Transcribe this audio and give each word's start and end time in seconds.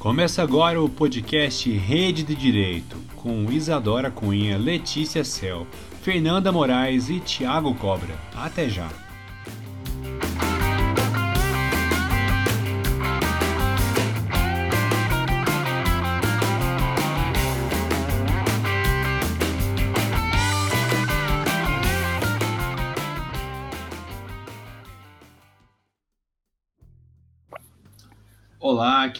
Começa 0.00 0.42
agora 0.42 0.80
o 0.80 0.88
podcast 0.88 1.70
Rede 1.70 2.22
de 2.22 2.34
Direito, 2.34 2.96
com 3.16 3.52
Isadora 3.52 4.10
Cunha, 4.10 4.56
Letícia 4.56 5.22
Cel, 5.22 5.66
Fernanda 6.00 6.50
Moraes 6.50 7.10
e 7.10 7.20
Tiago 7.20 7.74
Cobra. 7.74 8.18
Até 8.34 8.66
já! 8.66 9.09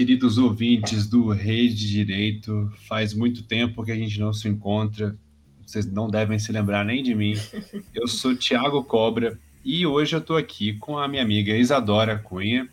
Queridos 0.01 0.39
ouvintes 0.39 1.07
do 1.07 1.29
Rede 1.29 1.75
de 1.75 1.91
Direito. 1.91 2.73
Faz 2.89 3.13
muito 3.13 3.43
tempo 3.43 3.85
que 3.85 3.93
a 3.93 3.95
gente 3.95 4.19
não 4.19 4.33
se 4.33 4.49
encontra. 4.49 5.15
Vocês 5.67 5.85
não 5.85 6.09
devem 6.09 6.39
se 6.39 6.51
lembrar 6.51 6.87
nem 6.87 7.03
de 7.03 7.15
mim. 7.15 7.35
Eu 7.95 8.09
sou 8.09 8.35
Tiago 8.35 8.83
Cobra 8.83 9.39
e 9.63 9.87
hoje 9.87 10.17
eu 10.17 10.21
estou 10.21 10.39
aqui 10.39 10.73
com 10.73 10.97
a 10.97 11.07
minha 11.07 11.23
amiga 11.23 11.55
Isadora 11.55 12.19
Cunha 12.19 12.67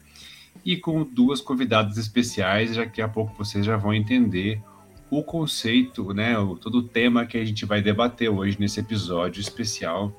e 0.63 0.77
com 0.77 1.03
duas 1.03 1.41
convidadas 1.41 1.97
especiais, 1.97 2.73
já 2.73 2.85
que 2.85 3.01
a 3.01 3.09
pouco 3.09 3.37
vocês 3.37 3.65
já 3.65 3.75
vão 3.75 3.93
entender 3.93 4.61
o 5.09 5.21
conceito, 5.21 6.13
né, 6.13 6.35
todo 6.61 6.77
o 6.77 6.83
tema 6.83 7.25
que 7.25 7.37
a 7.37 7.43
gente 7.43 7.65
vai 7.65 7.81
debater 7.81 8.29
hoje 8.29 8.55
nesse 8.57 8.79
episódio 8.79 9.41
especial. 9.41 10.13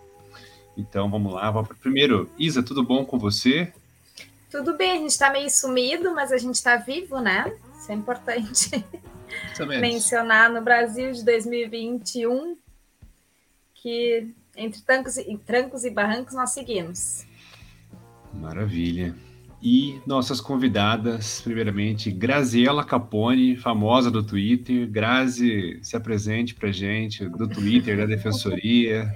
Então 0.76 1.10
vamos 1.10 1.32
lá. 1.32 1.50
Primeiro, 1.80 2.30
Isa, 2.38 2.62
tudo 2.62 2.82
bom 2.82 3.02
com 3.02 3.18
você? 3.18 3.72
Tudo 4.50 4.76
bem, 4.76 4.92
a 4.92 4.96
gente 4.96 5.10
está 5.10 5.30
meio 5.30 5.50
sumido, 5.50 6.14
mas 6.14 6.32
a 6.32 6.38
gente 6.38 6.54
está 6.54 6.76
vivo, 6.76 7.20
né? 7.20 7.52
Isso 7.78 7.92
é 7.92 7.94
importante 7.94 8.84
mencionar 9.80 10.50
no 10.50 10.62
Brasil 10.62 11.12
de 11.12 11.24
2021 11.24 12.56
que 13.74 14.34
entre 14.56 14.80
trancos 14.82 15.16
e, 15.16 15.36
trancos 15.36 15.84
e 15.84 15.90
barrancos 15.90 16.34
nós 16.34 16.50
seguimos. 16.50 17.24
Maravilha. 18.34 19.14
E 19.60 20.00
nossas 20.06 20.40
convidadas, 20.40 21.40
primeiramente, 21.40 22.10
Graziela 22.10 22.84
Capone, 22.84 23.56
famosa 23.56 24.10
do 24.10 24.22
Twitter. 24.22 24.88
Grazi, 24.88 25.78
se 25.82 25.96
apresente 25.96 26.54
para 26.54 26.70
gente, 26.70 27.28
do 27.28 27.48
Twitter, 27.48 27.96
da 27.96 28.06
Defensoria. 28.06 29.10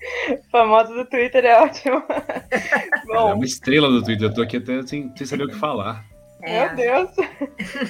Famosa 0.50 0.94
do 0.94 1.04
Twitter 1.04 1.44
é 1.44 1.60
ótimo. 1.60 2.02
Bom, 3.06 3.30
é 3.30 3.34
uma 3.34 3.44
estrela 3.44 3.88
do 3.88 4.02
Twitter, 4.02 4.28
eu 4.28 4.34
tô 4.34 4.42
aqui 4.42 4.58
até 4.58 4.82
sem, 4.82 5.12
sem 5.16 5.26
saber 5.26 5.44
o 5.44 5.48
que 5.48 5.56
falar. 5.56 6.04
É. 6.42 6.66
Meu 6.66 6.76
Deus! 6.76 7.10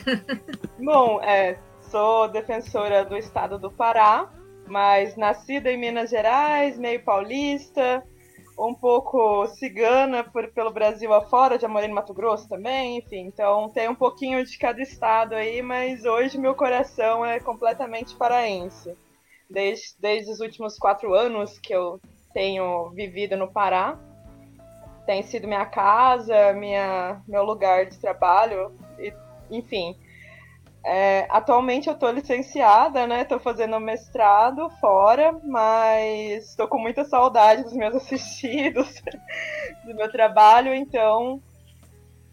Bom, 0.78 1.20
é, 1.22 1.58
sou 1.82 2.28
defensora 2.28 3.04
do 3.04 3.16
estado 3.16 3.58
do 3.58 3.70
Pará, 3.70 4.30
mas 4.66 5.16
nascida 5.16 5.70
em 5.70 5.78
Minas 5.78 6.10
Gerais, 6.10 6.78
meio 6.78 7.02
paulista, 7.04 8.02
um 8.58 8.74
pouco 8.74 9.46
cigana 9.48 10.24
por, 10.24 10.48
pelo 10.48 10.72
Brasil 10.72 11.12
afora, 11.12 11.58
já 11.58 11.68
morei 11.68 11.88
no 11.88 11.94
Mato 11.94 12.14
Grosso 12.14 12.48
também, 12.48 12.98
enfim, 12.98 13.26
então 13.26 13.68
tem 13.68 13.88
um 13.88 13.94
pouquinho 13.94 14.44
de 14.44 14.58
cada 14.58 14.80
estado 14.80 15.34
aí, 15.34 15.62
mas 15.62 16.04
hoje 16.04 16.38
meu 16.38 16.54
coração 16.54 17.24
é 17.24 17.38
completamente 17.38 18.16
paraense 18.16 18.96
desde, 19.48 19.94
desde 19.98 20.30
os 20.30 20.40
últimos 20.40 20.78
quatro 20.78 21.14
anos 21.14 21.58
que 21.58 21.74
eu 21.74 22.00
tenho 22.32 22.90
vivido 22.90 23.36
no 23.36 23.50
Pará. 23.50 23.98
Tem 25.06 25.22
sido 25.22 25.48
minha 25.48 25.64
casa, 25.64 26.52
minha, 26.52 27.22
meu 27.26 27.42
lugar 27.42 27.86
de 27.86 27.98
trabalho, 27.98 28.72
e, 28.98 29.12
enfim. 29.50 29.96
É, 30.84 31.26
atualmente 31.28 31.88
eu 31.88 31.94
estou 31.94 32.10
licenciada, 32.10 33.06
né? 33.06 33.22
Estou 33.22 33.40
fazendo 33.40 33.80
mestrado 33.80 34.70
fora, 34.80 35.32
mas 35.44 36.50
estou 36.50 36.68
com 36.68 36.78
muita 36.78 37.04
saudade 37.04 37.64
dos 37.64 37.72
meus 37.72 37.94
assistidos, 37.96 39.02
do 39.84 39.94
meu 39.94 40.10
trabalho, 40.10 40.74
então 40.74 41.42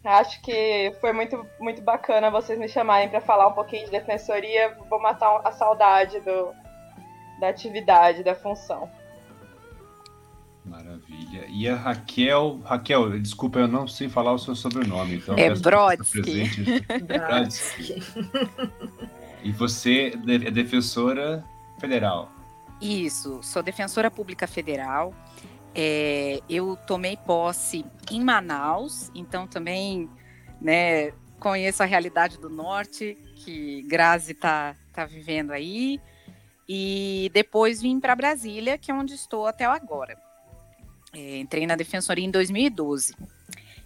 acho 0.04 0.40
que 0.40 0.94
foi 1.00 1.12
muito, 1.12 1.44
muito 1.58 1.82
bacana 1.82 2.30
vocês 2.30 2.56
me 2.56 2.68
chamarem 2.68 3.08
para 3.08 3.20
falar 3.20 3.48
um 3.48 3.52
pouquinho 3.52 3.86
de 3.86 3.90
defensoria. 3.90 4.76
Vou 4.88 5.00
matar 5.00 5.40
a 5.42 5.50
saudade 5.50 6.20
do, 6.20 6.54
da 7.40 7.48
atividade, 7.48 8.22
da 8.22 8.34
função. 8.34 8.90
Maravilha. 10.64 11.46
E 11.48 11.68
a 11.68 11.76
Raquel, 11.76 12.60
Raquel, 12.64 13.18
desculpa, 13.20 13.60
eu 13.60 13.68
não 13.68 13.86
sei 13.86 14.08
falar 14.08 14.32
o 14.32 14.38
seu 14.38 14.56
sobrenome. 14.56 15.16
Então 15.16 15.36
é 15.36 15.54
Brodsky. 15.54 16.50
Brodsky. 17.06 18.02
e 19.44 19.52
você 19.52 20.12
é 20.26 20.50
defensora 20.50 21.44
federal? 21.78 22.32
Isso, 22.80 23.40
sou 23.42 23.62
defensora 23.62 24.10
pública 24.10 24.46
federal. 24.46 25.14
É, 25.74 26.40
eu 26.48 26.76
tomei 26.86 27.16
posse 27.16 27.84
em 28.10 28.22
Manaus, 28.22 29.10
então 29.14 29.46
também 29.46 30.10
né, 30.60 31.12
conheço 31.38 31.82
a 31.82 31.86
realidade 31.86 32.38
do 32.38 32.48
norte 32.48 33.16
que 33.36 33.82
Grazi 33.82 34.32
está 34.32 34.74
tá 34.92 35.04
vivendo 35.04 35.52
aí. 35.52 36.00
E 36.68 37.30
depois 37.32 37.80
vim 37.80 38.00
para 38.00 38.16
Brasília, 38.16 38.76
que 38.76 38.90
é 38.90 38.94
onde 38.94 39.14
estou 39.14 39.46
até 39.46 39.64
agora. 39.64 40.18
É, 41.14 41.38
entrei 41.38 41.66
na 41.66 41.76
Defensoria 41.76 42.24
em 42.24 42.30
2012. 42.30 43.14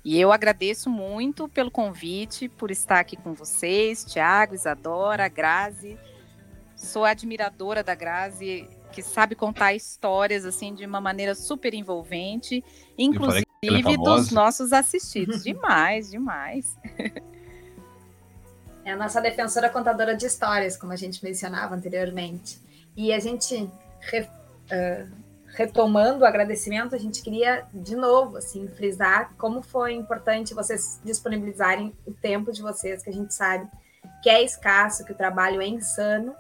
E 0.04 0.18
eu 0.18 0.32
agradeço 0.32 0.88
muito 0.88 1.48
pelo 1.48 1.70
convite, 1.70 2.48
por 2.48 2.70
estar 2.70 3.00
aqui 3.00 3.16
com 3.16 3.34
vocês, 3.34 4.04
Tiago, 4.04 4.54
Isadora, 4.54 5.28
Grazi. 5.28 5.98
Sou 6.74 7.04
admiradora 7.04 7.84
da 7.84 7.94
Grazi, 7.94 8.66
que 8.90 9.02
sabe 9.02 9.34
contar 9.34 9.74
histórias 9.74 10.46
assim 10.46 10.74
de 10.74 10.86
uma 10.86 11.00
maneira 11.00 11.34
super 11.34 11.74
envolvente, 11.74 12.64
inclusive 12.96 13.46
é 13.62 13.96
dos 13.98 14.30
nossos 14.30 14.72
assistidos. 14.72 15.44
demais, 15.44 16.10
demais. 16.10 16.76
É 18.82 18.92
a 18.92 18.96
nossa 18.96 19.20
defensora 19.20 19.68
contadora 19.68 20.16
de 20.16 20.24
histórias, 20.24 20.78
como 20.78 20.92
a 20.92 20.96
gente 20.96 21.22
mencionava 21.22 21.74
anteriormente. 21.74 22.58
E 23.00 23.14
a 23.14 23.18
gente, 23.18 23.66
re, 23.98 24.20
uh, 24.20 25.10
retomando 25.54 26.22
o 26.22 26.26
agradecimento, 26.26 26.94
a 26.94 26.98
gente 26.98 27.22
queria 27.22 27.66
de 27.72 27.96
novo 27.96 28.36
assim, 28.36 28.68
frisar 28.68 29.32
como 29.38 29.62
foi 29.62 29.94
importante 29.94 30.52
vocês 30.52 31.00
disponibilizarem 31.02 31.96
o 32.06 32.12
tempo 32.12 32.52
de 32.52 32.60
vocês, 32.60 33.02
que 33.02 33.08
a 33.08 33.12
gente 33.12 33.32
sabe 33.32 33.66
que 34.22 34.28
é 34.28 34.44
escasso, 34.44 35.06
que 35.06 35.12
o 35.12 35.14
trabalho 35.14 35.62
é 35.62 35.66
insano. 35.66 36.34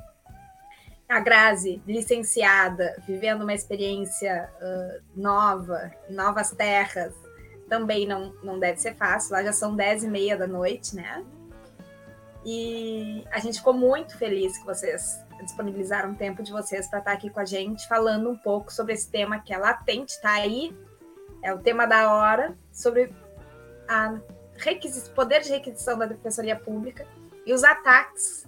A 1.08 1.18
Grazi, 1.18 1.80
licenciada, 1.86 2.94
vivendo 3.06 3.40
uma 3.40 3.54
experiência 3.54 4.50
uh, 4.60 5.02
nova, 5.18 5.90
novas 6.10 6.50
terras, 6.50 7.14
também 7.70 8.06
não, 8.06 8.34
não 8.42 8.58
deve 8.58 8.78
ser 8.78 8.94
fácil. 8.96 9.32
Lá 9.32 9.42
já 9.42 9.54
são 9.54 9.74
dez 9.74 10.04
e 10.04 10.08
meia 10.08 10.36
da 10.36 10.46
noite, 10.46 10.94
né? 10.94 11.24
E 12.44 13.24
a 13.32 13.38
gente 13.38 13.60
ficou 13.60 13.72
muito 13.72 14.18
feliz 14.18 14.58
que 14.58 14.66
vocês 14.66 15.24
disponibilizaram 15.42 16.14
tempo 16.14 16.42
de 16.42 16.52
vocês 16.52 16.88
para 16.88 16.98
estar 17.00 17.12
aqui 17.12 17.30
com 17.30 17.40
a 17.40 17.44
gente, 17.44 17.86
falando 17.88 18.30
um 18.30 18.36
pouco 18.36 18.72
sobre 18.72 18.92
esse 18.92 19.10
tema 19.10 19.40
que 19.40 19.52
é 19.52 19.58
latente, 19.58 20.12
está 20.12 20.32
aí, 20.32 20.76
é 21.42 21.52
o 21.52 21.58
tema 21.58 21.86
da 21.86 22.12
hora, 22.12 22.56
sobre 22.72 23.12
a 23.88 24.20
poder 25.14 25.40
de 25.40 25.50
requisição 25.50 25.98
da 25.98 26.06
Defensoria 26.06 26.54
Pública 26.54 27.06
e 27.46 27.52
os 27.52 27.64
ataques 27.64 28.46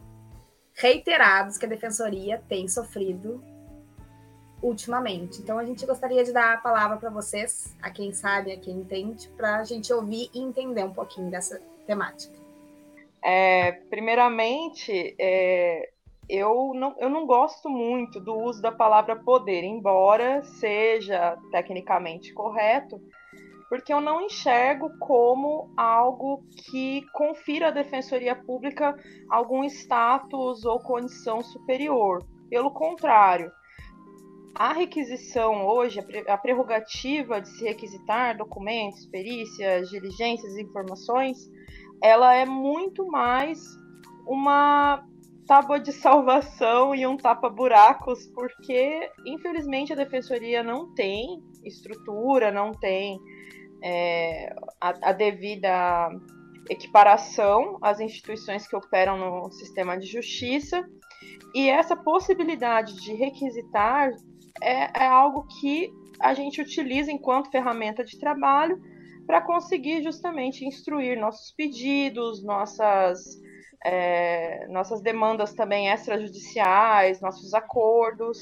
reiterados 0.74 1.56
que 1.56 1.64
a 1.64 1.68
Defensoria 1.68 2.42
tem 2.48 2.68
sofrido 2.68 3.42
ultimamente. 4.62 5.40
Então, 5.40 5.58
a 5.58 5.64
gente 5.64 5.84
gostaria 5.84 6.22
de 6.22 6.32
dar 6.32 6.54
a 6.54 6.56
palavra 6.58 6.96
para 6.96 7.10
vocês, 7.10 7.76
a 7.82 7.90
quem 7.90 8.12
sabe, 8.12 8.52
a 8.52 8.56
quem 8.58 8.76
entende, 8.76 9.28
para 9.36 9.56
a 9.56 9.64
gente 9.64 9.92
ouvir 9.92 10.30
e 10.32 10.40
entender 10.40 10.84
um 10.84 10.92
pouquinho 10.92 11.30
dessa 11.30 11.60
temática. 11.86 12.32
É, 13.24 13.72
primeiramente, 13.90 15.14
é, 15.18 15.91
eu 16.32 16.72
não, 16.74 16.94
eu 16.98 17.10
não 17.10 17.26
gosto 17.26 17.68
muito 17.68 18.18
do 18.18 18.34
uso 18.34 18.62
da 18.62 18.72
palavra 18.72 19.14
poder, 19.14 19.62
embora 19.62 20.42
seja 20.42 21.36
tecnicamente 21.50 22.32
correto, 22.32 22.98
porque 23.68 23.92
eu 23.92 24.00
não 24.00 24.22
enxergo 24.22 24.90
como 24.98 25.70
algo 25.76 26.42
que 26.70 27.02
confira 27.12 27.68
à 27.68 27.70
Defensoria 27.70 28.34
Pública 28.34 28.96
algum 29.28 29.62
status 29.64 30.64
ou 30.64 30.80
condição 30.80 31.42
superior. 31.42 32.24
Pelo 32.48 32.70
contrário, 32.70 33.52
a 34.54 34.72
requisição 34.72 35.66
hoje, 35.66 36.00
a 36.26 36.38
prerrogativa 36.38 37.42
de 37.42 37.48
se 37.50 37.64
requisitar 37.64 38.38
documentos, 38.38 39.04
perícias, 39.06 39.90
diligências, 39.90 40.56
informações, 40.56 41.36
ela 42.02 42.34
é 42.34 42.46
muito 42.46 43.06
mais 43.06 43.60
uma 44.26 45.04
tábua 45.46 45.80
de 45.80 45.92
salvação 45.92 46.94
e 46.94 47.06
um 47.06 47.16
tapa-buracos, 47.16 48.26
porque 48.28 49.10
infelizmente 49.26 49.92
a 49.92 49.96
defensoria 49.96 50.62
não 50.62 50.94
tem 50.94 51.42
estrutura, 51.64 52.50
não 52.50 52.72
tem 52.72 53.18
é, 53.82 54.54
a, 54.80 55.10
a, 55.10 55.12
devida 55.12 56.08
equiparação 56.70 57.78
às 57.82 58.00
instituições 58.00 58.66
que 58.66 58.76
operam 58.76 59.18
no 59.18 59.50
sistema 59.50 59.98
de 59.98 60.06
justiça. 60.06 60.88
E 61.54 61.68
essa 61.68 61.96
possibilidade 61.96 62.94
de 63.00 63.12
requisitar 63.14 64.10
é, 64.62 65.04
é 65.04 65.06
algo 65.06 65.46
que 65.60 65.90
a 66.20 66.34
gente 66.34 66.60
utiliza 66.60 67.10
enquanto 67.10 67.50
ferramenta 67.50 68.04
de 68.04 68.18
trabalho 68.18 68.80
para 69.26 69.40
conseguir 69.40 70.02
justamente 70.02 70.64
instruir 70.64 71.18
nossos 71.18 71.52
pedidos, 71.52 72.42
nossas, 72.44 73.40
é, 73.84 74.66
nossas 74.68 75.00
demandas 75.00 75.52
também 75.52 75.88
extrajudiciais, 75.88 77.20
nossos 77.20 77.52
acordos. 77.54 78.38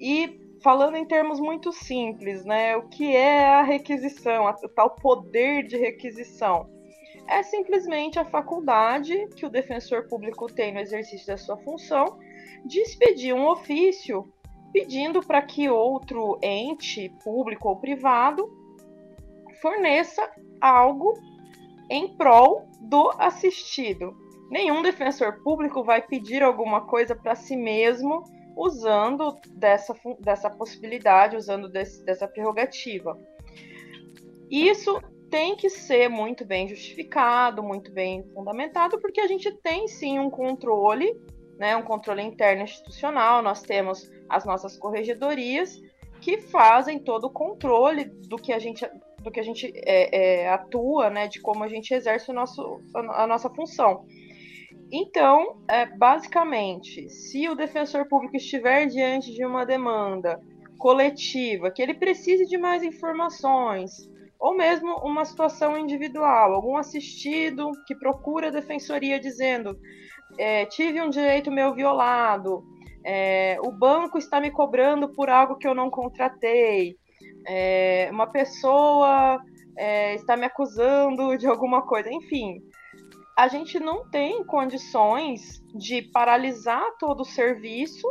E 0.00 0.40
falando 0.62 0.96
em 0.96 1.06
termos 1.06 1.40
muito 1.40 1.72
simples, 1.72 2.44
né, 2.44 2.76
o 2.76 2.88
que 2.88 3.14
é 3.14 3.46
a 3.46 3.62
requisição, 3.62 4.44
o 4.46 4.68
tal 4.68 4.90
poder 4.90 5.66
de 5.66 5.76
requisição? 5.76 6.68
É 7.28 7.42
simplesmente 7.42 8.18
a 8.18 8.24
faculdade 8.24 9.28
que 9.36 9.44
o 9.44 9.50
defensor 9.50 10.08
público 10.08 10.46
tem 10.46 10.72
no 10.72 10.80
exercício 10.80 11.26
da 11.26 11.36
sua 11.36 11.58
função 11.58 12.18
de 12.64 12.80
expedir 12.80 13.34
um 13.34 13.46
ofício 13.46 14.32
pedindo 14.72 15.20
para 15.20 15.42
que 15.42 15.68
outro 15.68 16.38
ente, 16.42 17.10
público 17.22 17.68
ou 17.68 17.76
privado, 17.76 18.50
forneça 19.60 20.30
algo 20.60 21.14
em 21.90 22.16
prol 22.16 22.68
do 22.80 23.10
assistido. 23.18 24.14
Nenhum 24.50 24.82
defensor 24.82 25.42
público 25.42 25.84
vai 25.84 26.00
pedir 26.00 26.42
alguma 26.42 26.82
coisa 26.82 27.14
para 27.14 27.34
si 27.34 27.56
mesmo 27.56 28.24
usando 28.56 29.36
dessa, 29.50 29.94
dessa 30.18 30.50
possibilidade, 30.50 31.36
usando 31.36 31.68
desse, 31.68 32.04
dessa 32.04 32.26
prerrogativa. 32.26 33.16
Isso 34.50 35.00
tem 35.30 35.54
que 35.54 35.68
ser 35.68 36.08
muito 36.08 36.44
bem 36.44 36.66
justificado, 36.66 37.62
muito 37.62 37.92
bem 37.92 38.24
fundamentado, 38.34 38.98
porque 38.98 39.20
a 39.20 39.26
gente 39.26 39.52
tem 39.62 39.86
sim 39.86 40.18
um 40.18 40.30
controle, 40.30 41.14
né, 41.58 41.76
um 41.76 41.82
controle 41.82 42.22
interno 42.22 42.62
institucional, 42.62 43.42
nós 43.42 43.62
temos 43.62 44.10
as 44.28 44.44
nossas 44.44 44.76
corregedorias 44.76 45.80
que 46.20 46.38
fazem 46.38 46.98
todo 46.98 47.24
o 47.24 47.30
controle 47.30 48.04
do 48.04 48.36
que 48.36 48.52
a 48.52 48.58
gente 48.58 48.88
do 49.22 49.32
que 49.32 49.40
a 49.40 49.42
gente 49.42 49.72
é, 49.74 50.42
é, 50.42 50.48
atua, 50.48 51.10
né, 51.10 51.26
de 51.26 51.40
como 51.40 51.64
a 51.64 51.68
gente 51.68 51.92
exerce 51.92 52.30
o 52.30 52.34
nosso, 52.34 52.80
a, 52.94 53.24
a 53.24 53.26
nossa 53.26 53.50
função. 53.50 54.06
Então, 54.90 55.58
é, 55.68 55.84
basicamente, 55.84 57.08
se 57.10 57.48
o 57.48 57.54
defensor 57.54 58.08
público 58.08 58.36
estiver 58.36 58.86
diante 58.86 59.32
de 59.32 59.44
uma 59.44 59.64
demanda 59.66 60.40
coletiva, 60.78 61.70
que 61.70 61.82
ele 61.82 61.94
precise 61.94 62.46
de 62.46 62.56
mais 62.56 62.82
informações, 62.82 64.08
ou 64.38 64.56
mesmo 64.56 64.94
uma 65.02 65.24
situação 65.24 65.76
individual, 65.76 66.54
algum 66.54 66.76
assistido 66.76 67.70
que 67.86 67.94
procura 67.94 68.48
a 68.48 68.52
defensoria 68.52 69.18
dizendo: 69.18 69.78
é, 70.38 70.64
tive 70.66 71.02
um 71.02 71.10
direito 71.10 71.50
meu 71.50 71.74
violado, 71.74 72.64
é, 73.04 73.58
o 73.62 73.70
banco 73.70 74.16
está 74.16 74.40
me 74.40 74.50
cobrando 74.50 75.12
por 75.12 75.28
algo 75.28 75.56
que 75.56 75.66
eu 75.66 75.74
não 75.74 75.90
contratei, 75.90 76.96
é, 77.46 78.08
uma 78.12 78.26
pessoa 78.26 79.38
é, 79.76 80.14
está 80.14 80.36
me 80.36 80.44
acusando 80.44 81.36
de 81.36 81.46
alguma 81.46 81.82
coisa, 81.82 82.10
enfim. 82.10 82.62
A 83.38 83.46
gente 83.46 83.78
não 83.78 84.04
tem 84.10 84.42
condições 84.42 85.64
de 85.72 86.02
paralisar 86.02 86.96
todo 86.98 87.20
o 87.20 87.24
serviço 87.24 88.04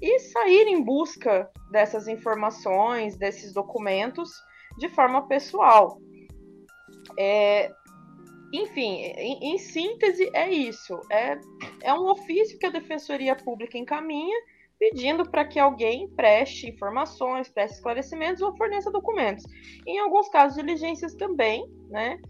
e 0.00 0.20
sair 0.20 0.68
em 0.68 0.80
busca 0.80 1.50
dessas 1.72 2.06
informações, 2.06 3.16
desses 3.16 3.52
documentos, 3.52 4.30
de 4.78 4.88
forma 4.88 5.26
pessoal. 5.26 5.98
É, 7.18 7.68
enfim, 8.52 9.02
em, 9.16 9.54
em, 9.54 9.58
síntese, 9.58 10.30
é 10.32 10.48
isso. 10.48 11.00
É, 11.10 11.36
é 11.82 11.92
um 11.92 12.08
ofício 12.08 12.56
que 12.56 12.66
a 12.66 12.70
Defensoria 12.70 13.34
Pública 13.34 13.76
encaminha 13.76 14.38
pedindo 14.78 15.28
para 15.28 15.44
que 15.44 15.58
alguém 15.58 16.08
preste 16.10 16.68
informações, 16.68 17.48
preste 17.48 17.74
esclarecimentos 17.74 18.40
ou 18.40 18.56
forneça 18.56 18.88
documentos. 18.88 19.44
Em 19.84 19.98
alguns 19.98 20.28
casos, 20.28 20.56
diligências 20.56 21.12
também, 21.16 21.68
né? 21.88 22.20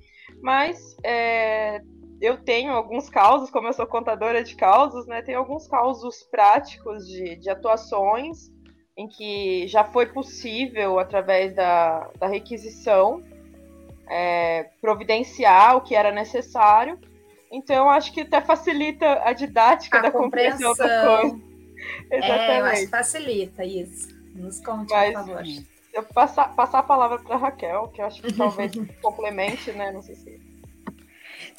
Mas 0.43 0.97
é, 1.05 1.83
eu 2.21 2.37
tenho 2.37 2.73
alguns 2.73 3.09
causos, 3.09 3.51
como 3.51 3.69
eu 3.69 3.73
sou 3.73 3.87
contadora 3.87 4.45
de 4.45 4.55
causos, 4.55 5.07
né? 5.07 5.23
Tenho 5.23 5.39
alguns 5.39 5.67
causos 5.67 6.23
práticos 6.25 7.07
de, 7.09 7.37
de 7.37 7.49
atuações 7.49 8.51
em 8.97 9.09
que 9.09 9.67
já 9.67 9.83
foi 9.85 10.07
possível, 10.07 10.99
através 10.99 11.55
da, 11.55 12.11
da 12.19 12.27
requisição, 12.27 13.23
é, 14.07 14.69
providenciar 14.81 15.77
o 15.77 15.81
que 15.81 15.95
era 15.95 16.13
necessário. 16.13 16.99
Então, 17.51 17.89
acho 17.89 18.13
que 18.13 18.21
até 18.21 18.41
facilita 18.41 19.23
a 19.25 19.33
didática 19.33 19.99
a 19.99 20.03
da 20.03 20.11
compreensão 20.11 20.75
da 20.75 21.07
coisa. 21.07 21.41
Exatamente. 22.11 22.51
É, 22.51 22.61
eu 22.61 22.65
acho 22.67 22.81
que 22.83 22.89
facilita 22.89 23.65
isso. 23.65 24.09
Nos 24.35 24.61
conte, 24.61 24.93
Mas, 24.93 25.15
por 25.15 25.27
favor. 25.27 25.43
Eu 25.93 26.03
passar, 26.05 26.55
passar 26.55 26.79
a 26.81 26.83
palavra 26.85 27.19
para 27.19 27.37
Raquel, 27.37 27.89
que 27.89 28.01
eu 28.01 28.07
acho 28.07 28.23
que 28.23 28.33
talvez 28.33 28.73
complemente, 29.03 29.73
né? 29.73 29.91
Não 29.91 30.03
sei 30.03 30.15
se. 30.15 30.50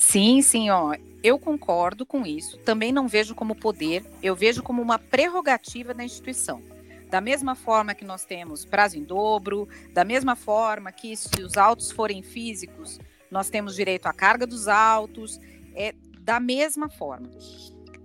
Sim, 0.02 0.42
sim, 0.42 0.72
ó. 0.72 0.96
Eu 1.24 1.38
concordo 1.38 2.08
com 2.08 2.26
isso. 2.26 2.58
Também 2.58 2.92
não 2.92 3.08
vejo 3.08 3.36
como 3.36 3.54
poder, 3.54 4.04
eu 4.24 4.36
vejo 4.36 4.64
como 4.64 4.82
uma 4.82 4.98
prerrogativa 4.98 5.94
da 5.94 6.04
instituição. 6.04 6.60
Da 7.08 7.22
mesma 7.22 7.54
forma 7.54 7.94
que 7.94 8.04
nós 8.04 8.26
temos 8.26 8.66
prazo 8.66 8.98
em 8.98 9.04
dobro, 9.04 9.70
da 9.94 10.04
mesma 10.04 10.36
forma 10.36 10.92
que 10.92 11.16
se 11.16 11.40
os 11.44 11.56
autos 11.56 11.92
forem 11.92 12.24
físicos, 12.24 13.00
nós 13.30 13.48
temos 13.48 13.76
direito 13.76 14.08
à 14.08 14.14
carga 14.14 14.48
dos 14.48 14.68
autos, 14.68 15.40
é 15.76 15.94
da 16.22 16.40
mesma 16.40 16.90
forma. 16.90 17.30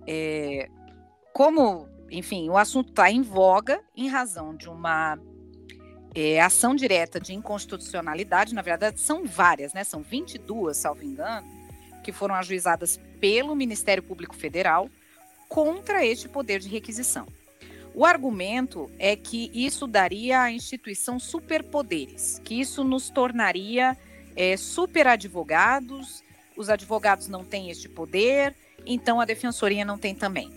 É, 0.07 0.69
como 1.33 1.89
enfim, 2.11 2.51
o 2.51 2.59
assunto 2.59 2.91
está 2.91 3.11
em 3.11 3.23
voga 3.23 3.81
em 3.97 4.07
razão 4.07 4.55
de 4.55 4.69
uma 4.69 5.19
é, 6.15 6.43
ação 6.43 6.75
direta 6.75 7.19
de 7.19 7.33
inconstitucionalidade, 7.33 8.55
na 8.55 8.61
verdade 8.63 9.01
são 9.01 9.25
várias, 9.25 9.73
né? 9.73 9.83
São 9.83 10.03
22, 10.03 10.77
salvo 10.77 11.03
engano, 11.03 11.56
que 12.07 12.13
foram 12.13 12.37
ajuizadas 12.37 13.01
pelo 13.21 13.57
Ministério 13.57 14.01
Público 14.01 14.37
Federal 14.37 14.89
contra 15.49 16.07
este 16.07 16.29
poder 16.29 16.61
de 16.61 16.69
requisição. 16.69 17.27
O 17.93 18.07
argumento 18.07 18.89
é 18.97 19.17
que 19.17 19.51
isso 19.53 19.89
daria 19.89 20.43
à 20.43 20.53
instituição 20.53 21.19
superpoderes, 21.19 22.41
que 22.45 22.61
isso 22.61 22.85
nos 22.85 23.11
tornaria 23.11 23.99
é, 24.37 24.57
superadvogados, 24.57 26.23
os 26.57 26.71
advogados 26.71 27.27
não 27.27 27.45
têm 27.45 27.71
este 27.71 27.89
poder, 27.89 28.55
então 28.87 29.21
a 29.21 29.25
defensoria 29.25 29.85
não 29.85 29.99
tem 29.99 30.15
também. 30.15 30.49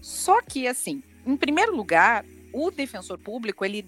Só 0.00 0.40
que, 0.40 0.68
assim, 0.68 1.02
em 1.26 1.36
primeiro 1.36 1.74
lugar, 1.74 2.24
o 2.52 2.70
defensor 2.70 3.18
público, 3.18 3.64
ele, 3.64 3.84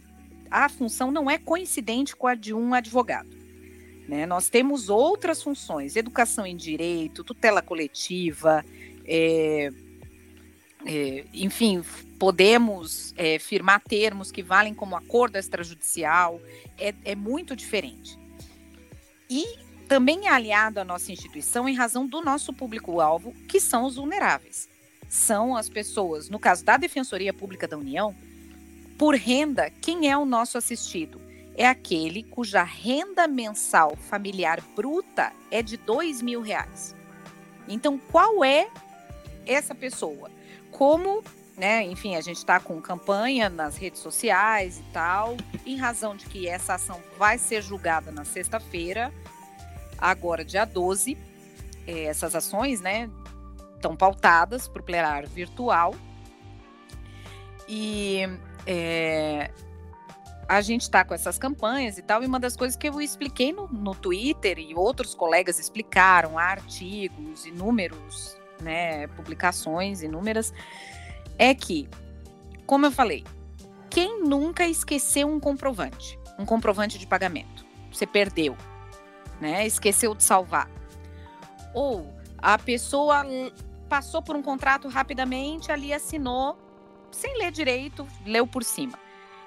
a 0.51 0.69
função 0.69 1.13
não 1.13 1.31
é 1.31 1.39
coincidente 1.39 2.17
com 2.17 2.27
a 2.27 2.35
de 2.35 2.53
um 2.53 2.75
advogado. 2.75 3.40
Né? 4.11 4.27
Nós 4.27 4.49
temos 4.49 4.89
outras 4.89 5.43
funções, 5.43 5.95
educação 5.95 6.45
em 6.45 6.57
direito, 6.57 7.23
tutela 7.23 7.63
coletiva, 7.63 8.65
é, 9.07 9.71
é, 10.85 11.25
enfim, 11.33 11.83
podemos 12.19 13.15
é, 13.17 13.39
firmar 13.39 13.81
termos 13.81 14.33
que 14.33 14.43
valem 14.43 14.75
como 14.75 14.97
acordo 14.97 15.39
extrajudicial, 15.39 16.41
é, 16.77 16.93
é 17.05 17.15
muito 17.15 17.55
diferente. 17.55 18.19
E 19.31 19.45
também 19.87 20.27
é 20.27 20.31
aliado 20.31 20.81
à 20.81 20.85
nossa 20.85 21.13
instituição 21.13 21.69
em 21.69 21.75
razão 21.75 22.05
do 22.05 22.21
nosso 22.21 22.53
público-alvo, 22.53 23.33
que 23.49 23.61
são 23.61 23.85
os 23.85 23.95
vulneráveis 23.95 24.69
são 25.11 25.57
as 25.57 25.69
pessoas, 25.69 26.31
no 26.31 26.39
caso 26.39 26.65
da 26.65 26.77
Defensoria 26.77 27.35
Pública 27.35 27.67
da 27.67 27.77
União, 27.77 28.15
por 28.97 29.17
renda, 29.17 29.69
quem 29.69 30.09
é 30.09 30.17
o 30.17 30.25
nosso 30.25 30.57
assistido? 30.57 31.21
É 31.61 31.67
aquele 31.67 32.23
cuja 32.23 32.63
renda 32.63 33.29
mensal 33.29 33.95
familiar 33.95 34.63
bruta 34.75 35.31
é 35.51 35.61
de 35.61 35.77
dois 35.77 36.23
mil 36.23 36.41
reais. 36.41 36.97
Então, 37.69 37.99
qual 37.99 38.43
é 38.43 38.71
essa 39.47 39.75
pessoa? 39.75 40.31
Como, 40.71 41.23
né, 41.59 41.83
enfim, 41.83 42.17
a 42.17 42.23
gente 42.23 42.39
está 42.39 42.59
com 42.59 42.81
campanha 42.81 43.51
nas 43.51 43.77
redes 43.77 44.01
sociais 44.01 44.79
e 44.79 44.83
tal, 44.85 45.37
em 45.67 45.77
razão 45.77 46.17
de 46.17 46.25
que 46.25 46.49
essa 46.49 46.77
ação 46.77 46.99
vai 47.19 47.37
ser 47.37 47.61
julgada 47.61 48.11
na 48.11 48.25
sexta-feira, 48.25 49.13
agora 49.99 50.43
dia 50.43 50.65
12, 50.65 51.15
é, 51.87 52.05
essas 52.05 52.35
ações, 52.35 52.81
né, 52.81 53.11
estão 53.75 53.95
pautadas 53.95 54.67
para 54.67 54.81
o 54.81 54.83
plenário 54.83 55.29
virtual. 55.29 55.95
E 57.69 58.23
é, 58.67 59.51
a 60.51 60.61
gente 60.61 60.83
está 60.83 61.05
com 61.05 61.15
essas 61.15 61.39
campanhas 61.39 61.97
e 61.97 62.03
tal, 62.03 62.25
e 62.25 62.27
uma 62.27 62.41
das 62.41 62.57
coisas 62.57 62.77
que 62.77 62.89
eu 62.89 63.01
expliquei 63.01 63.53
no, 63.53 63.69
no 63.69 63.95
Twitter 63.95 64.59
e 64.59 64.75
outros 64.75 65.15
colegas 65.15 65.61
explicaram, 65.61 66.37
artigos, 66.37 67.47
inúmeros, 67.47 68.37
né, 68.61 69.07
publicações 69.07 70.03
inúmeras, 70.03 70.53
é 71.39 71.55
que, 71.55 71.89
como 72.67 72.85
eu 72.85 72.91
falei, 72.91 73.23
quem 73.89 74.25
nunca 74.25 74.67
esqueceu 74.67 75.29
um 75.29 75.39
comprovante, 75.39 76.19
um 76.37 76.45
comprovante 76.45 76.99
de 76.99 77.07
pagamento? 77.07 77.65
Você 77.93 78.05
perdeu, 78.05 78.57
né? 79.41 79.65
Esqueceu 79.65 80.17
de 80.17 80.25
salvar. 80.25 80.69
Ou 81.73 82.13
a 82.39 82.59
pessoa 82.59 83.25
passou 83.89 84.21
por 84.21 84.35
um 84.35 84.43
contrato 84.43 84.89
rapidamente, 84.89 85.71
ali 85.71 85.93
assinou, 85.93 86.59
sem 87.13 87.39
ler 87.39 87.53
direito, 87.53 88.05
leu 88.27 88.49
por 88.49 88.65
cima. 88.65 88.99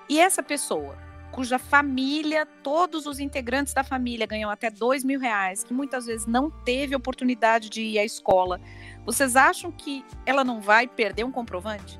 E 0.09 0.19
essa 0.19 0.43
pessoa, 0.43 0.97
cuja 1.31 1.57
família, 1.57 2.45
todos 2.45 3.05
os 3.05 3.19
integrantes 3.19 3.73
da 3.73 3.83
família 3.83 4.27
ganham 4.27 4.49
até 4.49 4.69
dois 4.69 5.03
mil 5.03 5.19
reais, 5.19 5.63
que 5.63 5.73
muitas 5.73 6.05
vezes 6.05 6.27
não 6.27 6.49
teve 6.49 6.95
oportunidade 6.95 7.69
de 7.69 7.81
ir 7.81 7.99
à 7.99 8.05
escola, 8.05 8.61
vocês 9.05 9.35
acham 9.35 9.71
que 9.71 10.05
ela 10.25 10.43
não 10.43 10.61
vai 10.61 10.87
perder 10.87 11.23
um 11.23 11.31
comprovante? 11.31 11.99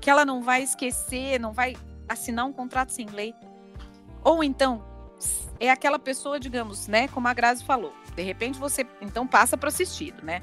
Que 0.00 0.08
ela 0.08 0.24
não 0.24 0.42
vai 0.42 0.62
esquecer, 0.62 1.40
não 1.40 1.52
vai 1.52 1.76
assinar 2.08 2.46
um 2.46 2.52
contrato 2.52 2.90
sem 2.90 3.06
lei? 3.06 3.34
Ou 4.22 4.44
então, 4.44 4.84
é 5.58 5.70
aquela 5.70 5.98
pessoa, 5.98 6.38
digamos, 6.38 6.86
né, 6.86 7.08
como 7.08 7.28
a 7.28 7.34
Grazi 7.34 7.64
falou, 7.64 7.92
de 8.14 8.22
repente 8.22 8.58
você 8.58 8.86
então 9.00 9.26
passa 9.26 9.56
para 9.56 9.68
assistido, 9.68 10.24
né? 10.24 10.42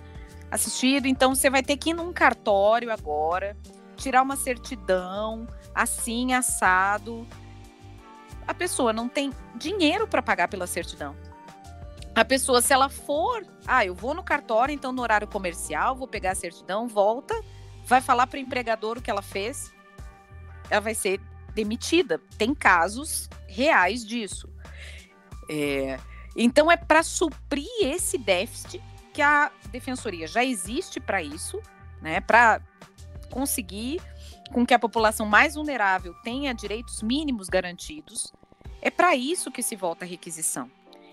Assistido, 0.51 1.05
então 1.05 1.35
você 1.35 1.49
vai 1.49 1.61
ter 1.61 1.77
que 1.77 1.91
ir 1.91 1.93
num 1.93 2.11
cartório 2.11 2.91
agora, 2.91 3.55
tirar 3.99 4.21
uma 4.21 4.35
certidão, 4.35 5.47
assim, 5.75 6.33
assado. 6.33 7.27
A 8.47 8.53
pessoa 8.53 8.91
não 8.91 9.07
tem 9.07 9.31
dinheiro 9.55 10.07
para 10.07 10.21
pagar 10.21 10.47
pela 10.47 10.65
certidão. 10.65 11.15
A 12.15 12.25
pessoa, 12.25 12.61
se 12.61 12.73
ela 12.73 12.89
for, 12.89 13.45
ah, 13.67 13.85
eu 13.85 13.93
vou 13.93 14.13
no 14.13 14.23
cartório, 14.23 14.73
então 14.73 14.91
no 14.91 15.01
horário 15.01 15.27
comercial, 15.27 15.95
vou 15.95 16.07
pegar 16.07 16.31
a 16.31 16.35
certidão, 16.35 16.87
volta, 16.87 17.39
vai 17.85 18.01
falar 18.01 18.27
para 18.27 18.37
o 18.37 18.41
empregador 18.41 18.97
o 18.97 19.01
que 19.01 19.11
ela 19.11 19.21
fez, 19.21 19.71
ela 20.69 20.81
vai 20.81 20.95
ser 20.95 21.21
demitida. 21.53 22.19
Tem 22.37 22.53
casos 22.53 23.29
reais 23.47 24.05
disso. 24.05 24.49
É, 25.49 25.99
então 26.35 26.71
é 26.71 26.77
para 26.77 27.03
suprir 27.03 27.67
esse 27.81 28.17
déficit 28.17 28.81
que 29.13 29.21
a 29.21 29.51
defensoria 29.71 30.27
já 30.27 30.43
existe 30.43 30.99
para 30.99 31.21
isso, 31.21 31.61
né? 32.01 32.21
Para 32.21 32.61
conseguir 33.29 34.01
com 34.51 34.65
que 34.65 34.73
a 34.73 34.79
população 34.79 35.25
mais 35.25 35.55
vulnerável 35.55 36.13
tenha 36.23 36.53
direitos 36.53 37.01
mínimos 37.01 37.47
garantidos. 37.49 38.33
É 38.81 38.89
para 38.89 39.15
isso 39.15 39.51
que 39.51 39.61
se 39.61 39.75
volta 39.75 40.05
a 40.05 40.07
requisição. 40.07 40.69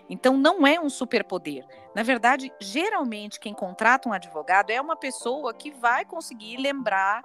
Então, 0.08 0.36
não 0.36 0.66
é 0.66 0.80
um 0.80 0.88
superpoder. 0.88 1.66
Na 1.94 2.02
verdade, 2.02 2.52
geralmente, 2.60 3.40
quem 3.40 3.52
contrata 3.52 4.08
um 4.08 4.12
advogado 4.12 4.70
é 4.70 4.80
uma 4.80 4.96
pessoa 4.96 5.52
que 5.52 5.70
vai 5.72 6.04
conseguir 6.04 6.58
lembrar 6.58 7.22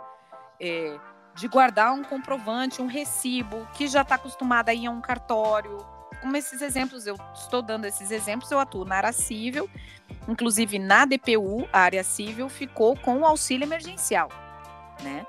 é, 0.59 0.99
de 1.35 1.47
guardar 1.47 1.93
um 1.93 2.03
comprovante, 2.03 2.81
um 2.81 2.87
recibo, 2.87 3.67
que 3.75 3.87
já 3.87 4.01
está 4.01 4.15
acostumada 4.15 4.71
a 4.71 4.73
ir 4.73 4.87
a 4.87 4.91
um 4.91 4.99
cartório, 4.99 5.77
como 6.21 6.37
esses 6.37 6.61
exemplos, 6.61 7.07
eu 7.07 7.17
estou 7.33 7.61
dando 7.61 7.85
esses 7.85 8.11
exemplos, 8.11 8.51
eu 8.51 8.59
atuo 8.59 8.85
na 8.85 8.95
área 8.95 9.11
civil, 9.11 9.67
inclusive 10.27 10.77
na 10.77 11.03
DPU, 11.03 11.67
a 11.73 11.79
área 11.79 12.03
civil 12.03 12.47
ficou 12.47 12.95
com 12.95 13.19
o 13.19 13.25
auxílio 13.25 13.65
emergencial, 13.65 14.29
né? 15.01 15.25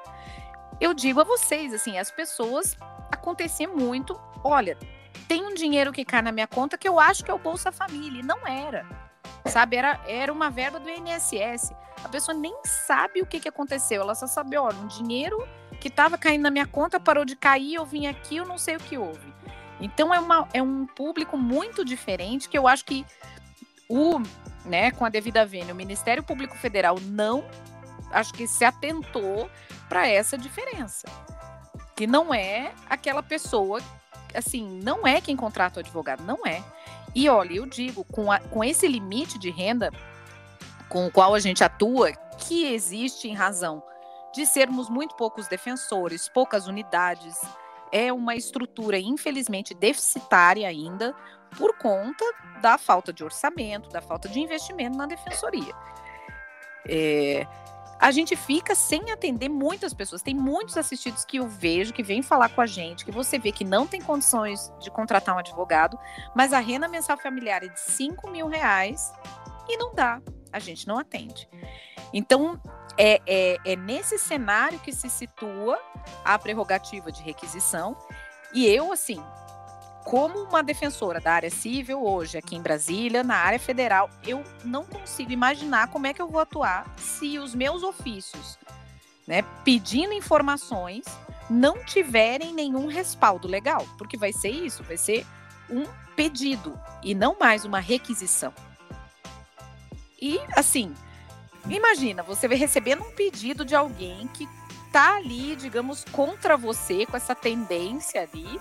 Eu 0.80 0.94
digo 0.94 1.20
a 1.20 1.24
vocês, 1.24 1.72
assim, 1.72 1.98
as 1.98 2.10
pessoas 2.10 2.76
acontecia 3.10 3.68
muito, 3.68 4.18
olha, 4.42 4.76
tem 5.28 5.44
um 5.44 5.54
dinheiro 5.54 5.92
que 5.92 6.04
cai 6.04 6.22
na 6.22 6.32
minha 6.32 6.46
conta 6.46 6.76
que 6.76 6.88
eu 6.88 6.98
acho 6.98 7.24
que 7.24 7.30
é 7.30 7.34
o 7.34 7.38
Bolsa 7.38 7.70
Família, 7.70 8.20
e 8.20 8.24
não 8.24 8.46
era. 8.46 8.86
Sabe, 9.46 9.76
era, 9.76 10.00
era 10.06 10.32
uma 10.32 10.50
verba 10.50 10.78
do 10.78 10.88
INSS. 10.88 11.72
A 12.04 12.08
pessoa 12.08 12.36
nem 12.36 12.54
sabe 12.64 13.20
o 13.20 13.26
que, 13.26 13.40
que 13.40 13.48
aconteceu, 13.48 14.02
ela 14.02 14.14
só 14.14 14.26
sabe, 14.26 14.56
olha, 14.56 14.76
um 14.78 14.86
dinheiro 14.86 15.46
que 15.80 15.88
estava 15.88 16.16
caindo 16.16 16.42
na 16.42 16.50
minha 16.50 16.66
conta 16.66 17.00
parou 17.00 17.24
de 17.24 17.36
cair, 17.36 17.74
eu 17.74 17.84
vim 17.84 18.06
aqui, 18.06 18.36
eu 18.36 18.46
não 18.46 18.58
sei 18.58 18.76
o 18.76 18.80
que 18.80 18.96
houve. 18.96 19.32
Então 19.80 20.14
é, 20.14 20.20
uma, 20.20 20.48
é 20.52 20.62
um 20.62 20.86
público 20.86 21.36
muito 21.36 21.84
diferente 21.84 22.48
que 22.48 22.56
eu 22.56 22.68
acho 22.68 22.84
que 22.84 23.04
o, 23.88 24.20
né, 24.64 24.92
com 24.92 25.04
a 25.04 25.08
devida 25.08 25.44
vênia, 25.44 25.74
o 25.74 25.76
Ministério 25.76 26.22
Público 26.22 26.56
Federal 26.56 26.96
não 27.00 27.44
acho 28.12 28.32
que 28.32 28.46
se 28.46 28.64
atentou 28.64 29.50
para 29.88 30.06
essa 30.06 30.38
diferença. 30.38 31.06
Que 31.96 32.06
não 32.06 32.32
é 32.32 32.72
aquela 32.88 33.22
pessoa, 33.22 33.80
assim, 34.34 34.80
não 34.82 35.06
é 35.06 35.20
quem 35.20 35.36
contrata 35.36 35.78
o 35.78 35.80
advogado, 35.80 36.22
não 36.22 36.46
é. 36.46 36.62
E 37.14 37.28
olha, 37.28 37.54
eu 37.54 37.66
digo, 37.66 38.04
com, 38.04 38.32
a, 38.32 38.38
com 38.38 38.64
esse 38.64 38.86
limite 38.86 39.38
de 39.38 39.50
renda 39.50 39.90
com 40.88 41.06
o 41.06 41.10
qual 41.10 41.34
a 41.34 41.38
gente 41.38 41.64
atua, 41.64 42.12
que 42.38 42.66
existe 42.66 43.26
em 43.26 43.34
razão 43.34 43.82
de 44.34 44.44
sermos 44.46 44.88
muito 44.88 45.14
poucos 45.14 45.46
defensores, 45.48 46.28
poucas 46.28 46.66
unidades, 46.66 47.40
é 47.90 48.12
uma 48.12 48.34
estrutura, 48.34 48.98
infelizmente, 48.98 49.74
deficitária 49.74 50.66
ainda, 50.66 51.14
por 51.56 51.76
conta 51.76 52.24
da 52.60 52.78
falta 52.78 53.12
de 53.12 53.22
orçamento, 53.22 53.90
da 53.90 54.00
falta 54.00 54.28
de 54.28 54.40
investimento 54.40 54.96
na 54.96 55.06
defensoria. 55.06 55.74
É, 56.88 57.46
a 58.02 58.10
gente 58.10 58.34
fica 58.34 58.74
sem 58.74 59.12
atender 59.12 59.48
muitas 59.48 59.94
pessoas. 59.94 60.22
Tem 60.22 60.34
muitos 60.34 60.76
assistidos 60.76 61.24
que 61.24 61.36
eu 61.36 61.46
vejo, 61.46 61.92
que 61.92 62.02
vêm 62.02 62.20
falar 62.20 62.48
com 62.48 62.60
a 62.60 62.66
gente, 62.66 63.04
que 63.04 63.12
você 63.12 63.38
vê 63.38 63.52
que 63.52 63.64
não 63.64 63.86
tem 63.86 64.02
condições 64.02 64.72
de 64.80 64.90
contratar 64.90 65.36
um 65.36 65.38
advogado, 65.38 65.96
mas 66.34 66.52
a 66.52 66.58
renda 66.58 66.88
mensal 66.88 67.16
familiar 67.16 67.62
é 67.62 67.68
de 67.68 67.78
5 67.78 68.28
mil 68.28 68.48
reais 68.48 69.12
e 69.68 69.76
não 69.76 69.94
dá. 69.94 70.20
A 70.52 70.58
gente 70.58 70.88
não 70.88 70.98
atende. 70.98 71.48
Então, 72.12 72.60
é, 72.98 73.22
é, 73.24 73.56
é 73.64 73.76
nesse 73.76 74.18
cenário 74.18 74.80
que 74.80 74.92
se 74.92 75.08
situa 75.08 75.80
a 76.24 76.36
prerrogativa 76.36 77.12
de 77.12 77.22
requisição. 77.22 77.96
E 78.52 78.66
eu, 78.66 78.90
assim, 78.90 79.22
como 80.04 80.44
uma 80.44 80.62
defensora 80.62 81.20
da 81.20 81.32
área 81.32 81.50
civil 81.50 82.04
hoje 82.04 82.38
aqui 82.38 82.56
em 82.56 82.62
Brasília, 82.62 83.22
na 83.22 83.36
área 83.36 83.58
federal, 83.58 84.10
eu 84.24 84.42
não 84.64 84.84
consigo 84.84 85.32
imaginar 85.32 85.88
como 85.88 86.06
é 86.06 86.12
que 86.12 86.20
eu 86.20 86.28
vou 86.28 86.40
atuar 86.40 86.86
se 86.96 87.38
os 87.38 87.54
meus 87.54 87.82
ofícios, 87.82 88.58
né, 89.26 89.42
pedindo 89.64 90.12
informações, 90.12 91.04
não 91.48 91.84
tiverem 91.84 92.52
nenhum 92.52 92.86
respaldo 92.86 93.46
legal, 93.46 93.86
porque 93.98 94.16
vai 94.16 94.32
ser 94.32 94.50
isso, 94.50 94.82
vai 94.82 94.96
ser 94.96 95.26
um 95.70 95.84
pedido 96.16 96.78
e 97.02 97.14
não 97.14 97.36
mais 97.38 97.64
uma 97.64 97.80
requisição. 97.80 98.52
E 100.20 100.38
assim, 100.56 100.94
Imagina, 101.68 102.22
você 102.22 102.48
vai 102.48 102.56
recebendo 102.56 103.02
um 103.02 103.10
pedido 103.12 103.64
de 103.64 103.74
alguém 103.74 104.26
que 104.28 104.48
tá 104.90 105.16
ali, 105.16 105.54
digamos, 105.56 106.04
contra 106.10 106.56
você, 106.56 107.06
com 107.06 107.16
essa 107.16 107.34
tendência 107.34 108.22
ali. 108.22 108.60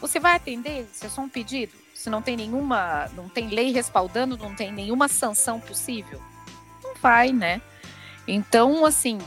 Você 0.00 0.20
vai 0.20 0.36
atender 0.36 0.88
se 0.92 1.06
é 1.06 1.08
só 1.08 1.22
um 1.22 1.28
pedido? 1.28 1.72
Se 1.94 2.08
não 2.08 2.22
tem 2.22 2.36
nenhuma, 2.36 3.08
não 3.14 3.28
tem 3.28 3.48
lei 3.48 3.72
respaldando, 3.72 4.36
não 4.36 4.54
tem 4.54 4.72
nenhuma 4.72 5.08
sanção 5.08 5.60
possível? 5.60 6.22
Não 6.82 6.94
vai, 6.94 7.32
né? 7.32 7.60
Então, 8.26 8.84
assim, 8.84 9.18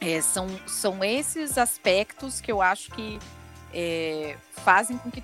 é, 0.00 0.20
são, 0.20 0.46
são 0.66 1.04
esses 1.04 1.58
aspectos 1.58 2.40
que 2.40 2.50
eu 2.50 2.62
acho 2.62 2.90
que 2.92 3.18
é, 3.72 4.36
fazem 4.52 4.96
com 4.98 5.10
que 5.10 5.22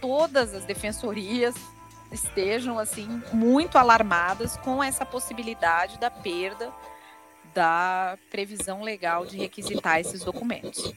todas 0.00 0.54
as 0.54 0.64
defensorias 0.64 1.54
estejam 2.10 2.78
assim 2.78 3.22
muito 3.32 3.76
alarmadas 3.78 4.56
com 4.58 4.82
essa 4.82 5.04
possibilidade 5.04 5.98
da 5.98 6.10
perda 6.10 6.72
da 7.52 8.18
previsão 8.30 8.82
legal 8.82 9.24
de 9.24 9.36
requisitar 9.38 9.98
esses 9.98 10.22
documentos. 10.22 10.92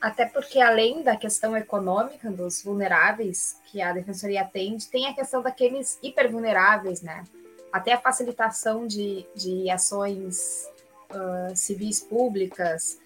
Até 0.00 0.26
porque, 0.26 0.60
além 0.60 1.02
da 1.02 1.16
questão 1.16 1.56
econômica 1.56 2.30
dos 2.30 2.62
vulneráveis 2.62 3.56
que 3.66 3.80
a 3.80 3.92
defensoria 3.92 4.42
atende, 4.42 4.88
tem 4.88 5.06
a 5.06 5.14
questão 5.14 5.42
daqueles 5.42 5.98
hipervulneráveis, 6.02 7.00
né? 7.02 7.24
Até 7.72 7.92
a 7.92 8.00
facilitação 8.00 8.86
de, 8.86 9.26
de 9.34 9.70
ações 9.70 10.66
uh, 11.10 11.56
civis 11.56 12.00
públicas, 12.00 12.98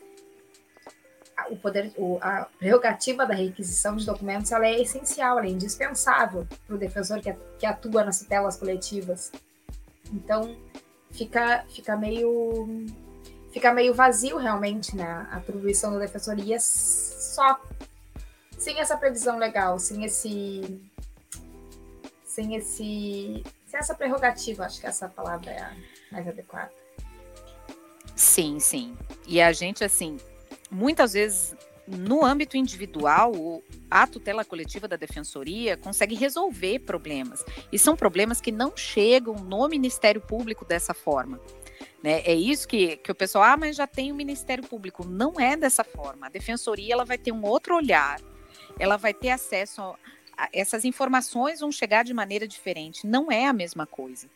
o 1.49 1.57
poder, 1.57 1.93
o, 1.97 2.19
a 2.21 2.47
prerrogativa 2.59 3.25
da 3.25 3.35
requisição 3.35 3.97
de 3.97 4.05
documentos 4.05 4.53
ela 4.53 4.67
é 4.67 4.81
essencial, 4.81 5.39
ela 5.39 5.47
é 5.47 5.51
indispensável 5.51 6.47
para 6.67 6.77
o 6.77 6.79
defensor 6.79 7.21
que, 7.21 7.33
que 7.59 7.67
atua 7.67 8.05
nas 8.05 8.19
tutelas 8.19 8.57
coletivas. 8.57 9.33
Então, 10.13 10.57
fica, 11.11 11.65
fica 11.69 11.97
meio 11.97 12.69
fica 13.53 13.73
meio 13.73 13.95
vazio 13.95 14.37
realmente 14.37 14.97
né, 14.97 15.27
a 15.31 15.37
atribuição 15.37 15.93
da 15.93 15.99
defensoria 15.99 16.59
só 16.61 17.61
sem 18.59 18.79
essa 18.79 18.97
previsão 18.97 19.39
legal, 19.39 19.79
sem 19.79 20.05
esse 20.05 20.81
sem 22.25 22.55
esse 22.57 23.43
sem 23.67 23.79
essa 23.79 23.95
prerrogativa, 23.95 24.65
acho 24.65 24.81
que 24.81 24.87
essa 24.87 25.09
palavra 25.09 25.51
é 25.51 25.61
a 25.61 25.77
mais 26.11 26.27
adequada. 26.27 26.71
Sim, 28.17 28.61
sim. 28.61 28.97
E 29.27 29.41
a 29.41 29.53
gente 29.53 29.83
assim, 29.83 30.19
muitas 30.71 31.15
vezes, 31.15 31.55
no 31.87 32.25
âmbito 32.25 32.57
individual, 32.57 33.63
a 33.91 34.07
tutela 34.07 34.45
coletiva 34.45 34.87
da 34.87 34.97
defensoria 34.97 35.77
consegue 35.77 36.15
resolver 36.15 36.81
problemas. 36.81 37.45
E 37.73 37.79
são 37.79 37.97
problemas 37.97 38.41
que 38.41 38.53
não 38.53 38.77
chegam 38.77 39.35
no 39.37 39.67
Ministério 39.69 40.21
Público 40.21 40.65
dessa 40.65 40.93
forma. 40.93 41.41
Né? 42.03 42.23
É 42.25 42.35
isso 42.35 42.67
que, 42.67 42.97
que 42.97 43.13
o 43.13 43.15
pessoal, 43.15 43.45
ah, 43.45 43.57
mas 43.57 43.77
já 43.77 43.87
tem 43.87 44.11
o 44.11 44.15
Ministério 44.15 44.65
Público. 44.67 45.07
Não 45.07 45.39
é 45.39 45.57
dessa 45.57 45.85
forma. 45.85 46.27
A 46.27 46.31
defensoria 46.31 46.95
ela 46.95 47.05
vai 47.05 47.19
ter 47.19 47.33
um 47.33 47.45
outro 47.45 47.77
olhar, 47.77 48.21
ela 48.79 48.97
vai 48.97 49.13
ter 49.13 49.31
acesso 49.31 49.83
a, 49.83 49.97
a 50.37 50.49
essas 50.53 50.85
informações 50.85 51.61
vão 51.61 51.71
chegar 51.71 52.03
de 52.03 52.15
maneira 52.15 52.49
diferente. 52.49 53.07
Não 53.07 53.31
é 53.31 53.47
a 53.47 53.53
mesma 53.53 53.87
coisa. 53.87 54.29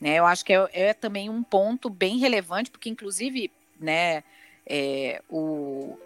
Né? 0.00 0.16
Eu 0.16 0.26
acho 0.26 0.44
que 0.44 0.52
é, 0.52 0.68
é 0.72 0.94
também 0.94 1.28
um 1.28 1.42
ponto 1.42 1.90
bem 1.90 2.18
relevante, 2.18 2.70
porque 2.70 2.88
inclusive, 2.88 3.50
né, 3.80 4.22
é, 4.66 5.22
o 5.28 5.98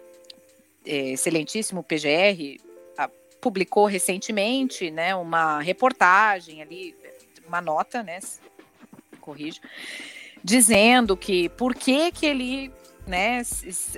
é, 0.85 1.11
excelentíssimo 1.11 1.83
PGR 1.83 2.59
a, 2.97 3.09
publicou 3.39 3.85
recentemente, 3.85 4.89
né, 4.89 5.15
uma 5.15 5.59
reportagem 5.59 6.61
ali, 6.61 6.95
uma 7.47 7.61
nota, 7.61 8.01
né, 8.01 8.19
corrijo, 9.19 9.59
dizendo 10.43 11.15
que 11.17 11.49
por 11.49 11.75
que 11.75 12.11
que 12.11 12.25
ele 12.25 12.71
né, 13.05 13.41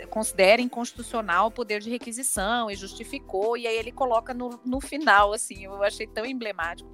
considera 0.09 0.61
inconstitucional 0.61 1.47
o 1.47 1.51
poder 1.51 1.81
de 1.81 1.89
requisição 1.89 2.71
e 2.71 2.75
justificou, 2.75 3.57
e 3.57 3.67
aí 3.67 3.77
ele 3.77 3.91
coloca 3.91 4.33
no, 4.33 4.59
no 4.65 4.79
final, 4.79 5.33
assim, 5.33 5.65
eu 5.65 5.83
achei 5.83 6.07
tão 6.07 6.25
emblemático. 6.25 6.89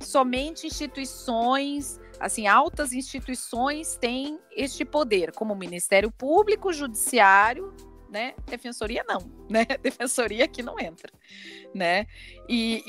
Somente 0.00 0.66
instituições, 0.66 2.00
assim, 2.18 2.46
altas 2.46 2.92
instituições 2.92 3.96
têm 3.96 4.38
este 4.50 4.84
poder, 4.84 5.32
como 5.32 5.54
o 5.54 5.56
Ministério 5.56 6.10
Público, 6.10 6.72
Judiciário, 6.72 7.72
né? 8.10 8.34
Defensoria 8.44 9.04
não, 9.06 9.18
né? 9.48 9.64
Defensoria 9.80 10.44
aqui 10.44 10.62
não 10.62 10.78
entra, 10.80 11.12
né? 11.72 12.06
E, 12.48 12.82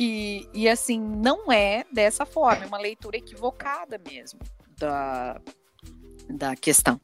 e, 0.54 0.62
e 0.62 0.68
assim, 0.68 1.00
não 1.00 1.52
é 1.52 1.86
dessa 1.94 2.26
forma, 2.26 2.64
é 2.64 2.68
uma 2.68 2.80
leitura 2.80 3.18
equivocada 3.18 4.02
mesmo 4.06 4.40
da, 4.78 5.42
da 6.30 6.56
questão. 6.56 7.00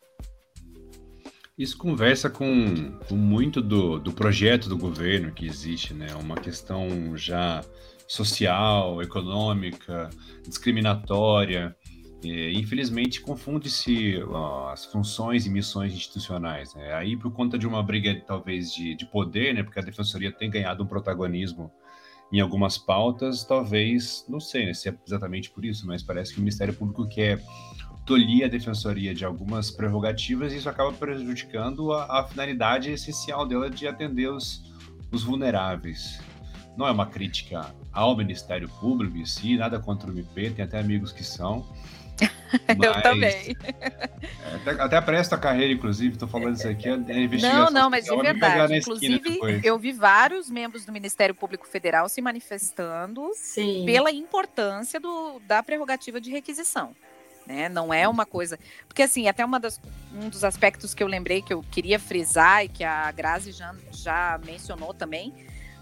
Isso 1.58 1.78
conversa 1.78 2.30
com, 2.30 2.98
com 3.08 3.16
muito 3.16 3.62
do, 3.62 4.00
do 4.00 4.12
projeto 4.12 4.68
do 4.68 4.78
governo 4.78 5.32
que 5.32 5.46
existe, 5.46 5.94
né? 5.94 6.08
Uma 6.16 6.36
questão 6.36 7.16
já 7.16 7.64
social, 8.08 9.02
econômica, 9.02 10.10
discriminatória. 10.48 11.76
E, 12.24 12.58
infelizmente, 12.58 13.22
confunde-se 13.22 14.16
as 14.72 14.86
funções 14.86 15.46
e 15.46 15.50
missões 15.50 15.94
institucionais. 15.94 16.74
Né? 16.74 16.94
Aí, 16.94 17.18
por 17.18 17.32
conta 17.32 17.58
de 17.58 17.68
uma 17.68 17.84
briga, 17.84 18.20
talvez, 18.26 18.74
de, 18.74 18.96
de 18.96 19.06
poder, 19.06 19.54
né? 19.54 19.62
porque 19.62 19.80
a 19.80 19.84
defensoria 19.84 20.32
tem 20.32 20.50
ganhado 20.50 20.84
um 20.84 20.88
protagonismo 20.88 21.72
em 22.32 22.40
algumas 22.40 22.80
pautas, 22.80 23.44
talvez, 23.44 24.26
não 24.28 24.40
sei 24.40 24.66
né, 24.66 24.74
se 24.74 24.90
é 24.90 24.96
exatamente 25.06 25.52
por 25.52 25.64
isso, 25.64 25.86
mas 25.86 26.02
parece 26.02 26.34
que 26.34 26.40
o 26.40 26.42
Ministério 26.42 26.74
Público 26.74 27.08
quer 27.08 27.40
tolir 28.06 28.46
a 28.46 28.48
defensoria 28.48 29.14
de 29.14 29.24
algumas 29.24 29.72
prerrogativas 29.72 30.54
e 30.54 30.58
isso 30.58 30.70
acaba 30.70 30.92
prejudicando 30.92 31.94
a, 31.94 32.20
a 32.20 32.24
finalidade 32.28 32.92
essencial 32.92 33.46
dela 33.46 33.70
de 33.70 33.88
atender 33.88 34.30
os, 34.30 34.64
os 35.12 35.24
vulneráveis. 35.24 36.20
Não 36.76 36.88
é 36.88 36.92
uma 36.92 37.06
crítica 37.06 37.74
ao 37.92 38.18
Ministério 38.18 38.68
Público 38.68 39.18
em 39.18 39.26
si, 39.26 39.58
nada 39.58 39.80
contra 39.80 40.10
o 40.10 40.14
MP, 40.14 40.50
tem 40.50 40.66
até 40.66 40.80
amigos 40.80 41.12
que 41.12 41.24
são. 41.24 41.66
eu 42.82 43.02
também. 43.02 43.56
É, 43.64 44.56
até, 44.56 44.82
até 44.82 45.02
presto 45.02 45.34
a 45.34 45.38
carreira, 45.38 45.74
inclusive, 45.74 46.14
estou 46.14 46.28
falando 46.28 46.56
isso 46.56 46.68
aqui. 46.68 46.88
Não, 47.42 47.72
não, 47.72 47.90
mas 47.90 48.06
de 48.06 48.16
verdade. 48.16 48.78
Inclusive, 48.78 49.40
eu 49.64 49.78
vi 49.80 49.92
vários 49.92 50.50
membros 50.50 50.86
do 50.86 50.92
Ministério 50.92 51.34
Público 51.34 51.68
Federal 51.68 52.08
se 52.10 52.22
manifestando 52.22 53.32
Sim. 53.34 53.84
pela 53.86 54.12
importância 54.12 55.00
do, 55.00 55.40
da 55.48 55.64
prerrogativa 55.64 56.20
de 56.20 56.32
requisição 56.32 56.96
né? 57.46 57.70
Não 57.70 57.94
é 57.94 58.08
uma 58.08 58.26
coisa. 58.26 58.60
Porque, 58.88 59.04
assim, 59.04 59.28
até 59.28 59.44
uma 59.44 59.60
das, 59.60 59.80
um 60.14 60.30
dos 60.30 60.44
aspectos 60.44 60.94
que 60.94 61.04
eu 61.04 61.08
lembrei 61.08 61.42
que 61.42 61.54
eu 61.54 61.64
queria 61.72 62.00
frisar 62.00 62.64
e 62.64 62.68
que 62.68 62.84
a 62.84 63.12
Grazi 63.12 63.52
já, 63.52 63.76
já 63.92 64.40
mencionou 64.46 64.94
também, 64.94 65.34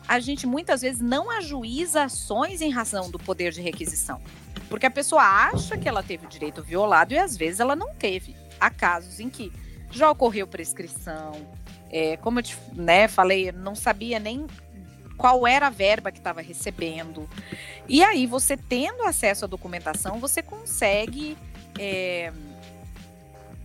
a 0.08 0.20
gente 0.20 0.48
muitas 0.48 0.82
vezes 0.82 1.02
não 1.02 1.30
ajuiza 1.30 2.04
ações 2.04 2.62
em 2.62 2.70
razão 2.70 3.10
do 3.10 3.20
poder 3.20 3.52
de 3.52 3.62
requisição. 3.62 4.22
Porque 4.70 4.86
a 4.86 4.92
pessoa 4.92 5.22
acha 5.22 5.78
que 5.78 5.88
ela 5.88 6.02
teve 6.02 6.26
o 6.26 6.30
direito 6.30 6.64
violado 6.64 7.14
e 7.14 7.18
às 7.18 7.36
vezes 7.38 7.60
ela 7.60 7.76
não 7.76 7.94
teve. 7.96 8.36
Há 8.60 8.70
casos 8.70 9.20
em 9.20 9.30
que 9.30 9.52
já 9.90 10.10
ocorreu 10.10 10.48
prescrição, 10.48 11.34
é, 11.90 12.16
como 12.18 12.40
eu 12.40 12.44
te 12.44 12.58
né, 12.74 13.08
falei, 13.08 13.52
não 13.52 13.76
sabia 13.76 14.18
nem 14.18 14.48
qual 15.18 15.46
era 15.46 15.68
a 15.68 15.70
verba 15.70 16.12
que 16.12 16.18
estava 16.18 16.42
recebendo. 16.42 17.30
E 17.88 18.04
aí, 18.04 18.26
você 18.26 18.56
tendo 18.56 19.04
acesso 19.04 19.46
à 19.46 19.48
documentação, 19.48 20.20
você 20.20 20.42
consegue 20.42 21.38
é, 21.80 22.32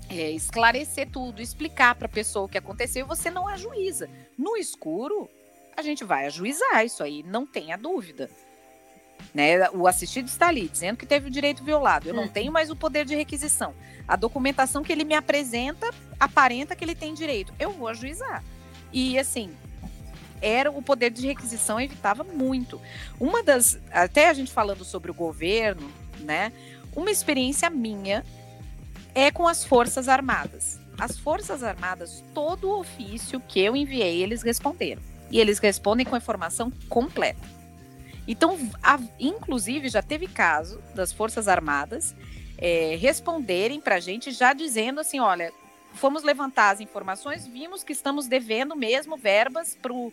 é, 0.08 0.30
esclarecer 0.30 1.08
tudo, 1.10 1.42
explicar 1.42 1.94
para 1.94 2.06
a 2.06 2.10
pessoa 2.10 2.46
o 2.46 2.48
que 2.48 2.58
aconteceu 2.58 3.04
e 3.04 3.08
você 3.08 3.30
não 3.30 3.48
ajuiza. 3.48 4.08
No 4.36 4.56
escuro, 4.56 5.28
a 5.76 5.82
gente 5.82 6.04
vai 6.04 6.26
ajuizar 6.26 6.84
isso 6.84 7.02
aí, 7.02 7.22
não 7.22 7.46
tenha 7.46 7.76
dúvida. 7.76 8.30
Né? 9.34 9.68
O 9.70 9.86
assistido 9.86 10.28
está 10.28 10.48
ali, 10.48 10.68
dizendo 10.68 10.96
que 10.96 11.06
teve 11.06 11.28
o 11.28 11.30
direito 11.30 11.62
violado. 11.62 12.08
Eu 12.08 12.14
não 12.14 12.24
uhum. 12.24 12.28
tenho 12.28 12.52
mais 12.52 12.70
o 12.70 12.76
poder 12.76 13.04
de 13.04 13.14
requisição. 13.14 13.74
A 14.06 14.16
documentação 14.16 14.82
que 14.82 14.92
ele 14.92 15.04
me 15.04 15.14
apresenta 15.14 15.90
aparenta 16.18 16.76
que 16.76 16.84
ele 16.84 16.94
tem 16.94 17.12
direito. 17.12 17.52
Eu 17.58 17.72
vou 17.72 17.88
ajuizar. 17.88 18.42
E 18.92 19.18
assim, 19.18 19.54
era 20.40 20.70
o 20.70 20.80
poder 20.80 21.10
de 21.10 21.26
requisição 21.26 21.80
evitava 21.80 22.24
muito. 22.24 22.80
Uma 23.18 23.42
das, 23.42 23.78
até 23.90 24.28
a 24.28 24.34
gente 24.34 24.52
falando 24.52 24.84
sobre 24.84 25.10
o 25.10 25.14
governo, 25.14 25.90
né? 26.20 26.52
Uma 26.96 27.10
experiência 27.10 27.68
minha 27.68 28.24
é 29.14 29.30
com 29.30 29.46
as 29.46 29.64
Forças 29.64 30.08
Armadas. 30.08 30.80
As 30.98 31.18
Forças 31.18 31.62
Armadas, 31.62 32.24
todo 32.32 32.70
o 32.70 32.80
ofício 32.80 33.38
que 33.38 33.60
eu 33.60 33.76
enviei, 33.76 34.22
eles 34.22 34.42
responderam. 34.42 35.02
E 35.30 35.38
eles 35.38 35.58
respondem 35.58 36.06
com 36.06 36.14
a 36.14 36.18
informação 36.18 36.72
completa. 36.88 37.46
Então, 38.26 38.58
a, 38.82 38.98
inclusive, 39.20 39.90
já 39.90 40.02
teve 40.02 40.26
caso 40.26 40.80
das 40.94 41.12
Forças 41.12 41.46
Armadas 41.48 42.16
é, 42.56 42.96
responderem 42.96 43.80
para 43.80 43.96
a 43.96 44.00
gente 44.00 44.30
já 44.30 44.54
dizendo 44.54 44.98
assim: 44.98 45.20
olha, 45.20 45.52
fomos 45.92 46.22
levantar 46.22 46.70
as 46.70 46.80
informações, 46.80 47.46
vimos 47.46 47.84
que 47.84 47.92
estamos 47.92 48.26
devendo 48.26 48.74
mesmo 48.74 49.16
verbas 49.16 49.76
para 49.80 49.92
o 49.92 50.12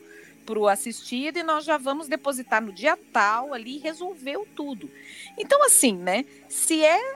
assistido 0.70 1.38
e 1.38 1.44
nós 1.44 1.66
já 1.66 1.78
vamos 1.78 2.08
depositar 2.08 2.62
no 2.62 2.72
dia 2.72 2.98
tal 3.12 3.54
ali, 3.54 3.78
resolveu 3.78 4.48
tudo. 4.56 4.90
Então, 5.38 5.64
assim, 5.66 5.96
né? 5.96 6.26
Se 6.50 6.84
é, 6.84 7.16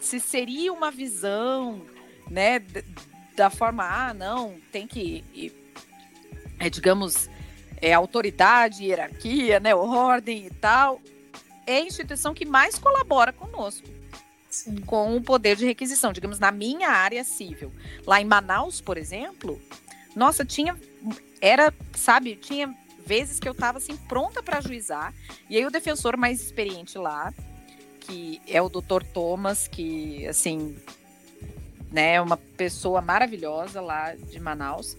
se 0.00 0.18
seria 0.20 0.72
uma 0.72 0.90
visão, 0.90 1.82
né, 2.30 2.60
da 3.36 3.50
forma, 3.50 3.84
ah, 3.84 4.14
não, 4.14 4.56
tem 4.70 4.86
que, 4.86 5.52
é, 6.58 6.68
digamos, 6.68 7.28
é 7.80 7.92
autoridade, 7.92 8.84
hierarquia, 8.84 9.58
né, 9.58 9.74
ordem 9.74 10.46
e 10.46 10.50
tal, 10.50 11.00
é 11.66 11.78
a 11.78 11.80
instituição 11.80 12.34
que 12.34 12.44
mais 12.44 12.78
colabora 12.78 13.32
conosco. 13.32 13.88
Sim. 14.48 14.76
Com 14.82 15.16
o 15.16 15.22
poder 15.22 15.56
de 15.56 15.64
requisição, 15.64 16.12
digamos, 16.12 16.38
na 16.38 16.52
minha 16.52 16.90
área 16.90 17.24
civil. 17.24 17.72
Lá 18.06 18.20
em 18.20 18.24
Manaus, 18.24 18.82
por 18.82 18.98
exemplo, 18.98 19.58
nossa, 20.14 20.44
tinha. 20.44 20.78
Era, 21.42 21.74
sabe, 21.94 22.36
tinha 22.36 22.74
vezes 23.04 23.38
que 23.38 23.46
eu 23.46 23.52
estava 23.52 23.76
assim 23.76 23.96
pronta 23.96 24.42
para 24.42 24.60
juizar 24.60 25.12
e 25.50 25.56
aí 25.58 25.66
o 25.66 25.70
defensor 25.70 26.16
mais 26.16 26.40
experiente 26.40 26.96
lá 26.96 27.34
que 28.06 28.40
é 28.46 28.60
o 28.60 28.68
Dr. 28.68 29.04
Thomas, 29.12 29.68
que, 29.68 30.26
assim, 30.26 30.76
né, 31.90 32.14
é 32.14 32.20
uma 32.20 32.36
pessoa 32.36 33.00
maravilhosa 33.00 33.80
lá 33.80 34.14
de 34.14 34.40
Manaus. 34.40 34.96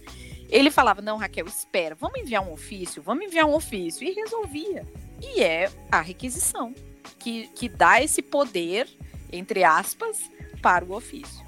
Ele 0.49 0.71
falava: 0.71 1.01
Não, 1.01 1.17
Raquel, 1.17 1.45
espera, 1.45 1.95
vamos 1.95 2.19
enviar 2.19 2.43
um 2.47 2.53
ofício, 2.53 3.01
vamos 3.01 3.25
enviar 3.25 3.45
um 3.45 3.53
ofício. 3.53 4.07
E 4.07 4.13
resolvia. 4.13 4.87
E 5.21 5.41
é 5.41 5.69
a 5.91 6.01
requisição 6.01 6.73
que, 7.19 7.47
que 7.49 7.67
dá 7.67 8.01
esse 8.01 8.21
poder, 8.21 8.87
entre 9.31 9.63
aspas, 9.63 10.29
para 10.61 10.85
o 10.85 10.93
ofício. 10.93 11.42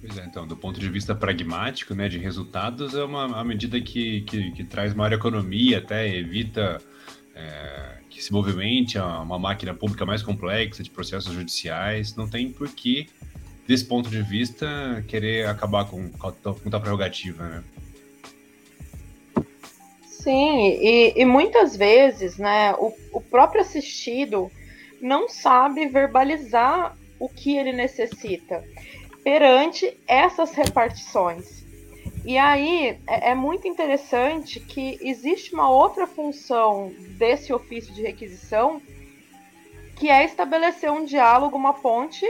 Pois 0.00 0.16
é, 0.16 0.24
então, 0.24 0.46
do 0.46 0.56
ponto 0.56 0.80
de 0.80 0.88
vista 0.88 1.14
pragmático, 1.14 1.94
né, 1.94 2.08
de 2.08 2.18
resultados, 2.18 2.94
é 2.94 3.04
uma, 3.04 3.26
uma 3.26 3.44
medida 3.44 3.78
que, 3.80 4.22
que, 4.22 4.50
que 4.52 4.64
traz 4.64 4.94
maior 4.94 5.12
economia, 5.12 5.78
até 5.78 6.08
evita 6.08 6.80
é, 7.34 7.98
que 8.08 8.22
se 8.22 8.32
movimente 8.32 8.98
uma 8.98 9.38
máquina 9.38 9.74
pública 9.74 10.06
mais 10.06 10.22
complexa 10.22 10.82
de 10.82 10.88
processos 10.88 11.34
judiciais, 11.34 12.16
não 12.16 12.26
tem 12.26 12.50
por 12.50 12.68
que, 12.70 13.08
desse 13.68 13.84
ponto 13.84 14.08
de 14.08 14.22
vista, 14.22 15.04
querer 15.06 15.46
acabar 15.46 15.84
com, 15.84 16.08
com 16.08 16.28
a 16.28 16.80
prerrogativa, 16.80 17.46
né? 17.46 17.64
Sim, 20.06 20.78
e, 20.80 21.14
e, 21.16 21.24
muitas 21.24 21.76
vezes, 21.76 22.36
né, 22.36 22.74
o, 22.74 22.92
o 23.12 23.20
próprio 23.20 23.62
assistido 23.62 24.50
não 25.00 25.28
sabe 25.28 25.86
verbalizar 25.86 26.96
o 27.18 27.28
que 27.28 27.56
ele 27.56 27.72
necessita 27.72 28.62
perante 29.22 29.98
essas 30.06 30.52
repartições. 30.52 31.64
E 32.24 32.36
aí 32.36 32.98
é, 33.06 33.30
é, 33.30 33.34
muito 33.34 33.66
interessante 33.66 34.60
que 34.60 34.98
existe 35.00 35.54
uma 35.54 35.70
outra 35.70 36.06
função 36.06 36.92
desse 37.16 37.52
ofício 37.52 37.92
de 37.94 38.02
requisição, 38.02 38.80
que 39.96 40.08
é 40.08 40.24
estabelecer 40.24 40.90
um 40.90 41.04
diálogo, 41.04 41.56
uma 41.56 41.74
ponte 41.74 42.26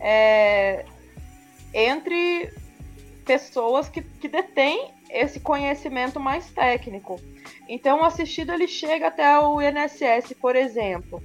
é, 0.00 0.84
entre 1.72 2.52
pessoas 3.24 3.88
que, 3.88 4.02
que 4.02 4.28
detêm 4.28 4.90
esse 5.08 5.40
conhecimento 5.40 6.18
mais 6.18 6.50
técnico. 6.50 7.20
Então, 7.68 8.00
o 8.00 8.04
assistido 8.04 8.52
ele 8.52 8.66
chega 8.66 9.08
até 9.08 9.38
o 9.38 9.60
INSS, 9.60 10.34
por 10.40 10.56
exemplo, 10.56 11.22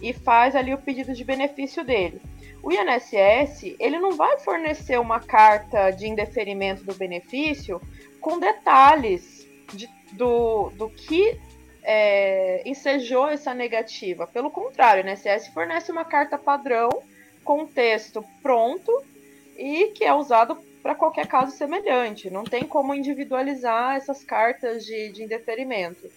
e 0.00 0.12
faz 0.12 0.54
ali 0.54 0.72
o 0.72 0.78
pedido 0.78 1.12
de 1.14 1.24
benefício 1.24 1.84
dele. 1.84 2.20
O 2.62 2.70
INSS, 2.70 3.76
ele 3.78 3.98
não 3.98 4.12
vai 4.12 4.38
fornecer 4.38 4.98
uma 4.98 5.20
carta 5.20 5.90
de 5.90 6.06
indeferimento 6.06 6.84
do 6.84 6.94
benefício 6.94 7.80
com 8.20 8.38
detalhes 8.38 9.46
de, 9.72 9.88
do, 10.12 10.70
do 10.70 10.90
que 10.90 11.38
é, 11.82 12.62
ensejou 12.66 13.28
essa 13.28 13.54
negativa. 13.54 14.26
Pelo 14.26 14.50
contrário, 14.50 15.04
o 15.04 15.08
INSS 15.08 15.48
fornece 15.48 15.90
uma 15.90 16.04
carta 16.04 16.36
padrão 16.36 16.90
com 17.42 17.66
texto 17.66 18.22
pronto 18.42 18.92
e 19.56 19.86
que 19.88 20.04
é 20.04 20.12
usado 20.12 20.58
para 20.82 20.94
qualquer 20.94 21.26
caso 21.26 21.56
semelhante. 21.56 22.30
Não 22.30 22.44
tem 22.44 22.64
como 22.64 22.94
individualizar 22.94 23.96
essas 23.96 24.22
cartas 24.22 24.84
de, 24.84 25.10
de 25.12 25.22
indeferimento. 25.22 26.10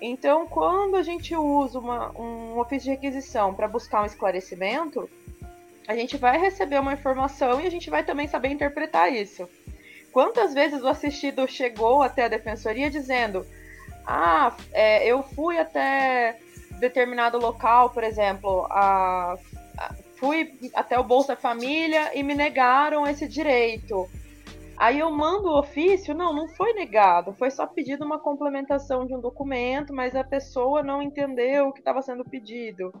Então, 0.00 0.46
quando 0.46 0.96
a 0.96 1.02
gente 1.02 1.36
usa 1.36 1.78
uma, 1.78 2.10
um 2.18 2.58
ofício 2.58 2.84
de 2.84 2.90
requisição 2.90 3.54
para 3.54 3.68
buscar 3.68 4.02
um 4.02 4.06
esclarecimento, 4.06 5.10
a 5.90 5.96
gente 5.96 6.16
vai 6.16 6.38
receber 6.38 6.78
uma 6.78 6.92
informação 6.92 7.60
e 7.60 7.66
a 7.66 7.70
gente 7.70 7.90
vai 7.90 8.04
também 8.04 8.28
saber 8.28 8.48
interpretar 8.48 9.12
isso. 9.12 9.48
Quantas 10.12 10.54
vezes 10.54 10.80
o 10.82 10.88
assistido 10.88 11.48
chegou 11.48 12.00
até 12.00 12.26
a 12.26 12.28
defensoria 12.28 12.88
dizendo: 12.88 13.44
Ah, 14.06 14.56
é, 14.72 15.04
eu 15.04 15.20
fui 15.24 15.58
até 15.58 16.38
determinado 16.78 17.38
local, 17.38 17.90
por 17.90 18.04
exemplo, 18.04 18.68
a, 18.70 19.36
a, 19.76 19.94
fui 20.14 20.54
até 20.74 20.96
o 20.96 21.02
Bolsa 21.02 21.34
Família 21.34 22.16
e 22.16 22.22
me 22.22 22.36
negaram 22.36 23.04
esse 23.04 23.26
direito. 23.26 24.08
Aí 24.76 25.00
eu 25.00 25.10
mando 25.10 25.48
o 25.48 25.58
ofício, 25.58 26.14
não, 26.14 26.32
não 26.32 26.46
foi 26.46 26.72
negado, 26.72 27.32
foi 27.32 27.50
só 27.50 27.66
pedido 27.66 28.04
uma 28.04 28.18
complementação 28.20 29.06
de 29.06 29.14
um 29.14 29.20
documento, 29.20 29.92
mas 29.92 30.14
a 30.14 30.22
pessoa 30.22 30.84
não 30.84 31.02
entendeu 31.02 31.66
o 31.66 31.72
que 31.72 31.80
estava 31.80 32.00
sendo 32.00 32.24
pedido. 32.24 32.94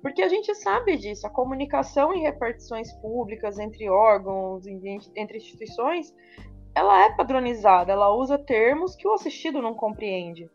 Porque 0.00 0.22
a 0.22 0.28
gente 0.28 0.54
sabe 0.54 0.96
disso, 0.96 1.26
a 1.26 1.30
comunicação 1.30 2.12
em 2.12 2.22
repartições 2.22 2.92
públicas 3.00 3.58
entre 3.58 3.88
órgãos, 3.90 4.64
entre 4.66 5.38
instituições, 5.38 6.14
ela 6.74 7.04
é 7.04 7.16
padronizada, 7.16 7.92
ela 7.92 8.14
usa 8.14 8.38
termos 8.38 8.94
que 8.94 9.08
o 9.08 9.12
assistido 9.12 9.60
não 9.60 9.74
compreende. 9.74 10.48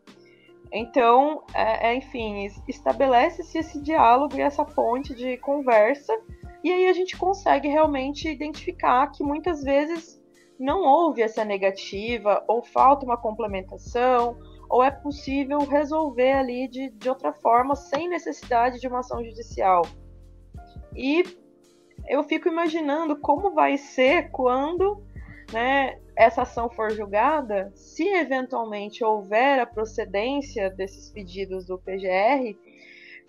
Então, 0.72 1.44
é, 1.54 1.90
é, 1.90 1.94
enfim, 1.94 2.46
estabelece-se 2.66 3.58
esse 3.58 3.80
diálogo 3.80 4.36
e 4.36 4.40
essa 4.40 4.64
ponte 4.64 5.14
de 5.14 5.36
conversa, 5.36 6.12
e 6.64 6.72
aí 6.72 6.88
a 6.88 6.92
gente 6.94 7.16
consegue 7.16 7.68
realmente 7.68 8.28
identificar 8.28 9.08
que 9.08 9.22
muitas 9.22 9.62
vezes 9.62 10.20
não 10.58 10.80
houve 10.80 11.20
essa 11.20 11.44
negativa, 11.44 12.42
ou 12.48 12.62
falta 12.62 13.04
uma 13.04 13.16
complementação, 13.16 14.36
ou 14.74 14.82
é 14.82 14.90
possível 14.90 15.60
resolver 15.60 16.32
ali 16.32 16.66
de, 16.66 16.90
de 16.90 17.08
outra 17.08 17.32
forma, 17.32 17.76
sem 17.76 18.08
necessidade 18.08 18.80
de 18.80 18.88
uma 18.88 18.98
ação 18.98 19.24
judicial. 19.24 19.82
E 20.96 21.22
eu 22.08 22.24
fico 22.24 22.48
imaginando 22.48 23.14
como 23.20 23.52
vai 23.52 23.76
ser 23.76 24.32
quando 24.32 25.00
né, 25.52 26.00
essa 26.16 26.42
ação 26.42 26.68
for 26.68 26.90
julgada, 26.90 27.70
se 27.76 28.04
eventualmente 28.04 29.04
houver 29.04 29.60
a 29.60 29.66
procedência 29.66 30.68
desses 30.70 31.08
pedidos 31.08 31.64
do 31.64 31.78
PGR, 31.78 32.58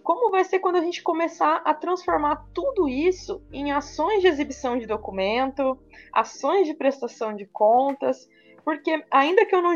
como 0.02 0.32
vai 0.32 0.44
ser 0.44 0.58
quando 0.58 0.78
a 0.78 0.82
gente 0.82 1.04
começar 1.04 1.62
a 1.64 1.76
transformar 1.76 2.44
tudo 2.56 2.90
isso 2.90 3.40
em 3.52 3.72
ações 3.72 4.22
de 4.22 4.28
exibição 4.28 4.80
de 4.80 4.88
documento, 4.88 5.78
ações 6.12 6.66
de 6.66 6.74
prestação 6.74 7.36
de 7.36 7.46
contas, 7.46 8.28
porque 8.66 9.06
ainda 9.12 9.46
que 9.46 9.56
eu 9.56 9.62
não, 9.62 9.76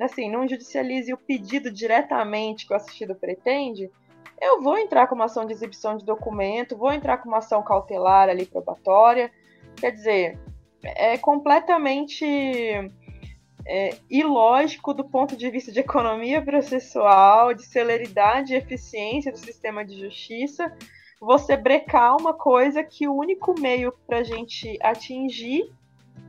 assim, 0.00 0.30
não 0.30 0.46
judicialize 0.46 1.12
o 1.14 1.16
pedido 1.16 1.70
diretamente 1.72 2.66
que 2.66 2.74
o 2.74 2.76
assistido 2.76 3.14
pretende, 3.14 3.90
eu 4.38 4.60
vou 4.60 4.76
entrar 4.76 5.06
com 5.06 5.14
uma 5.14 5.24
ação 5.24 5.46
de 5.46 5.52
exibição 5.54 5.96
de 5.96 6.04
documento, 6.04 6.76
vou 6.76 6.92
entrar 6.92 7.16
com 7.18 7.28
uma 7.28 7.38
ação 7.38 7.62
cautelar 7.62 8.28
ali 8.28 8.44
probatória. 8.44 9.32
Quer 9.76 9.92
dizer, 9.92 10.38
é 10.82 11.16
completamente 11.16 12.26
é, 13.64 13.96
ilógico 14.10 14.92
do 14.92 15.04
ponto 15.04 15.34
de 15.34 15.48
vista 15.48 15.72
de 15.72 15.80
economia 15.80 16.42
processual, 16.42 17.54
de 17.54 17.64
celeridade 17.64 18.52
e 18.52 18.56
eficiência 18.56 19.32
do 19.32 19.38
sistema 19.38 19.84
de 19.86 19.98
justiça, 19.98 20.76
você 21.18 21.56
brecar 21.56 22.16
uma 22.16 22.34
coisa 22.34 22.82
que 22.82 23.08
o 23.08 23.14
único 23.14 23.58
meio 23.58 23.90
para 24.06 24.18
a 24.18 24.24
gente 24.24 24.76
atingir 24.82 25.72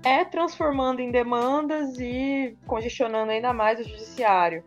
é 0.03 0.25
transformando 0.25 0.99
em 0.99 1.11
demandas 1.11 1.97
e 1.97 2.57
congestionando 2.67 3.31
ainda 3.31 3.53
mais 3.53 3.79
o 3.79 3.83
judiciário. 3.83 4.63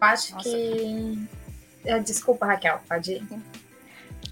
Acho 0.00 0.34
Nossa. 0.34 0.48
que. 0.48 1.28
É, 1.84 1.98
desculpa, 2.00 2.46
Raquel, 2.46 2.80
pode 2.88 3.12
ir. 3.12 3.28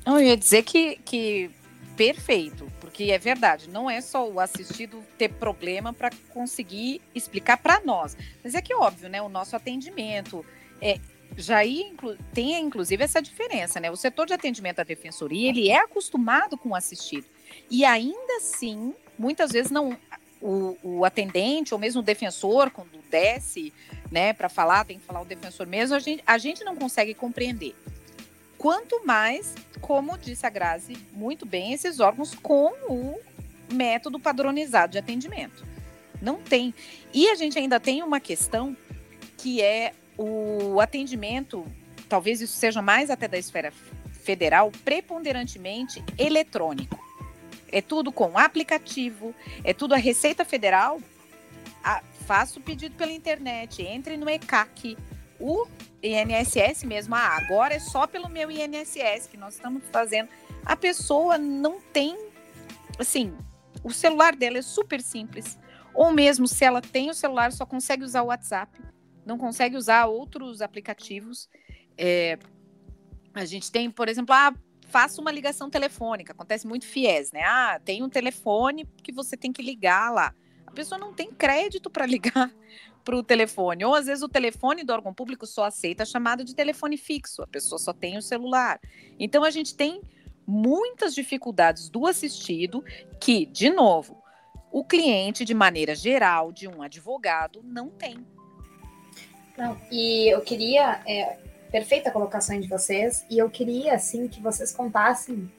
Não, 0.05 0.19
eu 0.19 0.29
ia 0.29 0.37
dizer 0.37 0.63
que, 0.63 0.97
que 1.05 1.51
perfeito, 1.97 2.71
porque 2.81 3.05
é 3.05 3.19
verdade, 3.19 3.69
não 3.69 3.91
é 3.91 4.01
só 4.01 4.29
o 4.29 4.41
assistido 4.41 5.05
ter 5.19 5.29
problema 5.29 5.93
para 5.93 6.11
conseguir 6.31 7.03
explicar 7.15 7.57
para 7.59 7.81
nós, 7.81 8.17
mas 8.43 8.55
é 8.55 8.63
que 8.63 8.75
óbvio, 8.75 9.09
né? 9.09 9.21
O 9.21 9.29
nosso 9.29 9.57
atendimento 9.57 10.45
é, 10.81 10.99
já 11.37 11.65
inclu, 11.65 12.17
tem 12.33 12.59
inclusive 12.61 13.03
essa 13.03 13.21
diferença, 13.21 13.81
né? 13.81 13.91
O 13.91 13.97
setor 13.97 14.27
de 14.27 14.33
atendimento 14.33 14.81
à 14.81 14.85
defensoria 14.85 15.51
ele 15.51 15.69
é 15.69 15.79
acostumado 15.79 16.57
com 16.57 16.71
o 16.71 16.75
assistido. 16.75 17.27
E 17.71 17.85
ainda 17.85 18.37
assim, 18.37 18.95
muitas 19.19 19.53
vezes 19.53 19.71
não 19.71 19.97
o, 20.41 20.77
o, 20.83 21.05
atendente 21.05 21.75
ou 21.75 21.81
mesmo 21.81 22.01
o 22.01 22.05
defensor, 22.05 22.71
quando 22.71 22.99
desce 23.11 23.73
né, 24.11 24.33
para 24.33 24.49
falar, 24.49 24.85
tem 24.85 24.99
que 24.99 25.05
falar 25.05 25.21
o 25.21 25.25
defensor 25.25 25.67
mesmo, 25.67 25.97
a 25.97 25.99
gente, 25.99 26.23
a 26.27 26.39
gente 26.39 26.65
não 26.65 26.77
consegue 26.77 27.15
compreender. 27.15 27.75
Quanto 28.57 29.05
mais, 29.07 29.55
como 29.81 30.19
disse 30.19 30.47
a 30.47 30.51
Grazi 30.51 30.97
muito 31.13 31.47
bem, 31.47 31.73
esses 31.73 32.01
órgãos 32.01 32.35
com 32.35 32.73
o 32.89 33.21
método 33.73 34.19
padronizado 34.19 34.93
de 34.93 34.99
atendimento. 34.99 35.65
Não 36.21 36.37
tem. 36.37 36.75
E 37.15 37.29
a 37.29 37.35
gente 37.37 37.59
ainda 37.59 37.79
tem 37.79 38.03
uma 38.03 38.19
questão 38.19 38.77
que 39.37 39.63
é 39.63 39.93
o 40.17 40.81
atendimento, 40.81 41.65
talvez 42.09 42.41
isso 42.41 42.57
seja 42.57 42.83
mais 42.83 43.09
até 43.09 43.29
da 43.29 43.39
esfera 43.39 43.73
federal, 44.11 44.73
preponderantemente 44.85 46.05
eletrônico. 46.19 47.08
É 47.71 47.81
tudo 47.83 48.11
com 48.11 48.39
aplicativo, 48.39 49.35
é 49.63 49.73
tudo 49.73 49.95
a 49.95 49.99
Receita 49.99 50.45
Federal. 50.45 51.01
A, 51.83 52.03
faça 52.27 52.59
o 52.59 52.63
pedido 52.63 52.95
pela 52.95 53.13
internet, 53.13 53.83
entre 53.83 54.17
no 54.17 54.29
ECAC. 54.29 54.97
O 55.41 55.67
INSS 56.03 56.85
mesmo, 56.85 57.15
ah, 57.15 57.37
agora 57.37 57.75
é 57.75 57.79
só 57.79 58.07
pelo 58.07 58.29
meu 58.29 58.51
INSS 58.51 59.29
que 59.31 59.37
nós 59.37 59.55
estamos 59.55 59.83
fazendo. 59.91 60.29
A 60.65 60.77
pessoa 60.77 61.39
não 61.39 61.81
tem, 61.81 62.19
assim, 62.99 63.33
o 63.83 63.91
celular 63.91 64.35
dela 64.35 64.59
é 64.59 64.63
super 64.63 65.01
simples. 65.01 65.59
Ou 65.95 66.13
mesmo 66.13 66.47
se 66.47 66.65
ela 66.65 66.81
tem 66.81 67.11
o 67.11 67.15
celular, 67.15 67.53
só 67.53 67.65
consegue 67.65 68.05
usar 68.05 68.23
o 68.23 68.27
WhatsApp, 68.27 68.79
não 69.25 69.39
consegue 69.39 69.77
usar 69.77 70.07
outros 70.07 70.61
aplicativos. 70.61 71.49
É, 71.97 72.39
a 73.35 73.45
gente 73.45 73.71
tem, 73.71 73.91
por 73.91 74.09
exemplo, 74.09 74.35
ah, 74.35 74.53
faça 74.89 75.21
uma 75.21 75.31
ligação 75.31 75.71
telefônica. 75.71 76.33
Acontece 76.33 76.67
muito 76.67 76.87
fiéis, 76.87 77.31
né? 77.31 77.43
Ah, 77.45 77.81
tem 77.85 78.03
um 78.03 78.09
telefone 78.09 78.87
que 79.03 79.13
você 79.13 79.37
tem 79.37 79.53
que 79.53 79.63
ligar 79.63 80.13
lá. 80.13 80.35
A 80.67 80.71
pessoa 80.71 80.99
não 80.99 81.13
tem 81.13 81.31
crédito 81.31 81.89
para 81.89 82.05
ligar 82.07 82.53
para 83.05 83.17
o 83.17 83.23
telefone. 83.23 83.85
Ou 83.85 83.95
às 83.95 84.07
vezes 84.07 84.23
o 84.23 84.29
telefone 84.29 84.85
do 84.85 84.93
órgão 84.93 85.15
público 85.15 85.47
só 85.47 85.65
aceita 85.65 86.05
chamada 86.05 86.45
de 86.45 86.55
telefone 86.55 86.97
fixo. 86.97 87.43
A 87.43 87.47
pessoa 87.47 87.79
só 87.79 87.93
tem 87.93 88.19
o 88.19 88.23
celular. 88.23 88.81
Então 89.19 89.45
a 89.45 89.51
gente 89.51 89.75
tem 89.75 90.03
muitas 90.47 91.15
dificuldades 91.15 91.89
do 91.89 92.07
assistido 92.07 92.83
que, 93.21 93.45
de 93.47 93.71
novo, 93.71 94.23
o 94.73 94.85
cliente, 94.85 95.45
de 95.45 95.55
maneira 95.55 95.95
geral, 95.95 96.53
de 96.53 96.67
um 96.67 96.83
advogado, 96.83 97.63
não 97.63 97.89
tem. 97.91 98.27
Não, 99.57 99.79
e 99.91 100.33
eu 100.33 100.41
queria 100.41 101.03
é, 101.07 101.39
perfeita 101.71 102.11
colocação 102.11 102.59
de 102.59 102.69
vocês. 102.69 103.25
E 103.31 103.39
eu 103.39 103.49
queria, 103.51 103.95
assim, 103.95 104.29
que 104.29 104.41
vocês 104.41 104.73
contassem 104.73 105.51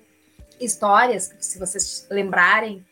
histórias, 0.60 1.34
se 1.40 1.58
vocês 1.58 2.08
lembrarem. 2.10 2.86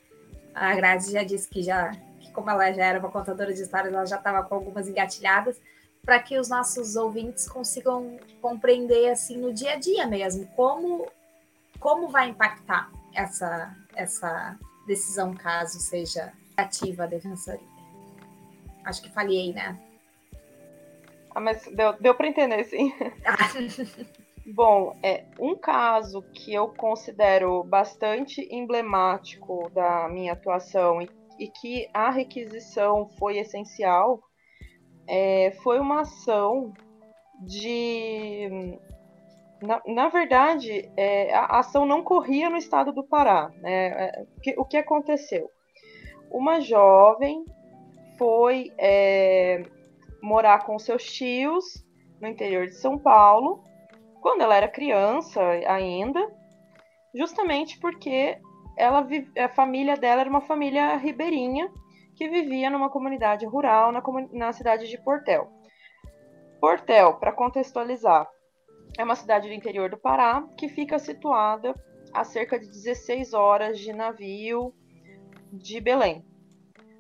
A 0.53 0.73
Grazi 0.75 1.12
já 1.12 1.23
disse 1.23 1.47
que 1.47 1.62
já, 1.62 1.91
que 2.19 2.32
como 2.32 2.49
ela 2.49 2.71
já 2.71 2.86
era 2.86 2.99
uma 2.99 3.12
contadora 3.12 3.53
de 3.53 3.62
histórias, 3.62 3.93
ela 3.93 4.06
já 4.06 4.17
estava 4.17 4.43
com 4.43 4.56
algumas 4.56 4.88
engatilhadas, 4.88 5.60
para 6.03 6.19
que 6.19 6.39
os 6.39 6.49
nossos 6.49 6.95
ouvintes 6.95 7.47
consigam 7.47 8.17
compreender, 8.41 9.12
assim, 9.12 9.38
no 9.38 9.53
dia 9.53 9.73
a 9.73 9.75
dia 9.75 10.08
mesmo, 10.08 10.47
como, 10.56 11.06
como 11.80 12.10
vai 12.10 12.30
impactar 12.30 12.89
essa, 13.13 13.75
essa 13.93 14.58
decisão, 14.88 15.36
caso 15.36 15.80
seja 15.80 16.32
ativa 16.56 17.03
a 17.03 17.08
defensoria. 17.08 17.67
Acho 18.86 19.01
que 19.01 19.12
falhei, 19.12 19.53
né? 19.53 19.77
Ah, 21.38 21.39
mas 21.39 21.67
deu, 21.67 21.93
deu 22.00 22.15
para 22.15 22.28
entender, 22.28 22.63
sim. 22.63 22.91
Bom, 24.56 24.97
é 25.04 25.23
um 25.39 25.56
caso 25.56 26.23
que 26.34 26.52
eu 26.52 26.69
considero 26.69 27.63
bastante 27.63 28.41
emblemático 28.50 29.69
da 29.69 30.10
minha 30.10 30.34
atuação 30.34 31.00
e, 31.00 31.08
e 31.38 31.47
que 31.47 31.88
a 31.93 32.10
requisição 32.10 33.08
foi 33.19 33.38
essencial 33.38 34.19
é, 35.08 35.52
foi 35.62 35.80
uma 35.80 36.02
ação 36.02 36.73
de 37.45 38.80
na, 39.62 39.80
na 39.86 40.10
verdade, 40.10 40.89
é, 40.97 41.36
a 41.36 41.60
ação 41.60 41.86
não 41.86 42.04
corria 42.04 42.50
no 42.50 42.58
estado 42.58 42.91
do 42.91 43.04
Pará. 43.04 43.52
Né? 43.62 43.88
É, 43.89 44.23
o, 44.23 44.41
que, 44.41 44.56
o 44.58 44.65
que 44.65 44.78
aconteceu? 44.78 45.52
Uma 46.32 46.60
jovem 46.62 47.45
foi 48.17 48.71
é, 48.76 49.63
morar 50.21 50.65
com 50.65 50.77
seus 50.80 51.03
tios 51.03 51.86
no 52.21 52.27
interior 52.27 52.65
de 52.65 52.75
São 52.75 52.97
Paulo, 52.97 53.63
quando 54.21 54.41
ela 54.41 54.56
era 54.56 54.67
criança 54.67 55.41
ainda, 55.67 56.27
justamente 57.15 57.80
porque 57.80 58.39
ela, 58.75 59.08
a 59.38 59.49
família 59.49 59.95
dela 59.95 60.21
era 60.21 60.30
uma 60.30 60.41
família 60.41 60.95
ribeirinha 60.97 61.71
que 62.15 62.27
vivia 62.27 62.69
numa 62.69 62.89
comunidade 62.89 63.45
rural 63.45 63.91
na, 63.91 64.01
na 64.32 64.51
cidade 64.51 64.88
de 64.88 64.97
Portel. 64.97 65.47
Portel, 66.60 67.13
para 67.15 67.32
contextualizar, 67.32 68.27
é 68.97 69.03
uma 69.03 69.15
cidade 69.15 69.47
do 69.47 69.53
interior 69.53 69.89
do 69.89 69.97
Pará 69.97 70.43
que 70.58 70.67
fica 70.67 70.97
situada 70.97 71.73
a 72.13 72.23
cerca 72.23 72.60
de 72.60 72.67
16 72.67 73.34
horas 73.34 73.80
de 73.80 73.93
navio 73.93 74.73
de 75.51 75.80
Belém. 75.80 76.25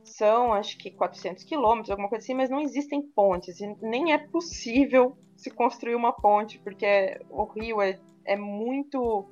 São, 0.07 0.53
acho 0.53 0.77
que, 0.77 0.89
400 0.91 1.43
quilômetros, 1.43 1.91
alguma 1.91 2.09
coisa 2.09 2.23
assim, 2.23 2.33
mas 2.33 2.49
não 2.49 2.61
existem 2.61 3.01
pontes. 3.01 3.57
Nem 3.81 4.13
é 4.13 4.17
possível 4.17 5.17
se 5.35 5.51
construir 5.51 5.95
uma 5.95 6.11
ponte, 6.11 6.59
porque 6.59 7.19
o 7.29 7.43
rio 7.43 7.81
é, 7.81 7.99
é 8.25 8.35
muito 8.35 9.29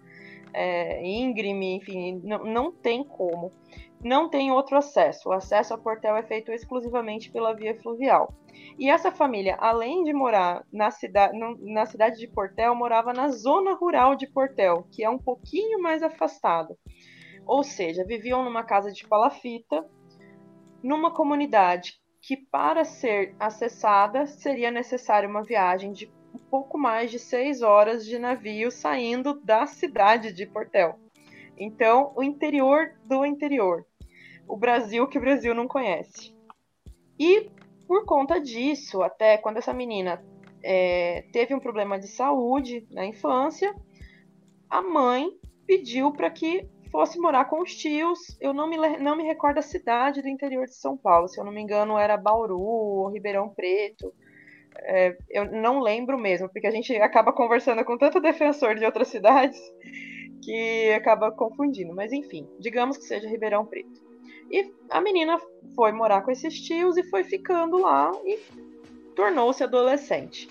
é, 0.53 1.05
íngreme, 1.05 1.75
enfim, 1.75 2.21
não, 2.23 2.43
não 2.43 2.71
tem 2.71 3.03
como. 3.03 3.51
Não 4.03 4.29
tem 4.29 4.51
outro 4.51 4.77
acesso. 4.77 5.29
O 5.29 5.31
acesso 5.31 5.73
a 5.73 5.77
Portel 5.77 6.15
é 6.15 6.23
feito 6.23 6.51
exclusivamente 6.51 7.31
pela 7.31 7.55
via 7.55 7.73
fluvial. 7.81 8.33
E 8.77 8.89
essa 8.89 9.11
família, 9.11 9.55
além 9.59 10.03
de 10.03 10.13
morar 10.13 10.63
na, 10.71 10.91
cida 10.91 11.31
na 11.59 11.85
cidade 11.85 12.19
de 12.19 12.27
Portel, 12.27 12.75
morava 12.75 13.13
na 13.13 13.29
zona 13.29 13.73
rural 13.73 14.15
de 14.15 14.27
Portel, 14.27 14.85
que 14.91 15.03
é 15.03 15.09
um 15.09 15.17
pouquinho 15.17 15.81
mais 15.81 16.03
afastado. 16.03 16.77
Ou 17.45 17.63
seja, 17.63 18.05
viviam 18.05 18.43
numa 18.43 18.63
casa 18.63 18.91
de 18.91 19.07
palafita, 19.07 19.85
numa 20.85 21.09
comunidade 21.09 21.99
que, 22.21 22.37
para 22.37 22.85
ser 22.85 23.35
acessada, 23.39 24.27
seria 24.27 24.69
necessária 24.69 25.27
uma 25.27 25.43
viagem 25.43 25.91
de 25.91 26.13
um 26.31 26.37
pouco 26.37 26.77
mais 26.77 27.09
de 27.09 27.17
seis 27.17 27.63
horas 27.63 28.05
de 28.05 28.19
navio 28.19 28.69
saindo 28.69 29.41
da 29.41 29.65
cidade 29.65 30.31
de 30.31 30.45
Portel. 30.45 30.99
Então, 31.57 32.13
o 32.15 32.21
interior 32.21 32.93
do 33.03 33.25
interior. 33.25 33.83
O 34.47 34.55
Brasil 34.55 35.07
que 35.07 35.17
o 35.17 35.21
Brasil 35.21 35.55
não 35.55 35.67
conhece. 35.67 36.35
E 37.17 37.49
por 37.87 38.05
conta 38.05 38.39
disso, 38.39 39.01
até 39.01 39.39
quando 39.39 39.57
essa 39.57 39.73
menina 39.73 40.23
é, 40.63 41.23
teve 41.31 41.55
um 41.55 41.59
problema 41.59 41.97
de 41.97 42.07
saúde 42.07 42.85
na 42.91 43.07
infância, 43.07 43.73
a 44.69 44.83
mãe 44.83 45.31
pediu 45.65 46.11
para 46.11 46.29
que 46.29 46.69
fosse 46.95 47.19
morar 47.19 47.45
com 47.45 47.61
os 47.61 47.75
tios. 47.75 48.37
Eu 48.39 48.53
não 48.53 48.69
me, 48.69 48.77
não 48.99 49.17
me 49.17 49.23
recordo 49.23 49.57
a 49.57 49.61
cidade 49.61 50.21
do 50.21 50.29
interior 50.29 50.65
de 50.65 50.75
São 50.75 50.95
Paulo, 50.95 51.27
se 51.27 51.37
eu 51.37 51.43
não 51.43 51.51
me 51.51 51.61
engano, 51.61 51.97
era 51.97 52.15
Bauru 52.15 52.57
ou 52.57 53.09
Ribeirão 53.09 53.49
Preto. 53.49 54.13
É, 54.77 55.17
eu 55.29 55.51
não 55.51 55.81
lembro 55.81 56.17
mesmo, 56.17 56.47
porque 56.47 56.67
a 56.67 56.71
gente 56.71 56.95
acaba 56.95 57.33
conversando 57.33 57.83
com 57.83 57.97
tanto 57.97 58.21
defensor 58.21 58.75
de 58.75 58.85
outras 58.85 59.09
cidades 59.09 59.59
que 60.41 60.89
acaba 60.93 61.31
confundindo. 61.33 61.93
Mas 61.93 62.13
enfim, 62.13 62.47
digamos 62.59 62.97
que 62.97 63.03
seja 63.03 63.27
Ribeirão 63.27 63.65
Preto. 63.65 64.01
E 64.49 64.71
a 64.89 65.01
menina 65.01 65.37
foi 65.75 65.91
morar 65.91 66.21
com 66.21 66.31
esses 66.31 66.61
tios 66.61 66.95
e 66.95 67.03
foi 67.03 67.25
ficando 67.25 67.77
lá 67.77 68.09
e 68.23 68.39
tornou-se 69.15 69.61
adolescente. 69.61 70.49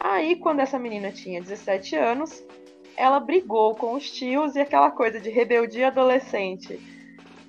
Aí, 0.00 0.34
quando 0.34 0.60
essa 0.60 0.78
menina 0.80 1.12
tinha 1.12 1.40
17 1.40 1.94
anos, 1.94 2.44
ela 2.96 3.20
brigou 3.20 3.74
com 3.74 3.94
os 3.94 4.10
tios 4.10 4.56
e 4.56 4.60
aquela 4.60 4.90
coisa 4.90 5.20
de 5.20 5.30
rebeldia 5.30 5.88
adolescente. 5.88 6.80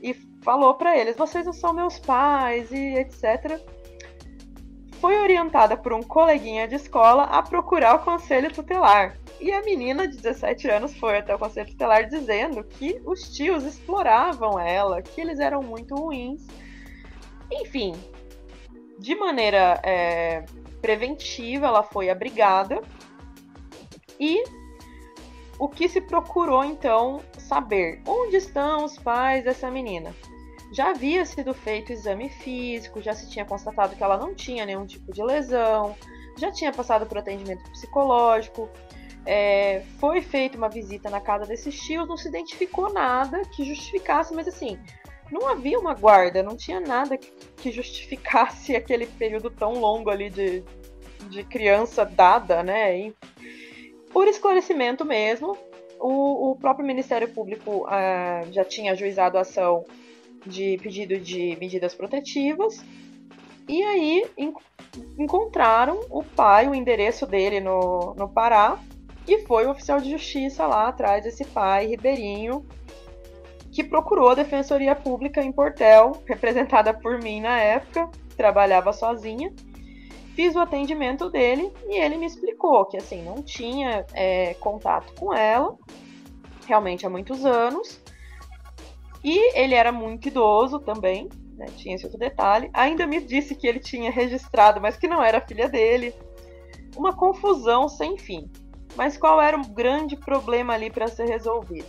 E 0.01 0.13
falou 0.43 0.73
para 0.75 0.97
eles: 0.97 1.15
vocês 1.15 1.45
não 1.45 1.53
são 1.53 1.73
meus 1.73 1.99
pais 1.99 2.71
e 2.71 2.95
etc. 2.95 3.59
Foi 4.99 5.17
orientada 5.19 5.75
por 5.75 5.93
um 5.93 6.03
coleguinha 6.03 6.67
de 6.67 6.75
escola 6.75 7.23
a 7.23 7.41
procurar 7.41 7.95
o 7.95 7.99
conselho 7.99 8.53
tutelar. 8.53 9.17
E 9.39 9.51
a 9.51 9.61
menina 9.63 10.07
de 10.07 10.17
17 10.17 10.69
anos 10.69 10.95
foi 10.95 11.17
até 11.17 11.33
o 11.33 11.39
conselho 11.39 11.71
tutelar 11.71 12.07
dizendo 12.07 12.63
que 12.63 13.01
os 13.05 13.35
tios 13.35 13.63
exploravam 13.63 14.59
ela, 14.59 15.01
que 15.01 15.19
eles 15.19 15.39
eram 15.39 15.63
muito 15.63 15.95
ruins. 15.95 16.45
Enfim, 17.51 17.93
de 18.99 19.15
maneira 19.15 19.81
é, 19.83 20.45
preventiva, 20.79 21.65
ela 21.65 21.81
foi 21.81 22.11
abrigada. 22.11 22.79
E 24.19 24.43
o 25.61 25.69
que 25.69 25.87
se 25.87 26.01
procurou 26.01 26.63
então 26.63 27.21
saber? 27.37 28.01
Onde 28.07 28.37
estão 28.37 28.83
os 28.83 28.97
pais 28.97 29.43
dessa 29.43 29.69
menina? 29.69 30.11
Já 30.73 30.89
havia 30.89 31.23
sido 31.23 31.53
feito 31.53 31.93
exame 31.93 32.29
físico, 32.29 32.99
já 32.99 33.13
se 33.13 33.29
tinha 33.29 33.45
constatado 33.45 33.95
que 33.95 34.01
ela 34.03 34.17
não 34.17 34.33
tinha 34.33 34.65
nenhum 34.65 34.87
tipo 34.87 35.13
de 35.13 35.23
lesão, 35.23 35.95
já 36.35 36.51
tinha 36.51 36.71
passado 36.71 37.05
por 37.05 37.19
atendimento 37.19 37.61
psicológico, 37.69 38.67
é, 39.23 39.83
foi 39.99 40.19
feita 40.19 40.57
uma 40.57 40.67
visita 40.67 41.11
na 41.11 41.21
casa 41.21 41.45
desses 41.45 41.79
tios, 41.79 42.07
não 42.07 42.17
se 42.17 42.27
identificou 42.27 42.91
nada 42.91 43.43
que 43.43 43.63
justificasse, 43.63 44.33
mas 44.33 44.47
assim, 44.47 44.79
não 45.31 45.47
havia 45.47 45.77
uma 45.77 45.93
guarda, 45.93 46.41
não 46.41 46.57
tinha 46.57 46.79
nada 46.79 47.19
que, 47.19 47.71
justificasse 47.71 48.73
aquele 48.75 49.05
período 49.05 49.51
tão 49.51 49.73
longo 49.73 50.09
ali 50.09 50.31
de, 50.31 50.63
de 51.29 51.43
criança 51.43 52.03
dada, 52.03 52.63
né? 52.63 52.97
E, 52.97 53.15
por 54.13 54.27
esclarecimento 54.27 55.05
mesmo, 55.05 55.57
o, 55.99 56.51
o 56.51 56.55
próprio 56.55 56.85
Ministério 56.85 57.27
Público 57.27 57.85
uh, 57.85 58.51
já 58.51 58.65
tinha 58.65 58.91
ajuizado 58.91 59.37
a 59.37 59.41
ação 59.41 59.85
de 60.45 60.77
pedido 60.81 61.19
de 61.19 61.55
medidas 61.59 61.93
protetivas. 61.93 62.83
E 63.67 63.81
aí 63.83 64.25
encontraram 65.17 65.99
o 66.09 66.23
pai, 66.23 66.67
o 66.67 66.75
endereço 66.75 67.25
dele 67.25 67.59
no, 67.59 68.13
no 68.15 68.27
Pará, 68.27 68.77
e 69.27 69.39
foi 69.45 69.65
o 69.65 69.71
oficial 69.71 70.01
de 70.01 70.09
justiça 70.09 70.65
lá 70.65 70.87
atrás 70.87 71.23
desse 71.23 71.45
pai 71.45 71.85
ribeirinho 71.85 72.65
que 73.71 73.83
procurou 73.83 74.29
a 74.29 74.35
Defensoria 74.35 74.93
Pública 74.93 75.41
em 75.41 75.51
Portel, 75.51 76.21
representada 76.27 76.93
por 76.93 77.21
mim 77.21 77.39
na 77.39 77.57
época, 77.59 78.09
trabalhava 78.35 78.91
sozinha. 78.91 79.53
Fiz 80.35 80.55
o 80.55 80.59
atendimento 80.59 81.29
dele 81.29 81.71
e 81.87 81.99
ele 81.99 82.17
me 82.17 82.25
explicou 82.25 82.85
que 82.85 82.97
assim 82.97 83.21
não 83.23 83.43
tinha 83.43 84.05
é, 84.13 84.53
contato 84.55 85.13
com 85.15 85.33
ela, 85.33 85.77
realmente 86.65 87.05
há 87.05 87.09
muitos 87.09 87.45
anos, 87.45 88.01
e 89.23 89.57
ele 89.57 89.75
era 89.75 89.91
muito 89.91 90.27
idoso 90.27 90.79
também, 90.79 91.29
né, 91.55 91.67
tinha 91.77 91.95
esse 91.95 92.05
outro 92.05 92.19
detalhe. 92.19 92.69
Ainda 92.73 93.05
me 93.05 93.21
disse 93.21 93.55
que 93.55 93.67
ele 93.67 93.79
tinha 93.79 94.09
registrado, 94.09 94.81
mas 94.81 94.97
que 94.97 95.07
não 95.07 95.21
era 95.21 95.39
filha 95.39 95.69
dele. 95.69 96.13
Uma 96.95 97.15
confusão 97.15 97.87
sem 97.87 98.17
fim. 98.17 98.49
Mas 98.95 99.17
qual 99.17 99.41
era 99.41 99.57
o 99.57 99.67
grande 99.67 100.17
problema 100.17 100.73
ali 100.73 100.89
para 100.89 101.07
ser 101.07 101.27
resolvido? 101.27 101.87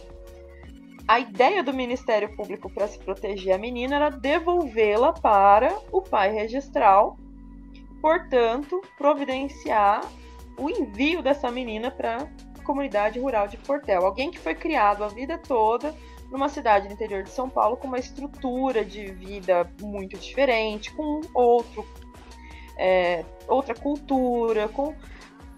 A 1.08 1.18
ideia 1.18 1.62
do 1.62 1.72
Ministério 1.72 2.34
Público 2.36 2.70
para 2.72 2.86
se 2.86 2.98
proteger 2.98 3.54
a 3.54 3.58
menina 3.58 3.96
era 3.96 4.10
devolvê-la 4.10 5.12
para 5.12 5.76
o 5.90 6.00
pai 6.00 6.32
registral, 6.32 7.16
portanto, 8.02 8.82
providenciar 8.98 10.04
o 10.58 10.68
envio 10.68 11.22
dessa 11.22 11.50
menina 11.50 11.88
para 11.88 12.28
a 12.58 12.62
comunidade 12.64 13.20
rural 13.20 13.46
de 13.46 13.56
Portel. 13.56 14.04
Alguém 14.04 14.30
que 14.30 14.40
foi 14.40 14.56
criado 14.56 15.04
a 15.04 15.08
vida 15.08 15.38
toda 15.38 15.94
numa 16.30 16.48
cidade 16.48 16.88
no 16.88 16.94
interior 16.94 17.22
de 17.22 17.30
São 17.30 17.48
Paulo 17.48 17.76
com 17.76 17.86
uma 17.86 17.98
estrutura 17.98 18.84
de 18.84 19.12
vida 19.12 19.70
muito 19.80 20.18
diferente, 20.18 20.92
com 20.92 21.20
outro, 21.32 21.86
é, 22.76 23.24
outra 23.46 23.74
cultura, 23.74 24.68
com 24.68 24.94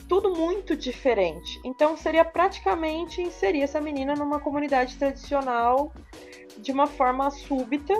tudo 0.07 0.35
muito 0.37 0.77
diferente. 0.77 1.59
Então 1.65 1.97
seria 1.97 2.25
praticamente 2.25 3.23
inserir 3.23 3.63
essa 3.63 3.81
menina 3.81 4.15
numa 4.15 4.39
comunidade 4.39 4.97
tradicional 4.97 5.93
de 6.59 6.71
uma 6.71 6.87
forma 6.87 7.31
súbita. 7.31 7.95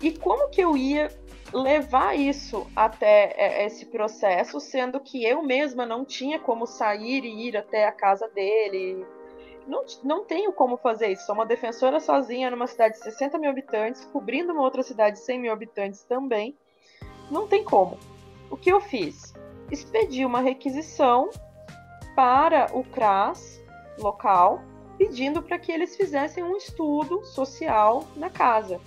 E 0.00 0.12
como 0.18 0.48
que 0.48 0.60
eu 0.60 0.76
ia 0.76 1.08
levar 1.52 2.16
isso 2.16 2.66
até 2.74 3.34
é, 3.36 3.66
esse 3.66 3.86
processo, 3.86 4.58
sendo 4.60 5.00
que 5.00 5.24
eu 5.24 5.42
mesma 5.42 5.84
não 5.84 6.04
tinha 6.04 6.38
como 6.38 6.66
sair 6.66 7.24
e 7.24 7.48
ir 7.48 7.56
até 7.56 7.86
a 7.86 7.92
casa 7.92 8.28
dele? 8.28 9.06
Não, 9.66 9.84
não 10.02 10.24
tenho 10.24 10.52
como 10.52 10.76
fazer 10.76 11.08
isso. 11.08 11.26
Sou 11.26 11.34
uma 11.34 11.46
defensora 11.46 12.00
sozinha 12.00 12.50
numa 12.50 12.66
cidade 12.66 12.94
de 12.94 13.04
60 13.04 13.38
mil 13.38 13.50
habitantes, 13.50 14.04
cobrindo 14.06 14.52
uma 14.52 14.62
outra 14.62 14.82
cidade 14.82 15.16
de 15.16 15.22
100 15.24 15.40
mil 15.40 15.52
habitantes 15.52 16.02
também. 16.02 16.56
Não 17.30 17.46
tem 17.46 17.62
como. 17.62 17.98
O 18.50 18.56
que 18.56 18.70
eu 18.70 18.80
fiz? 18.80 19.32
expediu 19.72 20.28
uma 20.28 20.40
requisição 20.40 21.30
para 22.14 22.68
o 22.76 22.84
CRAS 22.84 23.62
local, 23.98 24.62
pedindo 24.98 25.42
para 25.42 25.58
que 25.58 25.72
eles 25.72 25.96
fizessem 25.96 26.44
um 26.44 26.56
estudo 26.56 27.24
social 27.24 28.04
na 28.16 28.28
casa. 28.28 28.78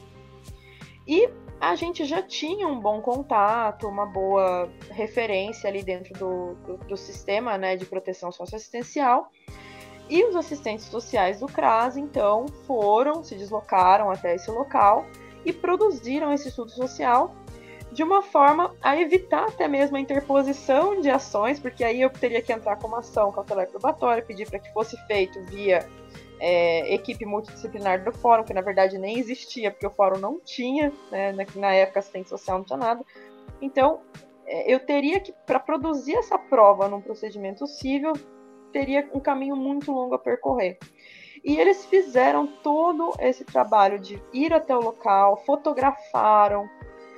E 1.08 1.30
a 1.60 1.76
gente 1.76 2.06
já 2.06 2.22
tinha 2.22 2.68
um 2.68 2.80
bom 2.80 3.02
contato, 3.02 3.88
uma 3.88 4.06
boa 4.06 4.70
referência 4.92 5.70
ali 5.70 5.84
dentro 5.84 6.14
do, 6.14 6.56
do, 6.66 6.78
do 6.86 6.98
sistema 6.98 7.58
né, 7.58 7.76
de 7.76 7.86
proteção 7.86 8.32
socioassistencial. 8.32 9.32
E 10.08 10.24
os 10.24 10.36
assistentes 10.36 10.86
sociais 10.86 11.40
do 11.40 11.48
CRAS, 11.48 11.98
então, 11.98 12.46
foram, 12.68 13.24
se 13.24 13.36
deslocaram 13.36 14.12
até 14.12 14.36
esse 14.36 14.52
local 14.52 15.06
e 15.44 15.52
produziram 15.52 16.32
esse 16.32 16.50
estudo 16.50 16.72
social 16.72 17.34
de 17.92 18.04
uma 18.04 18.22
forma 18.22 18.76
a 18.82 19.00
evitar 19.00 19.46
até 19.46 19.68
mesmo 19.68 19.96
a 19.96 20.00
interposição 20.00 21.00
de 21.00 21.10
ações, 21.10 21.60
porque 21.60 21.84
aí 21.84 22.02
eu 22.02 22.10
teria 22.10 22.42
que 22.42 22.52
entrar 22.52 22.76
com 22.76 22.88
uma 22.88 23.00
ação 23.00 23.32
cautelar 23.32 23.68
probatória, 23.68 24.22
pedir 24.22 24.48
para 24.48 24.60
que 24.60 24.72
fosse 24.74 24.98
feito 25.08 25.42
via 25.46 25.88
é, 26.40 26.94
equipe 26.94 27.26
multidisciplinar 27.26 28.04
do 28.04 28.12
fórum, 28.12 28.44
que 28.44 28.54
na 28.54 28.62
verdade 28.62 28.98
nem 28.98 29.18
existia, 29.18 29.72
porque 29.72 29.88
o 29.88 29.92
fórum 29.92 30.20
não 30.20 30.40
tinha, 30.40 30.92
né, 31.12 31.34
na, 31.56 31.74
época 31.74 32.00
assistente 32.00 32.30
social 32.30 32.58
não 32.58 32.66
tinha 32.66 32.78
nada. 32.78 33.04
Então, 33.62 34.02
é, 34.46 34.72
eu 34.74 34.80
teria 34.80 35.20
que, 35.20 35.34
para 35.46 35.60
produzir 35.60 36.16
essa 36.16 36.38
prova 36.38 36.88
num 36.88 37.02
procedimento 37.02 37.66
civil, 37.68 38.14
teria 38.72 39.10
um 39.14 39.20
caminho 39.20 39.56
muito 39.56 39.92
longo 39.92 40.16
a 40.16 40.20
percorrer. 40.20 40.78
E 41.44 41.58
eles 41.60 41.86
fizeram 41.86 42.48
todo 42.48 43.14
esse 43.20 43.46
trabalho 43.46 44.00
de 44.00 44.22
ir 44.34 44.54
até 44.54 44.76
o 44.76 44.82
local, 44.82 45.38
fotografaram, 45.46 46.68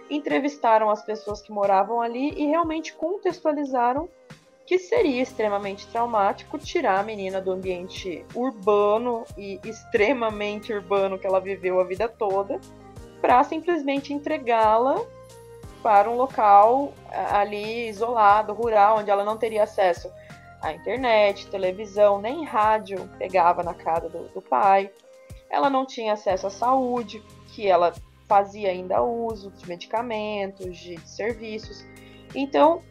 entrevistaram 0.10 0.90
as 0.90 1.04
pessoas 1.04 1.42
que 1.42 1.52
moravam 1.52 2.02
ali 2.02 2.32
e 2.32 2.46
realmente 2.46 2.94
contextualizaram 2.94 4.10
que 4.68 4.78
seria 4.78 5.24
extremamente 5.24 5.88
traumático 5.88 6.60
tirar 6.60 7.00
a 7.00 7.04
menina 7.04 7.40
do 7.40 7.54
ambiente 7.54 8.26
urbano 8.36 9.24
e 9.38 9.62
extremamente 9.64 10.74
urbano 10.74 11.18
que 11.18 11.26
ela 11.26 11.40
viveu 11.40 11.80
a 11.80 11.86
vida 11.86 12.10
toda 12.10 12.60
para 13.22 13.42
simplesmente 13.46 14.14
entregá-la 14.14 15.02
para 15.82 16.10
um 16.10 16.18
local 16.18 16.94
ali 17.32 17.88
isolado, 17.88 18.54
rural, 18.54 18.98
onde 18.98 19.10
ela 19.10 19.24
não 19.24 19.38
teria 19.38 19.64
acesso 19.64 20.12
à 20.62 20.74
internet, 20.74 21.48
televisão, 21.48 22.20
nem 22.20 22.44
rádio 22.44 23.10
pegava 23.18 23.64
na 23.64 23.74
casa 23.74 24.10
do, 24.10 24.28
do 24.30 24.42
pai. 24.42 24.92
Ela 25.50 25.70
não 25.70 25.86
tinha 25.86 26.12
acesso 26.12 26.48
à 26.48 26.50
saúde, 26.50 27.24
que 27.54 27.68
ela 27.68 27.94
fazia 28.28 28.70
ainda 28.70 29.02
uso 29.02 29.50
de 29.52 29.66
medicamentos, 29.66 30.78
de 30.78 31.00
serviços. 31.08 31.86
Então, 32.36 32.82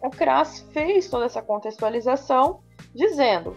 o 0.00 0.10
CRAS 0.10 0.60
fez 0.72 1.08
toda 1.08 1.26
essa 1.26 1.42
contextualização, 1.42 2.60
dizendo: 2.94 3.56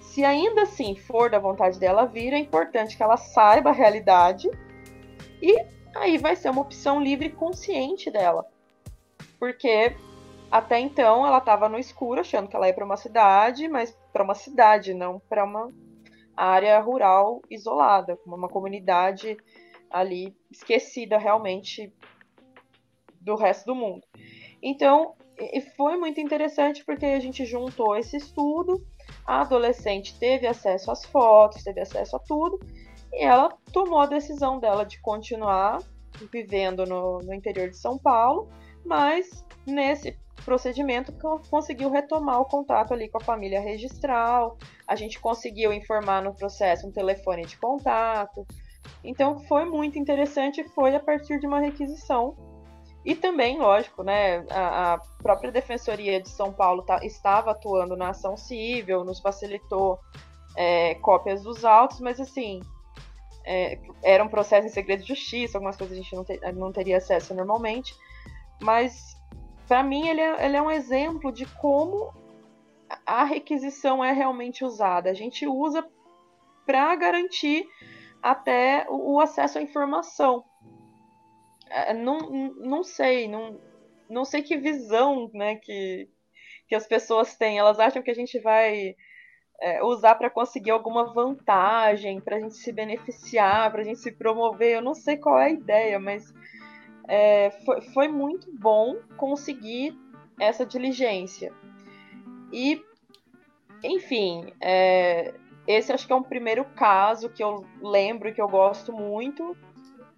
se 0.00 0.24
ainda 0.24 0.62
assim 0.62 0.96
for 0.96 1.30
da 1.30 1.38
vontade 1.38 1.78
dela 1.78 2.06
vir, 2.06 2.32
é 2.32 2.38
importante 2.38 2.96
que 2.96 3.02
ela 3.02 3.16
saiba 3.16 3.70
a 3.70 3.74
realidade 3.74 4.50
e 5.40 5.56
aí 5.94 6.18
vai 6.18 6.36
ser 6.36 6.50
uma 6.50 6.62
opção 6.62 7.00
livre 7.00 7.28
e 7.28 7.32
consciente 7.32 8.10
dela. 8.10 8.46
Porque 9.38 9.96
até 10.50 10.78
então 10.78 11.24
ela 11.24 11.38
estava 11.38 11.68
no 11.68 11.78
escuro, 11.78 12.20
achando 12.20 12.48
que 12.48 12.56
ela 12.56 12.66
ia 12.66 12.74
para 12.74 12.84
uma 12.84 12.96
cidade, 12.96 13.68
mas 13.68 13.96
para 14.12 14.24
uma 14.24 14.34
cidade, 14.34 14.92
não 14.92 15.20
para 15.20 15.44
uma 15.44 15.72
área 16.36 16.80
rural 16.80 17.40
isolada, 17.48 18.18
uma 18.26 18.48
comunidade 18.48 19.36
ali 19.90 20.36
esquecida 20.50 21.18
realmente 21.18 21.92
do 23.20 23.36
resto 23.36 23.66
do 23.66 23.74
mundo. 23.74 24.06
Então, 24.62 25.14
e 25.40 25.60
foi 25.76 25.96
muito 25.96 26.20
interessante 26.20 26.84
porque 26.84 27.06
a 27.06 27.20
gente 27.20 27.44
juntou 27.44 27.96
esse 27.96 28.16
estudo, 28.16 28.84
a 29.26 29.40
adolescente 29.40 30.18
teve 30.18 30.46
acesso 30.46 30.90
às 30.90 31.04
fotos, 31.04 31.62
teve 31.62 31.80
acesso 31.80 32.16
a 32.16 32.18
tudo, 32.18 32.60
e 33.12 33.24
ela 33.24 33.48
tomou 33.72 34.00
a 34.00 34.06
decisão 34.06 34.58
dela 34.58 34.84
de 34.84 35.00
continuar 35.00 35.78
vivendo 36.30 36.84
no, 36.84 37.18
no 37.18 37.34
interior 37.34 37.70
de 37.70 37.76
São 37.76 37.98
Paulo, 37.98 38.48
mas 38.84 39.44
nesse 39.66 40.16
procedimento 40.44 41.12
conseguiu 41.50 41.90
retomar 41.90 42.40
o 42.40 42.44
contato 42.44 42.92
ali 42.92 43.08
com 43.08 43.18
a 43.18 43.24
família 43.24 43.60
registral, 43.60 44.56
a 44.86 44.96
gente 44.96 45.20
conseguiu 45.20 45.72
informar 45.72 46.22
no 46.22 46.34
processo 46.34 46.86
um 46.86 46.92
telefone 46.92 47.44
de 47.44 47.56
contato. 47.58 48.46
Então 49.04 49.38
foi 49.40 49.64
muito 49.64 49.98
interessante, 49.98 50.64
foi 50.64 50.94
a 50.94 51.00
partir 51.00 51.38
de 51.38 51.46
uma 51.46 51.60
requisição 51.60 52.49
e 53.04 53.14
também, 53.14 53.58
lógico, 53.58 54.02
né, 54.02 54.44
a, 54.50 54.94
a 54.94 54.98
própria 55.22 55.50
Defensoria 55.50 56.20
de 56.20 56.28
São 56.28 56.52
Paulo 56.52 56.82
tá, 56.82 57.04
estava 57.04 57.52
atuando 57.52 57.96
na 57.96 58.10
ação 58.10 58.36
civil, 58.36 59.04
nos 59.04 59.20
facilitou 59.20 59.98
é, 60.56 60.94
cópias 60.96 61.42
dos 61.42 61.64
autos, 61.64 62.00
mas 62.00 62.20
assim, 62.20 62.60
é, 63.44 63.78
era 64.02 64.22
um 64.22 64.28
processo 64.28 64.66
em 64.66 64.70
segredo 64.70 65.02
de 65.02 65.08
justiça, 65.08 65.56
algumas 65.56 65.76
coisas 65.76 65.96
a 65.96 66.00
gente 66.00 66.14
não, 66.14 66.24
ter, 66.24 66.40
não 66.52 66.72
teria 66.72 66.98
acesso 66.98 67.34
normalmente, 67.34 67.94
mas 68.60 69.16
para 69.66 69.82
mim 69.82 70.06
ele 70.08 70.20
é, 70.20 70.44
ele 70.44 70.56
é 70.56 70.62
um 70.62 70.70
exemplo 70.70 71.32
de 71.32 71.46
como 71.46 72.12
a 73.06 73.24
requisição 73.24 74.04
é 74.04 74.12
realmente 74.12 74.64
usada. 74.64 75.10
A 75.10 75.14
gente 75.14 75.46
usa 75.46 75.86
para 76.66 76.94
garantir 76.96 77.66
até 78.22 78.86
o, 78.88 79.14
o 79.14 79.20
acesso 79.20 79.58
à 79.58 79.62
informação. 79.62 80.44
É, 81.70 81.94
não, 81.94 82.18
não 82.56 82.82
sei, 82.82 83.28
não, 83.28 83.60
não 84.08 84.24
sei 84.24 84.42
que 84.42 84.56
visão 84.56 85.30
né, 85.32 85.56
que, 85.56 86.08
que 86.68 86.74
as 86.74 86.86
pessoas 86.86 87.36
têm. 87.36 87.58
Elas 87.58 87.78
acham 87.78 88.02
que 88.02 88.10
a 88.10 88.14
gente 88.14 88.38
vai 88.40 88.96
é, 89.60 89.82
usar 89.84 90.16
para 90.16 90.28
conseguir 90.28 90.70
alguma 90.70 91.12
vantagem, 91.12 92.20
para 92.20 92.36
a 92.36 92.40
gente 92.40 92.54
se 92.54 92.72
beneficiar, 92.72 93.70
para 93.70 93.82
a 93.82 93.84
gente 93.84 94.00
se 94.00 94.12
promover. 94.12 94.76
Eu 94.76 94.82
não 94.82 94.94
sei 94.94 95.16
qual 95.16 95.38
é 95.38 95.46
a 95.46 95.50
ideia, 95.50 96.00
mas 96.00 96.32
é, 97.06 97.50
foi, 97.64 97.80
foi 97.80 98.08
muito 98.08 98.50
bom 98.58 98.96
conseguir 99.16 99.96
essa 100.40 100.64
diligência. 100.66 101.52
E, 102.52 102.82
enfim, 103.84 104.52
é, 104.60 105.34
esse 105.66 105.92
acho 105.92 106.06
que 106.06 106.12
é 106.12 106.16
um 106.16 106.22
primeiro 106.22 106.64
caso 106.64 107.30
que 107.30 107.44
eu 107.44 107.64
lembro 107.80 108.32
que 108.32 108.40
eu 108.40 108.48
gosto 108.48 108.92
muito 108.92 109.56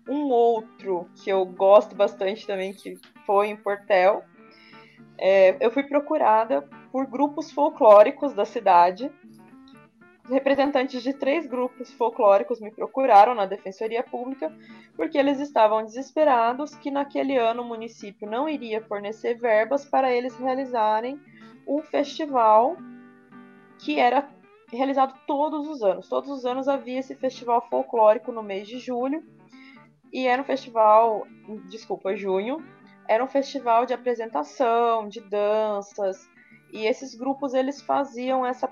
um 0.09 0.29
outro 0.29 1.09
que 1.17 1.31
eu 1.31 1.45
gosto 1.45 1.95
bastante 1.95 2.47
também, 2.47 2.73
que 2.73 2.99
foi 3.25 3.49
em 3.49 3.57
Portel. 3.57 4.25
É, 5.19 5.57
eu 5.65 5.71
fui 5.71 5.85
procurada 5.85 6.69
por 6.91 7.07
grupos 7.07 7.51
folclóricos 7.53 8.33
da 8.33 8.45
cidade. 8.45 9.11
Representantes 10.29 11.03
de 11.03 11.13
três 11.13 11.47
grupos 11.47 11.93
folclóricos 11.93 12.61
me 12.61 12.71
procuraram 12.71 13.35
na 13.35 13.45
Defensoria 13.45 14.03
Pública 14.03 14.53
porque 14.97 15.19
eles 15.19 15.41
estavam 15.41 15.85
desesperados 15.85 16.75
que 16.75 16.91
naquele 16.91 17.37
ano 17.37 17.63
o 17.63 17.69
município 17.69 18.29
não 18.29 18.49
iria 18.49 18.81
fornecer 18.83 19.35
verbas 19.35 19.85
para 19.85 20.13
eles 20.13 20.37
realizarem 20.37 21.21
um 21.67 21.83
festival 21.83 22.77
que 23.79 23.99
era 23.99 24.29
realizado 24.71 25.15
todos 25.27 25.69
os 25.69 25.83
anos. 25.83 26.09
Todos 26.09 26.31
os 26.31 26.45
anos 26.45 26.69
havia 26.69 27.01
esse 27.01 27.15
festival 27.15 27.67
folclórico 27.69 28.33
no 28.33 28.43
mês 28.43 28.67
de 28.67 28.79
julho 28.79 29.23
e 30.13 30.27
era 30.27 30.43
um 30.43 30.45
festival, 30.45 31.27
desculpa, 31.69 32.15
junho, 32.15 32.63
era 33.09 33.25
um 33.25 33.29
festival 33.29 33.87
de 33.87 33.95
apresentação, 33.95 35.09
de 35.09 35.21
danças, 35.21 36.29
e 36.73 36.87
esses 36.87 37.15
grupos 37.15 37.55
eles 37.55 37.81
faziam 37.81 38.45
essa, 38.45 38.71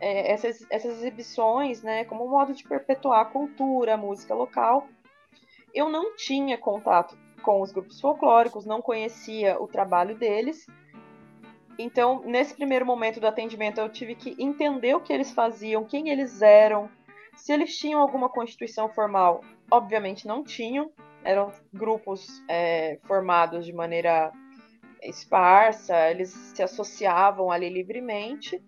é, 0.00 0.32
essas, 0.32 0.66
essas 0.70 0.94
exibições, 0.98 1.82
né, 1.82 2.04
como 2.04 2.24
um 2.26 2.30
modo 2.30 2.54
de 2.54 2.64
perpetuar 2.64 3.20
a 3.20 3.24
cultura, 3.26 3.94
a 3.94 3.96
música 3.96 4.34
local. 4.34 4.88
Eu 5.74 5.88
não 5.88 6.16
tinha 6.16 6.56
contato 6.56 7.16
com 7.42 7.60
os 7.60 7.72
grupos 7.72 8.00
folclóricos, 8.00 8.64
não 8.64 8.80
conhecia 8.80 9.60
o 9.60 9.66
trabalho 9.66 10.16
deles. 10.16 10.66
Então, 11.78 12.22
nesse 12.24 12.54
primeiro 12.54 12.84
momento 12.84 13.18
do 13.18 13.26
atendimento, 13.26 13.78
eu 13.78 13.88
tive 13.88 14.14
que 14.14 14.36
entender 14.38 14.94
o 14.94 15.00
que 15.00 15.12
eles 15.12 15.32
faziam, 15.32 15.84
quem 15.84 16.10
eles 16.10 16.42
eram, 16.42 16.90
se 17.34 17.52
eles 17.52 17.76
tinham 17.76 18.00
alguma 18.00 18.28
constituição 18.28 18.88
formal 18.90 19.42
obviamente 19.72 20.26
não 20.26 20.44
tinham, 20.44 20.92
eram 21.24 21.50
grupos 21.72 22.44
é, 22.46 22.98
formados 23.04 23.64
de 23.64 23.72
maneira 23.72 24.30
esparsa, 25.02 26.10
eles 26.10 26.28
se 26.28 26.62
associavam 26.62 27.50
ali 27.50 27.70
livremente, 27.70 28.62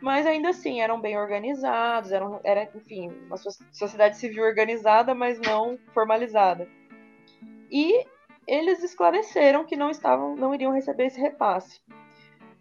mas 0.00 0.24
ainda 0.24 0.50
assim 0.50 0.80
eram 0.80 1.00
bem 1.00 1.18
organizados, 1.18 2.12
eram, 2.12 2.40
era, 2.44 2.70
enfim, 2.76 3.08
uma 3.26 3.36
sociedade 3.72 4.18
civil 4.18 4.44
organizada, 4.44 5.16
mas 5.16 5.40
não 5.40 5.76
formalizada. 5.92 6.68
E 7.68 8.06
eles 8.46 8.84
esclareceram 8.84 9.64
que 9.64 9.74
não 9.74 9.90
estavam, 9.90 10.36
não 10.36 10.54
iriam 10.54 10.72
receber 10.72 11.06
esse 11.06 11.20
repasse. 11.20 11.80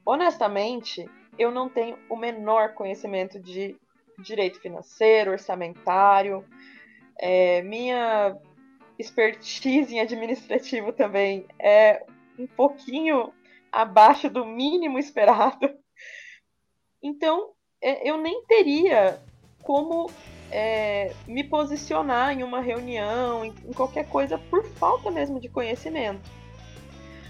Honestamente, 0.03 1.07
eu 1.37 1.51
não 1.51 1.69
tenho 1.69 1.99
o 2.09 2.15
menor 2.15 2.73
conhecimento 2.73 3.39
de 3.39 3.77
direito 4.17 4.59
financeiro, 4.59 5.31
orçamentário, 5.31 6.43
é, 7.19 7.61
minha 7.61 8.37
expertise 8.97 9.95
em 9.95 9.99
administrativo 9.99 10.93
também 10.93 11.45
é 11.59 12.05
um 12.37 12.47
pouquinho 12.47 13.33
abaixo 13.71 14.29
do 14.29 14.45
mínimo 14.45 14.97
esperado. 14.97 15.69
Então, 17.03 17.51
é, 17.81 18.09
eu 18.09 18.17
nem 18.17 18.43
teria 18.45 19.19
como 19.63 20.09
é, 20.51 21.13
me 21.27 21.43
posicionar 21.43 22.31
em 22.31 22.43
uma 22.43 22.61
reunião, 22.61 23.43
em, 23.43 23.53
em 23.65 23.73
qualquer 23.73 24.07
coisa, 24.07 24.37
por 24.37 24.65
falta 24.65 25.11
mesmo 25.11 25.39
de 25.39 25.49
conhecimento. 25.49 26.29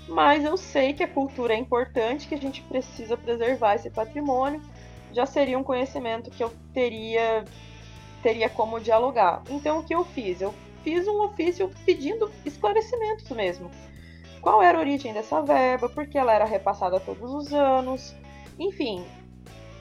Mas 0.07 0.43
eu 0.43 0.55
sei 0.55 0.93
que 0.93 1.03
a 1.03 1.07
cultura 1.07 1.53
é 1.53 1.57
importante, 1.57 2.27
que 2.27 2.35
a 2.35 2.39
gente 2.39 2.61
precisa 2.63 3.17
preservar 3.17 3.75
esse 3.75 3.89
patrimônio. 3.89 4.61
Já 5.11 5.25
seria 5.25 5.57
um 5.57 5.63
conhecimento 5.63 6.29
que 6.29 6.43
eu 6.43 6.53
teria 6.73 7.43
teria 8.25 8.49
como 8.49 8.79
dialogar. 8.79 9.43
Então 9.51 9.77
o 9.77 9.83
que 9.83 9.93
eu 9.93 10.03
fiz? 10.03 10.41
Eu 10.41 10.51
fiz 10.83 11.07
um 11.07 11.21
ofício 11.21 11.69
pedindo 11.85 12.31
esclarecimentos 12.43 13.29
mesmo. 13.29 13.69
Qual 14.41 14.63
era 14.63 14.79
a 14.79 14.81
origem 14.81 15.13
dessa 15.13 15.43
verba? 15.43 15.87
Por 15.87 16.07
que 16.07 16.17
ela 16.17 16.33
era 16.33 16.43
repassada 16.43 16.99
todos 16.99 17.31
os 17.31 17.53
anos? 17.53 18.15
Enfim, 18.57 19.05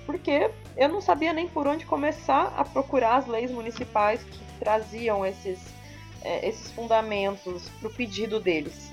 porque 0.05 0.51
eu 0.77 0.91
não 0.91 1.01
sabia 1.01 1.33
nem 1.33 1.49
por 1.49 1.67
onde 1.67 1.87
começar 1.87 2.53
a 2.55 2.67
procurar 2.67 3.17
as 3.17 3.27
leis 3.27 3.51
municipais 3.51 4.23
que 4.23 4.39
traziam 4.61 5.25
esses, 5.25 5.59
é, 6.23 6.47
esses 6.47 6.71
fundamentos 6.71 7.71
para 7.81 7.89
o 7.89 7.95
pedido 7.95 8.39
deles. 8.39 8.93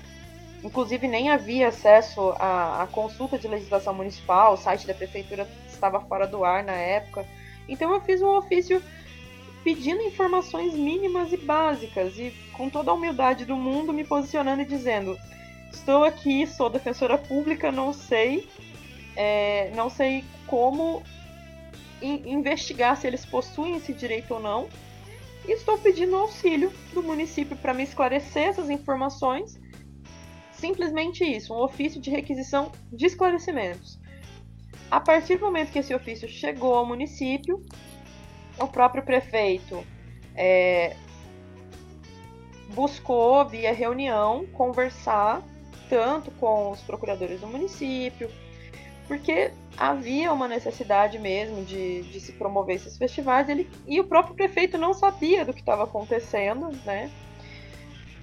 Inclusive, 0.64 1.06
nem 1.06 1.28
havia 1.28 1.68
acesso 1.68 2.30
à, 2.38 2.84
à, 2.84 2.86
consulta 2.86 3.36
de 3.36 3.48
legislação 3.48 3.92
municipal, 3.92 4.54
o 4.54 4.56
site 4.56 4.86
da 4.86 4.94
prefeitura 4.94 5.46
estava 5.68 6.00
fora 6.00 6.26
do 6.26 6.42
ar 6.42 6.64
na 6.64 6.72
época. 6.72 7.26
Então, 7.68 7.92
eu 7.92 8.00
fiz 8.00 8.22
um 8.22 8.36
ofício 8.36 8.82
pedindo 9.62 10.02
informações 10.02 10.74
mínimas 10.74 11.32
e 11.32 11.36
básicas 11.36 12.18
e, 12.18 12.32
com 12.52 12.68
toda 12.68 12.90
a 12.90 12.94
humildade 12.94 13.44
do 13.44 13.56
mundo, 13.56 13.92
me 13.92 14.04
posicionando 14.04 14.62
e 14.62 14.66
dizendo: 14.66 15.16
Estou 15.72 16.04
aqui, 16.04 16.46
sou 16.46 16.68
defensora 16.68 17.16
pública, 17.18 17.72
não 17.72 17.92
sei 17.92 18.48
é, 19.16 19.70
não 19.74 19.90
sei 19.90 20.24
como 20.46 21.02
investigar 22.02 22.96
se 22.96 23.06
eles 23.06 23.24
possuem 23.24 23.76
esse 23.76 23.92
direito 23.92 24.34
ou 24.34 24.40
não. 24.40 24.68
E 25.46 25.52
estou 25.52 25.78
pedindo 25.78 26.16
auxílio 26.16 26.72
do 26.92 27.02
município 27.02 27.56
para 27.56 27.74
me 27.74 27.82
esclarecer 27.82 28.48
essas 28.48 28.70
informações. 28.70 29.58
Simplesmente 30.52 31.24
isso, 31.24 31.52
um 31.52 31.62
ofício 31.62 32.00
de 32.00 32.10
requisição 32.10 32.70
de 32.92 33.06
esclarecimentos. 33.06 33.98
A 34.90 35.00
partir 35.00 35.36
do 35.36 35.46
momento 35.46 35.72
que 35.72 35.78
esse 35.78 35.94
ofício 35.94 36.28
chegou 36.28 36.74
ao 36.74 36.86
município, 36.86 37.60
o 38.58 38.66
próprio 38.66 39.02
prefeito 39.02 39.84
é, 40.34 40.96
buscou, 42.74 43.46
via 43.46 43.72
reunião, 43.72 44.46
conversar 44.52 45.42
tanto 45.88 46.30
com 46.32 46.70
os 46.70 46.80
procuradores 46.80 47.40
do 47.40 47.46
município, 47.46 48.30
porque 49.06 49.50
havia 49.76 50.32
uma 50.32 50.48
necessidade 50.48 51.18
mesmo 51.18 51.64
de, 51.64 52.02
de 52.02 52.18
se 52.18 52.32
promover 52.32 52.76
esses 52.76 52.96
festivais 52.96 53.48
ele, 53.48 53.68
e 53.86 54.00
o 54.00 54.04
próprio 54.04 54.34
prefeito 54.34 54.78
não 54.78 54.94
sabia 54.94 55.44
do 55.44 55.52
que 55.52 55.60
estava 55.60 55.84
acontecendo, 55.84 56.70
né? 56.86 57.10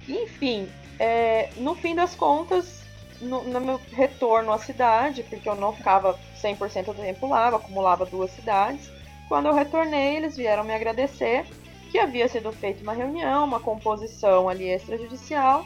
Enfim, 0.08 0.68
é, 0.98 1.50
no 1.58 1.76
fim 1.76 1.94
das 1.94 2.16
contas, 2.16 2.82
no, 3.20 3.44
no, 3.44 3.60
meu 3.60 3.80
retorno 3.92 4.52
à 4.52 4.58
cidade, 4.58 5.22
porque 5.22 5.48
eu 5.48 5.54
não 5.54 5.72
ficava 5.72 6.18
100% 6.42 6.86
do 6.86 6.94
tempo 6.94 7.28
lá, 7.28 7.50
eu 7.50 7.56
acumulava 7.56 8.04
duas 8.04 8.30
cidades, 8.32 8.90
quando 9.30 9.46
eu 9.46 9.54
retornei, 9.54 10.16
eles 10.16 10.36
vieram 10.36 10.64
me 10.64 10.74
agradecer 10.74 11.46
que 11.88 12.00
havia 12.00 12.26
sido 12.26 12.50
feita 12.50 12.82
uma 12.82 12.92
reunião, 12.92 13.44
uma 13.44 13.60
composição 13.60 14.48
ali 14.48 14.68
extrajudicial, 14.68 15.64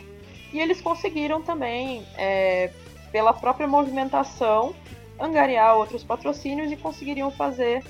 e 0.53 0.61
eles 0.61 0.83
conseguiram 0.83 1.41
também, 1.41 2.07
é, 2.19 2.71
pela 3.11 3.33
própria 3.33 3.67
movimentação, 3.67 4.75
angariar 5.19 5.79
outros 5.79 6.05
patrocínios 6.05 6.71
e 6.71 6.77
conseguiriam 6.77 7.31
fazer 7.31 7.83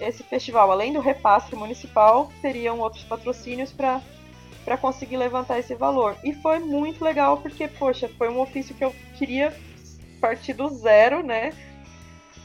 esse 0.00 0.24
festival. 0.24 0.68
Além 0.68 0.92
do 0.92 0.98
repasse 1.00 1.54
municipal, 1.54 2.28
teriam 2.42 2.80
outros 2.80 3.04
patrocínios 3.04 3.72
para 3.72 4.02
para 4.64 4.76
conseguir 4.76 5.16
levantar 5.16 5.58
esse 5.58 5.74
valor. 5.74 6.16
E 6.22 6.34
foi 6.34 6.58
muito 6.58 7.02
legal 7.02 7.38
porque, 7.38 7.66
poxa, 7.66 8.10
foi 8.18 8.28
um 8.28 8.40
ofício 8.40 8.74
que 8.74 8.84
eu 8.84 8.94
queria 9.16 9.56
partir 10.20 10.52
do 10.52 10.68
zero, 10.68 11.22
né? 11.22 11.52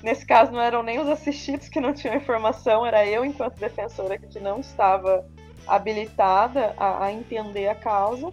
Nesse 0.05 0.23
caso 0.23 0.51
não 0.51 0.61
eram 0.61 0.83
nem 0.83 0.99
os 0.99 1.09
assistidos 1.09 1.67
que 1.67 1.79
não 1.79 1.91
tinham 1.91 2.15
informação, 2.15 2.85
era 2.85 3.03
eu 3.07 3.25
enquanto 3.25 3.57
defensora 3.57 4.19
que 4.19 4.39
não 4.39 4.59
estava 4.59 5.27
habilitada 5.65 6.75
a, 6.77 7.05
a 7.05 7.11
entender 7.11 7.67
a 7.67 7.73
causa. 7.73 8.31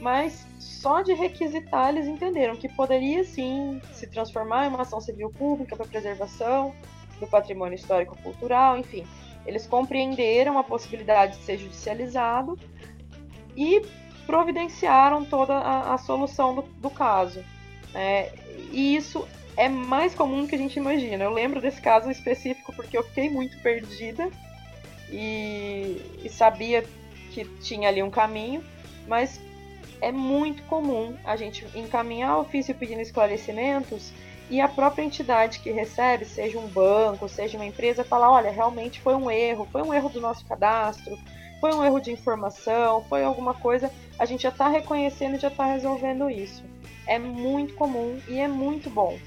Mas 0.00 0.44
só 0.58 1.00
de 1.00 1.14
requisitar, 1.14 1.90
eles 1.90 2.08
entenderam 2.08 2.56
que 2.56 2.68
poderia 2.68 3.22
sim 3.22 3.80
se 3.92 4.08
transformar 4.08 4.66
em 4.66 4.70
uma 4.70 4.82
ação 4.82 5.00
civil 5.00 5.30
pública 5.30 5.76
para 5.76 5.86
preservação 5.86 6.74
do 7.20 7.28
patrimônio 7.28 7.76
histórico-cultural, 7.76 8.76
enfim. 8.76 9.06
Eles 9.46 9.68
compreenderam 9.68 10.58
a 10.58 10.64
possibilidade 10.64 11.38
de 11.38 11.44
ser 11.44 11.58
judicializado 11.58 12.58
e 13.56 13.86
providenciaram 14.26 15.24
toda 15.24 15.54
a, 15.54 15.94
a 15.94 15.98
solução 15.98 16.56
do, 16.56 16.62
do 16.62 16.90
caso. 16.90 17.44
É, 17.94 18.32
e 18.72 18.96
isso 18.96 19.28
é 19.56 19.68
mais 19.68 20.14
comum 20.14 20.42
do 20.42 20.48
que 20.48 20.54
a 20.54 20.58
gente 20.58 20.76
imagina. 20.76 21.24
Eu 21.24 21.32
lembro 21.32 21.60
desse 21.60 21.80
caso 21.80 22.10
específico 22.10 22.72
porque 22.74 22.96
eu 22.96 23.02
fiquei 23.04 23.28
muito 23.28 23.58
perdida 23.58 24.30
e, 25.10 26.00
e 26.24 26.28
sabia 26.28 26.84
que 27.30 27.44
tinha 27.60 27.88
ali 27.88 28.02
um 28.02 28.10
caminho, 28.10 28.62
mas 29.06 29.40
é 30.00 30.10
muito 30.10 30.62
comum 30.64 31.14
a 31.24 31.36
gente 31.36 31.66
encaminhar 31.74 32.38
ofício 32.38 32.74
pedindo 32.74 33.00
esclarecimentos 33.00 34.12
e 34.50 34.60
a 34.60 34.68
própria 34.68 35.02
entidade 35.02 35.60
que 35.60 35.70
recebe, 35.70 36.24
seja 36.24 36.58
um 36.58 36.66
banco, 36.66 37.28
seja 37.28 37.56
uma 37.56 37.64
empresa, 37.64 38.04
falar: 38.04 38.30
olha, 38.30 38.50
realmente 38.50 39.00
foi 39.00 39.14
um 39.14 39.30
erro, 39.30 39.66
foi 39.70 39.82
um 39.82 39.94
erro 39.94 40.08
do 40.10 40.20
nosso 40.20 40.44
cadastro, 40.44 41.18
foi 41.60 41.72
um 41.72 41.84
erro 41.84 42.00
de 42.00 42.10
informação, 42.10 43.04
foi 43.08 43.22
alguma 43.24 43.54
coisa, 43.54 43.90
a 44.18 44.24
gente 44.24 44.42
já 44.42 44.48
está 44.48 44.68
reconhecendo 44.68 45.36
e 45.36 45.38
já 45.38 45.48
está 45.48 45.64
resolvendo 45.64 46.28
isso. 46.28 46.64
É 47.06 47.18
muito 47.18 47.74
comum 47.74 48.18
e 48.28 48.38
é 48.38 48.48
muito 48.48 48.90
bom. 48.90 49.18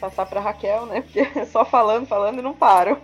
Passar 0.00 0.26
para 0.26 0.40
Raquel, 0.40 0.86
né? 0.86 1.00
Porque 1.02 1.46
só 1.46 1.64
falando, 1.64 2.06
falando 2.06 2.38
e 2.38 2.42
não 2.42 2.54
paro. 2.54 3.00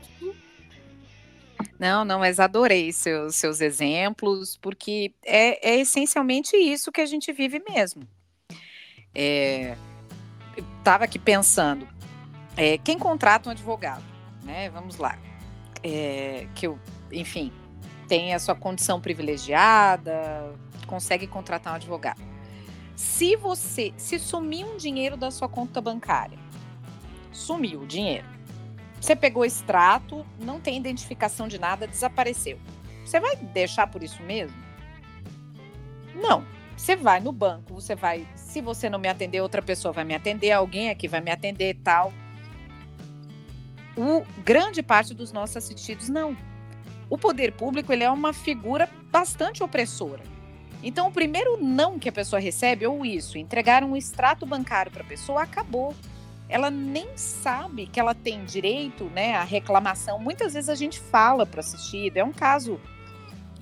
Não, 1.78 2.04
não, 2.04 2.18
mas 2.18 2.38
adorei 2.38 2.92
seus, 2.92 3.36
seus 3.36 3.60
exemplos, 3.60 4.56
porque 4.56 5.12
é, 5.24 5.70
é 5.70 5.80
essencialmente 5.80 6.56
isso 6.56 6.92
que 6.92 7.00
a 7.00 7.06
gente 7.06 7.32
vive 7.32 7.62
mesmo. 7.68 8.06
É, 9.14 9.76
Estava 10.78 11.04
aqui 11.04 11.18
pensando, 11.18 11.88
é, 12.56 12.76
quem 12.76 12.98
contrata 12.98 13.48
um 13.48 13.52
advogado, 13.52 14.04
né? 14.42 14.68
Vamos 14.70 14.96
lá, 14.96 15.18
é, 15.82 16.46
que 16.54 16.66
eu, 16.66 16.78
enfim, 17.10 17.52
tem 18.06 18.34
a 18.34 18.38
sua 18.38 18.54
condição 18.54 19.00
privilegiada, 19.00 20.52
consegue 20.86 21.26
contratar 21.26 21.72
um 21.72 21.76
advogado. 21.76 22.20
Se 22.94 23.36
você, 23.36 23.94
se 23.96 24.18
sumir 24.18 24.66
um 24.66 24.76
dinheiro 24.76 25.16
da 25.16 25.30
sua 25.30 25.48
conta 25.48 25.80
bancária, 25.80 26.38
sumiu 27.32 27.80
o 27.80 27.86
dinheiro, 27.86 28.26
você 29.02 29.16
pegou 29.16 29.44
extrato, 29.44 30.24
não 30.38 30.60
tem 30.60 30.76
identificação 30.76 31.48
de 31.48 31.58
nada, 31.58 31.88
desapareceu. 31.88 32.56
Você 33.04 33.18
vai 33.18 33.34
deixar 33.34 33.88
por 33.88 34.00
isso 34.00 34.22
mesmo? 34.22 34.56
Não. 36.14 36.44
Você 36.76 36.94
vai 36.94 37.18
no 37.18 37.32
banco, 37.32 37.74
você 37.74 37.96
vai. 37.96 38.26
Se 38.36 38.60
você 38.60 38.88
não 38.88 39.00
me 39.00 39.08
atender, 39.08 39.40
outra 39.40 39.60
pessoa 39.60 39.92
vai 39.92 40.04
me 40.04 40.14
atender, 40.14 40.52
alguém 40.52 40.88
aqui 40.88 41.08
vai 41.08 41.20
me 41.20 41.32
atender 41.32 41.76
tal. 41.82 42.12
O 43.96 44.24
grande 44.44 44.84
parte 44.84 45.12
dos 45.14 45.32
nossos 45.32 45.56
assistidos 45.56 46.08
não. 46.08 46.36
O 47.10 47.18
poder 47.18 47.52
público 47.52 47.92
ele 47.92 48.04
é 48.04 48.10
uma 48.10 48.32
figura 48.32 48.88
bastante 49.10 49.64
opressora. 49.64 50.22
Então, 50.80 51.08
o 51.08 51.12
primeiro 51.12 51.56
não 51.62 51.98
que 51.98 52.08
a 52.08 52.12
pessoa 52.12 52.40
recebe, 52.40 52.86
ou 52.86 53.04
isso, 53.04 53.36
entregar 53.36 53.82
um 53.82 53.96
extrato 53.96 54.46
bancário 54.46 54.90
para 54.90 55.02
a 55.02 55.06
pessoa, 55.06 55.42
acabou 55.42 55.94
ela 56.52 56.70
nem 56.70 57.08
sabe 57.16 57.86
que 57.86 57.98
ela 57.98 58.14
tem 58.14 58.44
direito 58.44 59.04
né, 59.04 59.34
à 59.34 59.42
reclamação. 59.42 60.18
Muitas 60.18 60.52
vezes 60.52 60.68
a 60.68 60.74
gente 60.74 61.00
fala 61.00 61.46
para 61.46 61.56
o 61.56 61.60
assistido, 61.60 62.18
é 62.18 62.22
um 62.22 62.32
caso, 62.32 62.78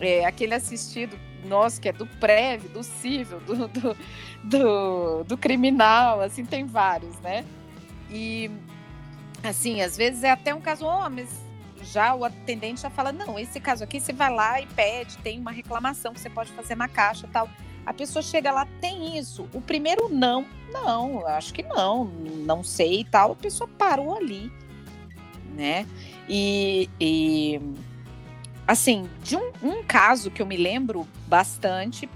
é, 0.01 0.25
aquele 0.25 0.55
assistido 0.55 1.17
nosso 1.47 1.81
que 1.81 1.89
é 1.89 1.93
do 1.93 2.05
prévio, 2.05 2.69
do 2.71 2.83
civil, 2.83 3.39
do, 3.41 3.69
do, 3.69 3.97
do, 4.43 5.25
do 5.25 5.39
criminal, 5.39 6.21
assim, 6.21 6.45
tem 6.45 6.67
vários, 6.67 7.17
né? 7.21 7.45
E, 8.11 8.51
assim, 9.45 9.81
às 9.83 9.97
vezes 9.97 10.25
é 10.25 10.31
até 10.33 10.53
um 10.53 10.61
caso, 10.61 10.85
oh, 10.85 11.09
mas 11.09 11.29
já 11.85 12.13
o 12.13 12.25
atendente 12.25 12.81
já 12.81 12.91
fala, 12.91 13.13
não, 13.13 13.39
esse 13.39 13.61
caso 13.61 13.85
aqui 13.85 14.01
você 14.01 14.13
vai 14.13 14.35
lá 14.35 14.61
e 14.61 14.67
pede, 14.67 15.17
tem 15.19 15.39
uma 15.39 15.53
reclamação 15.53 16.13
que 16.13 16.21
você 16.21 16.29
pode 16.29 16.51
fazer 16.51 16.75
na 16.75 16.89
caixa 16.89 17.29
tal. 17.33 17.49
A 17.85 17.93
pessoa 17.93 18.23
chega 18.23 18.53
lá, 18.53 18.67
tem 18.81 19.19
isso. 19.19 19.49
O 19.53 19.61
primeiro 19.61 20.09
não, 20.09 20.47
não, 20.73 21.27
acho 21.27 21.53
que 21.53 21.63
não, 21.63 22.05
não 22.05 22.63
sei 22.63 23.01
e 23.01 23.05
tal. 23.05 23.33
A 23.33 23.37
pessoa 23.37 23.69
parou 23.79 24.17
ali, 24.17 24.53
né? 25.55 25.87
E, 26.29 26.89
e 27.01 27.61
assim, 28.67 29.09
de 29.23 29.37
um, 29.37 29.53
um 29.63 29.83
caso 29.83 30.31
que 30.31 30.41
eu 30.41 30.47
me 30.47 30.57
lembro 30.57 31.07
bastante 31.27 32.09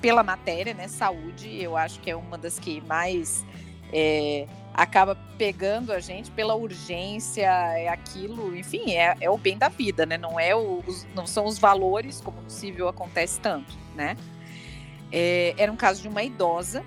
pela 0.00 0.22
matéria, 0.22 0.72
né? 0.72 0.88
Saúde, 0.88 1.60
eu 1.60 1.76
acho 1.76 2.00
que 2.00 2.10
é 2.10 2.16
uma 2.16 2.38
das 2.38 2.58
que 2.58 2.80
mais 2.82 3.44
é, 3.92 4.46
acaba 4.72 5.16
pegando 5.38 5.92
a 5.92 6.00
gente 6.00 6.30
pela 6.30 6.54
urgência, 6.54 7.46
é 7.46 7.88
aquilo, 7.88 8.56
enfim, 8.56 8.92
é, 8.92 9.16
é 9.20 9.30
o 9.30 9.38
bem 9.38 9.56
da 9.56 9.68
vida, 9.68 10.04
né? 10.04 10.18
Não, 10.18 10.38
é 10.38 10.54
o, 10.54 10.82
os, 10.86 11.06
não 11.14 11.26
são 11.26 11.46
os 11.46 11.58
valores, 11.58 12.20
como 12.20 12.38
civil 12.48 12.88
acontece 12.88 13.40
tanto, 13.40 13.76
né? 13.94 14.16
É, 15.12 15.54
era 15.56 15.70
um 15.70 15.76
caso 15.76 16.02
de 16.02 16.08
uma 16.08 16.22
idosa 16.22 16.84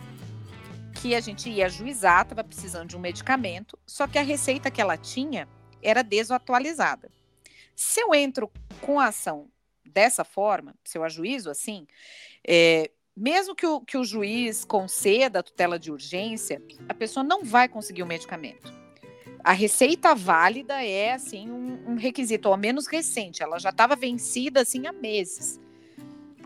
que 1.02 1.16
a 1.16 1.20
gente 1.20 1.50
ia 1.50 1.68
ajuizar, 1.68 2.24
estava 2.24 2.44
precisando 2.44 2.90
de 2.90 2.98
um 2.98 3.00
medicamento, 3.00 3.78
só 3.86 4.08
que 4.08 4.18
a 4.18 4.22
receita 4.22 4.70
que 4.70 4.82
ela 4.82 4.98
tinha 4.98 5.48
era 5.82 6.04
desatualizada. 6.04 7.10
Se 7.76 8.02
eu 8.02 8.14
entro 8.14 8.52
com 8.82 9.00
a 9.00 9.08
ação 9.08 9.48
dessa 9.86 10.24
forma, 10.24 10.76
se 10.84 10.98
eu 10.98 11.04
ajuizo 11.04 11.50
assim, 11.50 11.88
é, 12.46 12.92
mesmo 13.16 13.56
que 13.56 13.66
o, 13.66 13.82
que 13.82 13.98
o 13.98 14.04
juiz 14.04 14.66
conceda 14.66 15.40
a 15.40 15.44
tutela 15.44 15.80
de 15.80 15.92
urgência, 15.92 16.62
a 16.88 16.94
pessoa 16.94 17.24
não 17.24 17.44
vai 17.44 17.68
conseguir 17.68 18.04
o 18.04 18.08
medicamento. 18.08 18.74
A 19.44 19.54
receita 19.54 20.14
válida 20.14 20.84
é 20.84 21.14
assim 21.14 21.50
um, 21.50 21.92
um 21.92 21.96
requisito, 21.96 22.50
ao 22.50 22.58
menos 22.58 22.88
recente. 22.88 23.42
Ela 23.42 23.58
já 23.58 23.70
estava 23.70 23.96
vencida 23.96 24.62
assim 24.62 24.86
há 24.86 24.92
meses. 24.92 25.60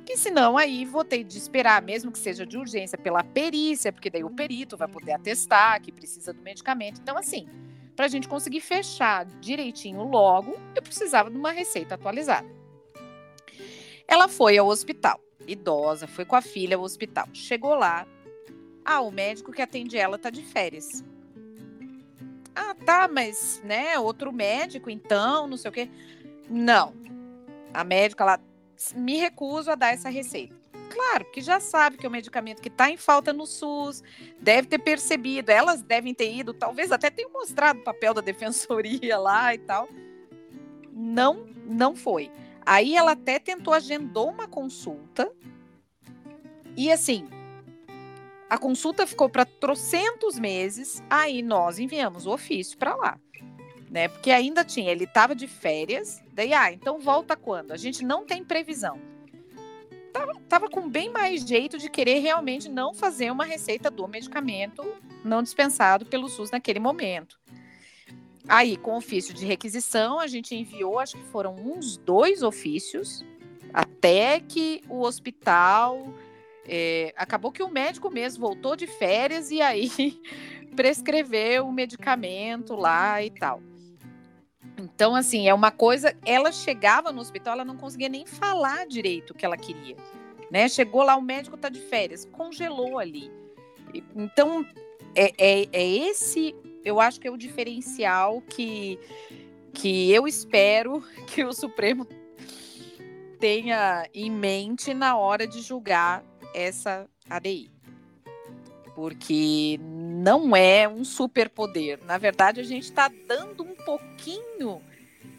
Porque 0.03 0.17
senão 0.17 0.57
aí 0.57 0.83
vou 0.83 1.05
ter 1.05 1.23
de 1.23 1.37
esperar, 1.37 1.81
mesmo 1.81 2.11
que 2.11 2.19
seja 2.19 2.45
de 2.45 2.57
urgência, 2.57 2.97
pela 2.97 3.23
perícia, 3.23 3.89
porque 3.89 4.09
daí 4.09 4.21
o 4.21 4.29
perito 4.29 4.75
vai 4.75 4.85
poder 4.85 5.13
atestar 5.13 5.81
que 5.81 5.93
precisa 5.93 6.33
do 6.33 6.41
medicamento. 6.41 6.99
Então, 7.01 7.17
assim, 7.17 7.47
para 7.95 8.05
a 8.05 8.09
gente 8.09 8.27
conseguir 8.27 8.59
fechar 8.59 9.25
direitinho 9.39 10.03
logo, 10.03 10.59
eu 10.75 10.81
precisava 10.81 11.31
de 11.31 11.37
uma 11.37 11.53
receita 11.53 11.95
atualizada. 11.95 12.45
Ela 14.05 14.27
foi 14.27 14.57
ao 14.57 14.67
hospital 14.67 15.21
idosa, 15.47 16.05
foi 16.05 16.25
com 16.25 16.35
a 16.35 16.41
filha 16.41 16.75
ao 16.75 16.83
hospital. 16.83 17.29
Chegou 17.31 17.73
lá, 17.73 18.05
ah, 18.83 18.99
o 18.99 19.09
médico 19.09 19.53
que 19.53 19.61
atende 19.61 19.97
ela 19.97 20.17
tá 20.17 20.29
de 20.29 20.41
férias. 20.41 21.01
Ah, 22.53 22.75
tá, 22.75 23.07
mas, 23.07 23.61
né, 23.63 23.97
outro 23.97 24.33
médico, 24.33 24.89
então, 24.89 25.47
não 25.47 25.55
sei 25.55 25.69
o 25.69 25.73
quê. 25.73 25.89
Não. 26.49 26.93
A 27.73 27.85
médica, 27.85 28.25
ela 28.25 28.39
me 28.91 29.17
recuso 29.17 29.71
a 29.71 29.75
dar 29.75 29.93
essa 29.93 30.09
receita. 30.09 30.55
Claro, 30.89 31.25
que 31.31 31.41
já 31.41 31.59
sabe 31.59 31.97
que 31.97 32.05
é 32.05 32.09
um 32.09 32.11
medicamento 32.11 32.61
que 32.61 32.67
está 32.67 32.89
em 32.89 32.97
falta 32.97 33.33
no 33.33 33.47
SUS, 33.47 34.03
deve 34.39 34.67
ter 34.67 34.79
percebido, 34.79 35.49
elas 35.49 35.81
devem 35.81 36.13
ter 36.13 36.31
ido, 36.31 36.53
talvez 36.53 36.91
até 36.91 37.09
tenham 37.09 37.31
mostrado 37.31 37.79
o 37.79 37.83
papel 37.83 38.13
da 38.13 38.21
defensoria 38.21 39.17
lá 39.17 39.55
e 39.55 39.57
tal. 39.57 39.87
Não, 40.91 41.47
não 41.65 41.95
foi. 41.95 42.31
Aí 42.65 42.95
ela 42.95 43.11
até 43.11 43.39
tentou 43.39 43.73
agendou 43.73 44.29
uma 44.29 44.47
consulta. 44.47 45.31
E 46.77 46.91
assim, 46.91 47.27
a 48.49 48.57
consulta 48.57 49.07
ficou 49.07 49.27
para 49.29 49.45
trocentos 49.45 50.37
meses. 50.37 51.01
Aí 51.09 51.41
nós 51.41 51.79
enviamos 51.79 52.27
o 52.27 52.31
ofício 52.31 52.77
para 52.77 52.95
lá, 52.95 53.19
né? 53.93 54.07
Porque 54.07 54.31
ainda 54.31 54.65
tinha, 54.65 54.91
ele 54.91 55.03
estava 55.03 55.35
de 55.35 55.47
férias. 55.47 56.19
Daí, 56.33 56.51
ah, 56.51 56.73
então 56.73 56.99
volta 56.99 57.37
quando? 57.37 57.71
A 57.71 57.77
gente 57.77 58.03
não 58.03 58.25
tem 58.25 58.43
previsão. 58.43 58.99
Tava, 60.11 60.33
tava 60.49 60.67
com 60.67 60.89
bem 60.89 61.11
mais 61.11 61.47
jeito 61.47 61.77
de 61.77 61.91
querer 61.91 62.17
realmente 62.17 62.67
não 62.67 62.91
fazer 62.91 63.31
uma 63.31 63.45
receita 63.45 63.91
do 63.91 64.07
medicamento 64.07 64.83
não 65.23 65.43
dispensado 65.43 66.07
pelo 66.07 66.27
SUS 66.27 66.49
naquele 66.49 66.79
momento. 66.79 67.39
Aí, 68.47 68.77
com 68.77 68.97
ofício 68.97 69.31
de 69.31 69.45
requisição, 69.45 70.19
a 70.19 70.25
gente 70.25 70.55
enviou, 70.55 70.97
acho 70.97 71.15
que 71.15 71.23
foram 71.25 71.55
uns 71.55 71.95
dois 71.95 72.41
ofícios, 72.41 73.23
até 73.71 74.39
que 74.39 74.81
o 74.89 75.01
hospital. 75.01 76.11
É, 76.65 77.13
acabou 77.17 77.51
que 77.51 77.61
o 77.61 77.69
médico 77.69 78.09
mesmo 78.09 78.39
voltou 78.39 78.73
de 78.75 78.87
férias 78.87 79.51
e 79.51 79.61
aí 79.61 79.91
prescreveu 80.75 81.67
o 81.67 81.73
medicamento 81.73 82.73
lá 82.73 83.21
e 83.21 83.29
tal. 83.29 83.61
Então, 84.95 85.15
assim, 85.15 85.47
é 85.47 85.53
uma 85.53 85.71
coisa. 85.71 86.15
Ela 86.25 86.51
chegava 86.51 87.11
no 87.11 87.21
hospital, 87.21 87.53
ela 87.53 87.65
não 87.65 87.77
conseguia 87.77 88.09
nem 88.09 88.25
falar 88.25 88.85
direito 88.85 89.31
o 89.31 89.33
que 89.33 89.45
ela 89.45 89.57
queria. 89.57 89.95
Né? 90.51 90.69
Chegou 90.69 91.03
lá, 91.03 91.15
o 91.15 91.21
médico 91.21 91.55
está 91.55 91.69
de 91.69 91.79
férias, 91.79 92.25
congelou 92.31 92.99
ali. 92.99 93.31
Então, 94.15 94.65
é, 95.15 95.33
é, 95.37 95.67
é 95.71 95.87
esse 95.87 96.55
eu 96.83 96.99
acho 96.99 97.19
que 97.19 97.27
é 97.27 97.31
o 97.31 97.37
diferencial 97.37 98.41
que, 98.41 98.99
que 99.73 100.11
eu 100.11 100.27
espero 100.27 101.03
que 101.27 101.43
o 101.43 101.53
Supremo 101.53 102.07
tenha 103.39 104.07
em 104.13 104.29
mente 104.29 104.93
na 104.93 105.17
hora 105.17 105.47
de 105.47 105.61
julgar 105.61 106.23
essa 106.53 107.09
ADI. 107.29 107.71
Porque 108.95 109.79
não 110.23 110.55
é 110.55 110.87
um 110.87 111.03
superpoder. 111.03 111.99
Na 112.05 112.17
verdade, 112.17 112.61
a 112.61 112.63
gente 112.63 112.83
está 112.83 113.11
dando 113.27 113.61
um 113.61 113.75
pouquinho 113.75 114.81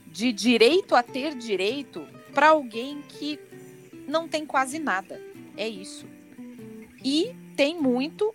de 0.09 0.30
direito 0.30 0.95
a 0.95 1.03
ter 1.03 1.35
direito 1.35 2.07
para 2.35 2.49
alguém 2.49 3.01
que 3.09 3.41
não 4.07 4.28
tem 4.28 4.45
quase 4.45 4.78
nada. 4.78 5.18
É 5.57 5.66
isso. 5.66 6.07
E 7.03 7.35
tem 7.57 7.80
muito 7.80 8.35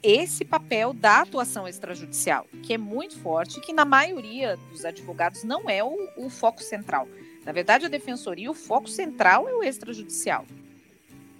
esse 0.00 0.44
papel 0.44 0.92
da 0.92 1.22
atuação 1.22 1.66
extrajudicial, 1.66 2.46
que 2.62 2.72
é 2.72 2.78
muito 2.78 3.18
forte, 3.18 3.60
que 3.60 3.72
na 3.72 3.84
maioria 3.84 4.56
dos 4.70 4.84
advogados 4.84 5.42
não 5.42 5.68
é 5.68 5.82
o, 5.82 6.08
o 6.16 6.30
foco 6.30 6.62
central. 6.62 7.08
Na 7.44 7.50
verdade, 7.50 7.86
a 7.86 7.88
defensoria, 7.88 8.48
o 8.48 8.54
foco 8.54 8.88
central 8.88 9.48
é 9.48 9.54
o 9.54 9.64
extrajudicial. 9.64 10.46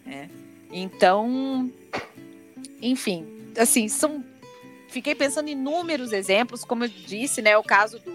Né? 0.05 0.29
Então, 0.73 1.71
enfim, 2.83 3.41
assim, 3.57 3.89
são. 3.89 4.25
Fiquei 4.91 5.15
pensando 5.15 5.49
em 5.49 5.53
inúmeros 5.53 6.13
exemplos, 6.13 6.65
como 6.65 6.85
eu 6.85 6.89
disse, 6.89 7.41
né? 7.41 7.57
O 7.57 7.63
caso 7.63 7.99
do, 8.01 8.13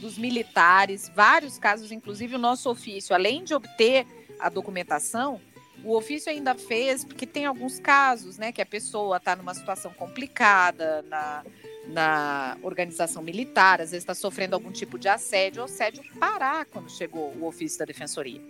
dos 0.00 0.16
militares, 0.16 1.10
vários 1.14 1.58
casos, 1.58 1.90
inclusive 1.92 2.36
o 2.36 2.38
nosso 2.38 2.70
ofício, 2.70 3.14
além 3.14 3.44
de 3.44 3.54
obter 3.54 4.06
a 4.38 4.48
documentação, 4.48 5.40
o 5.84 5.96
ofício 5.96 6.30
ainda 6.30 6.54
fez, 6.54 7.04
porque 7.04 7.26
tem 7.26 7.44
alguns 7.44 7.78
casos, 7.78 8.38
né, 8.38 8.52
que 8.52 8.62
a 8.62 8.66
pessoa 8.66 9.16
está 9.16 9.34
numa 9.34 9.52
situação 9.54 9.92
complicada 9.92 11.02
na, 11.08 11.44
na 11.88 12.56
organização 12.62 13.22
militar, 13.22 13.80
às 13.80 13.90
vezes 13.90 14.02
está 14.02 14.14
sofrendo 14.14 14.54
algum 14.54 14.70
tipo 14.70 14.98
de 14.98 15.08
assédio, 15.08 15.62
o 15.62 15.64
assédio 15.64 16.02
parar 16.18 16.66
quando 16.66 16.90
chegou 16.90 17.32
o 17.36 17.46
ofício 17.46 17.78
da 17.78 17.84
defensoria. 17.84 18.40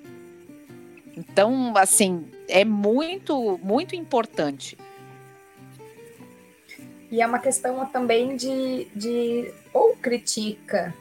Então, 1.16 1.74
assim, 1.76 2.26
é 2.48 2.64
muito, 2.64 3.58
muito 3.62 3.94
importante. 3.94 4.76
E 7.12 7.20
é 7.20 7.26
uma 7.26 7.38
questão 7.38 7.84
também 7.84 8.34
de, 8.36 8.86
de 8.96 9.52
ou 9.70 9.94
critica 9.96 10.94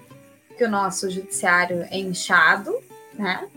que 0.58 0.66
o 0.66 0.70
nosso 0.70 1.10
judiciário 1.10 1.88
é 1.90 1.98
inchado, 1.98 2.78
né? 3.14 3.50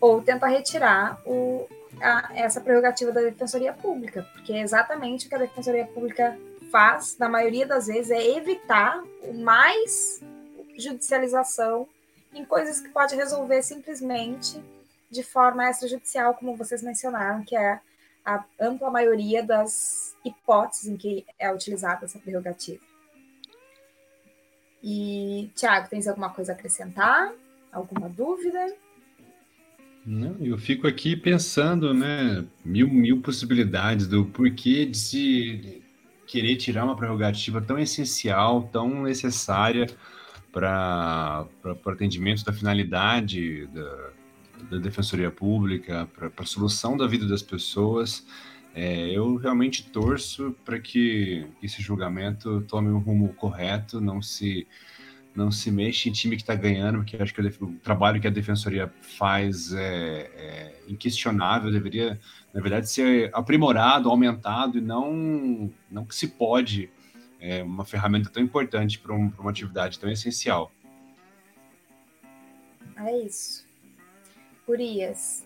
ou 0.00 0.22
tenta 0.22 0.46
retirar 0.46 1.20
o, 1.26 1.68
a, 2.00 2.30
essa 2.34 2.58
prerrogativa 2.58 3.12
da 3.12 3.20
Defensoria 3.20 3.74
Pública, 3.74 4.26
porque 4.32 4.54
é 4.54 4.62
exatamente 4.62 5.26
o 5.26 5.28
que 5.28 5.34
a 5.34 5.38
Defensoria 5.38 5.84
Pública 5.84 6.38
faz, 6.72 7.18
na 7.18 7.28
maioria 7.28 7.66
das 7.66 7.86
vezes, 7.86 8.10
é 8.10 8.36
evitar 8.36 9.02
mais 9.34 10.22
judicialização 10.78 11.86
em 12.32 12.46
coisas 12.46 12.80
que 12.80 12.88
pode 12.88 13.14
resolver 13.14 13.60
simplesmente 13.62 14.58
de 15.10 15.22
forma 15.22 15.68
extrajudicial, 15.68 16.32
como 16.32 16.56
vocês 16.56 16.82
mencionaram, 16.82 17.44
que 17.44 17.54
é 17.54 17.78
a 18.24 18.42
ampla 18.58 18.90
maioria 18.90 19.42
das 19.42 20.09
hipóteses 20.24 20.86
em 20.86 20.96
que 20.96 21.24
é 21.38 21.52
utilizada 21.52 22.04
essa 22.04 22.18
prerrogativa. 22.18 22.80
E, 24.82 25.50
Tiago, 25.54 25.88
tens 25.88 26.08
alguma 26.08 26.30
coisa 26.30 26.52
a 26.52 26.54
acrescentar? 26.54 27.32
Alguma 27.72 28.08
dúvida? 28.08 28.74
Não, 30.04 30.36
eu 30.40 30.56
fico 30.56 30.86
aqui 30.86 31.14
pensando, 31.14 31.92
né, 31.92 32.44
mil, 32.64 32.88
mil 32.88 33.20
possibilidades 33.20 34.06
do 34.06 34.24
porquê 34.24 34.86
de 34.86 34.96
se 34.96 35.82
querer 36.26 36.56
tirar 36.56 36.84
uma 36.84 36.96
prerrogativa 36.96 37.60
tão 37.60 37.78
essencial, 37.78 38.62
tão 38.72 39.02
necessária 39.02 39.86
para 40.50 41.46
o 41.84 41.90
atendimento 41.90 42.44
da 42.44 42.52
finalidade 42.52 43.66
da, 43.66 44.10
da 44.70 44.78
Defensoria 44.78 45.30
Pública, 45.30 46.08
para 46.16 46.30
a 46.34 46.46
solução 46.46 46.96
da 46.96 47.06
vida 47.06 47.26
das 47.26 47.42
pessoas. 47.42 48.26
É, 48.74 49.10
eu 49.10 49.36
realmente 49.36 49.90
torço 49.90 50.54
para 50.64 50.78
que 50.78 51.46
esse 51.62 51.82
julgamento 51.82 52.60
tome 52.62 52.88
um 52.88 52.98
rumo 52.98 53.32
correto, 53.34 54.00
não 54.00 54.22
se 54.22 54.66
não 55.34 55.50
se 55.50 55.70
mexe 55.70 56.08
em 56.08 56.12
time 56.12 56.36
que 56.36 56.42
está 56.42 56.54
ganhando, 56.56 56.98
porque 56.98 57.16
acho 57.16 57.32
que 57.32 57.40
o, 57.40 57.72
trabalho 57.76 58.20
que 58.20 58.26
a 58.26 58.30
defensoria 58.30 58.92
faz 59.00 59.72
é, 59.72 60.30
é, 60.34 60.82
inquestionável, 60.88 61.70
deveria, 61.70 62.18
na 62.52 62.60
verdade, 62.60 62.90
ser 62.90 63.30
aprimorado, 63.32 64.10
aumentado, 64.10 64.78
e 64.78 64.80
não, 64.80 65.72
não 65.88 66.04
que 66.04 66.16
se 66.16 66.28
pode 66.28 66.90
é, 67.40 67.62
uma 67.62 67.84
ferramenta 67.84 68.28
tão 68.28 68.42
importante 68.42 68.98
para 68.98 69.14
um, 69.14 69.32
uma 69.38 69.50
atividade 69.50 69.98
tão 69.98 70.10
essencial. 70.10 70.72
É 72.96 73.18
isso. 73.24 73.64
Urias, 74.66 75.44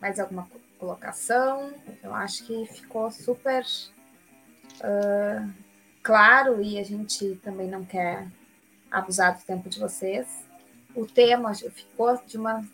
mais 0.00 0.18
alguma 0.18 0.44
colocação? 0.86 1.74
Eu 2.02 2.14
acho 2.14 2.44
que 2.44 2.64
ficou 2.66 3.10
super 3.10 3.64
uh, 4.80 5.52
claro 6.02 6.62
e 6.62 6.78
a 6.78 6.84
gente 6.84 7.34
também 7.42 7.68
não 7.68 7.84
quer 7.84 8.28
abusar 8.90 9.36
do 9.36 9.44
tempo 9.44 9.68
de 9.68 9.80
vocês. 9.80 10.28
O 10.94 11.04
tema 11.04 11.52
ficou 11.54 12.20
de 12.24 12.38
uma 12.38 12.64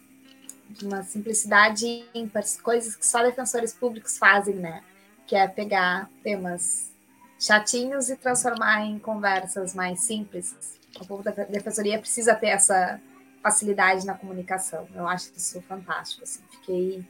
de 0.69 0.87
uma 0.87 1.03
simplicidade 1.03 2.07
ímpar, 2.15 2.43
coisas 2.63 2.97
que 2.97 3.07
só 3.07 3.23
defensores 3.23 3.75
públicos 3.75 4.17
fazem, 4.17 4.55
né? 4.55 4.83
Que 5.27 5.37
é 5.37 5.47
pegar 5.47 6.09
temas 6.23 6.91
chatinhos 7.39 8.09
e 8.09 8.17
transformar 8.17 8.87
em 8.87 8.99
conversas 8.99 9.75
mais 9.75 10.01
simples. 10.05 10.79
O 10.99 11.07
povo 11.07 11.23
da 11.23 11.31
defensoria 11.31 11.99
precisa 11.99 12.35
ter 12.35 12.49
essa 12.49 12.99
facilidade 13.43 14.07
na 14.07 14.15
comunicação. 14.15 14.89
Eu 14.95 15.07
acho 15.07 15.31
isso 15.37 15.61
fantástico. 15.63 16.23
Assim. 16.23 16.41
Fiquei, 16.53 17.05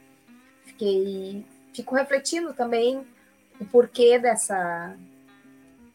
fiquei, 0.73 1.45
fico 1.73 1.95
refletindo 1.95 2.53
também 2.53 3.05
o 3.59 3.65
porquê 3.65 4.19
dessa, 4.19 4.95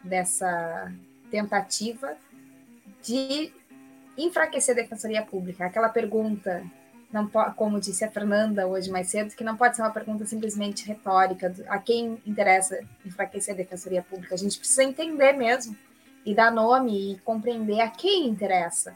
dessa 0.03 0.93
tentativa 1.31 2.16
de 3.03 3.53
enfraquecer 4.16 4.74
a 4.74 4.81
defensoria 4.81 5.24
pública. 5.24 5.66
Aquela 5.66 5.89
pergunta 5.89 6.64
não 7.11 7.26
como 7.57 7.81
disse 7.81 8.05
a 8.05 8.11
Fernanda 8.11 8.66
hoje 8.66 8.91
mais 8.91 9.09
cedo, 9.09 9.35
que 9.35 9.45
não 9.45 9.57
pode 9.57 9.76
ser 9.76 9.83
uma 9.83 9.91
pergunta 9.91 10.26
simplesmente 10.26 10.87
retórica, 10.87 11.55
a 11.68 11.79
quem 11.79 12.20
interessa 12.26 12.81
enfraquecer 13.05 13.55
a 13.55 13.57
defensoria 13.57 14.03
pública. 14.03 14.35
A 14.35 14.39
gente 14.39 14.59
precisa 14.59 14.85
entender 14.85 15.33
mesmo 15.33 15.76
e 16.24 16.35
dar 16.35 16.53
nome 16.53 17.14
e 17.14 17.18
compreender 17.20 17.81
a 17.81 17.89
quem 17.89 18.26
interessa. 18.26 18.95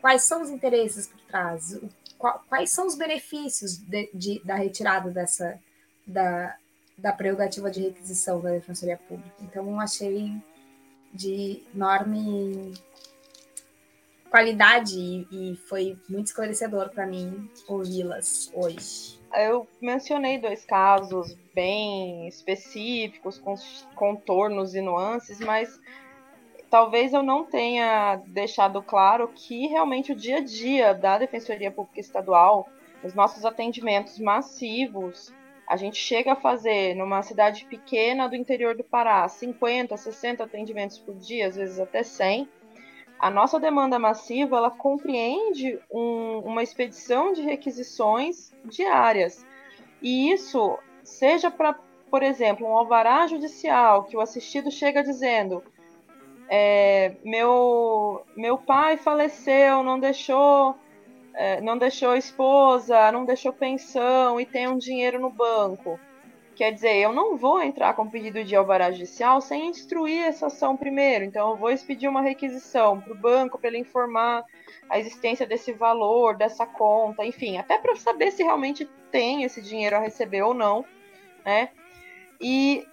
Quais 0.00 0.22
são 0.22 0.40
os 0.42 0.50
interesses 0.50 1.08
por 1.08 1.20
trás? 1.22 1.78
Quais 2.48 2.70
são 2.70 2.86
os 2.86 2.94
benefícios 2.94 3.78
de, 3.78 4.10
de, 4.12 4.44
da 4.44 4.54
retirada 4.54 5.10
dessa 5.10 5.58
da, 6.06 6.54
da 6.98 7.12
prerrogativa 7.12 7.70
de 7.70 7.80
requisição 7.80 8.40
da 8.40 8.50
defensoria 8.50 8.98
pública? 8.98 9.34
Então, 9.40 9.80
achei 9.80 10.30
de 11.12 11.64
enorme 11.74 12.74
qualidade 14.30 14.98
e, 14.98 15.52
e 15.52 15.56
foi 15.56 15.98
muito 16.08 16.26
esclarecedor 16.26 16.90
para 16.90 17.06
mim 17.06 17.50
ouvi-las 17.66 18.50
hoje. 18.54 19.18
Eu 19.34 19.66
mencionei 19.80 20.38
dois 20.38 20.64
casos 20.64 21.36
bem 21.54 22.28
específicos, 22.28 23.38
com 23.38 23.54
contornos 23.94 24.74
e 24.74 24.80
nuances, 24.80 25.40
mas 25.40 25.80
talvez 26.70 27.12
eu 27.12 27.22
não 27.22 27.44
tenha 27.44 28.22
deixado 28.28 28.80
claro 28.82 29.28
que 29.34 29.66
realmente 29.66 30.12
o 30.12 30.16
dia 30.16 30.36
a 30.36 30.40
dia 30.40 30.94
da 30.94 31.18
Defensoria 31.18 31.70
Pública 31.70 32.00
Estadual, 32.00 32.68
os 33.02 33.12
nossos 33.12 33.44
atendimentos 33.44 34.18
massivos, 34.18 35.34
a 35.66 35.76
gente 35.76 35.96
chega 35.96 36.32
a 36.32 36.36
fazer 36.36 36.94
numa 36.94 37.22
cidade 37.22 37.64
pequena 37.66 38.28
do 38.28 38.36
interior 38.36 38.76
do 38.76 38.84
Pará 38.84 39.28
50, 39.28 39.96
60 39.96 40.44
atendimentos 40.44 40.98
por 40.98 41.14
dia, 41.16 41.48
às 41.48 41.56
vezes 41.56 41.78
até 41.78 42.02
100 42.02 42.48
a 43.20 43.30
nossa 43.30 43.60
demanda 43.60 43.98
massiva 43.98 44.56
ela 44.56 44.70
compreende 44.70 45.78
um, 45.92 46.38
uma 46.38 46.62
expedição 46.62 47.34
de 47.34 47.42
requisições 47.42 48.50
diárias. 48.64 49.44
E 50.00 50.32
isso, 50.32 50.78
seja 51.04 51.50
para, 51.50 51.74
por 52.10 52.22
exemplo, 52.22 52.66
um 52.66 52.74
alvará 52.74 53.26
judicial 53.26 54.04
que 54.04 54.16
o 54.16 54.20
assistido 54.20 54.70
chega 54.70 55.02
dizendo: 55.02 55.62
é, 56.52 57.12
meu, 57.24 58.26
meu 58.36 58.58
pai 58.58 58.96
faleceu, 58.96 59.84
não 59.84 60.00
deixou, 60.00 60.74
é, 61.32 61.60
não 61.60 61.78
deixou 61.78 62.16
esposa, 62.16 63.12
não 63.12 63.24
deixou 63.24 63.52
pensão 63.52 64.40
e 64.40 64.44
tem 64.44 64.66
um 64.66 64.76
dinheiro 64.76 65.20
no 65.20 65.30
banco. 65.30 65.96
Quer 66.56 66.72
dizer, 66.72 66.96
eu 66.96 67.12
não 67.12 67.36
vou 67.36 67.62
entrar 67.62 67.94
com 67.94 68.10
pedido 68.10 68.42
de 68.42 68.56
alvará 68.56 68.90
judicial 68.90 69.40
sem 69.40 69.68
instruir 69.68 70.24
essa 70.24 70.48
ação 70.48 70.76
primeiro. 70.76 71.24
Então, 71.24 71.50
eu 71.50 71.56
vou 71.56 71.70
expedir 71.70 72.10
uma 72.10 72.20
requisição 72.20 73.00
para 73.00 73.12
o 73.12 73.16
banco 73.16 73.56
para 73.56 73.68
ele 73.68 73.78
informar 73.78 74.44
a 74.90 74.98
existência 74.98 75.46
desse 75.46 75.72
valor, 75.72 76.36
dessa 76.36 76.66
conta, 76.66 77.24
enfim, 77.24 77.58
até 77.58 77.78
para 77.78 77.94
saber 77.94 78.32
se 78.32 78.42
realmente 78.42 78.90
tem 79.12 79.44
esse 79.44 79.62
dinheiro 79.62 79.94
a 79.94 80.00
receber 80.00 80.42
ou 80.42 80.52
não, 80.52 80.84
né? 81.44 81.70
E 82.40 82.84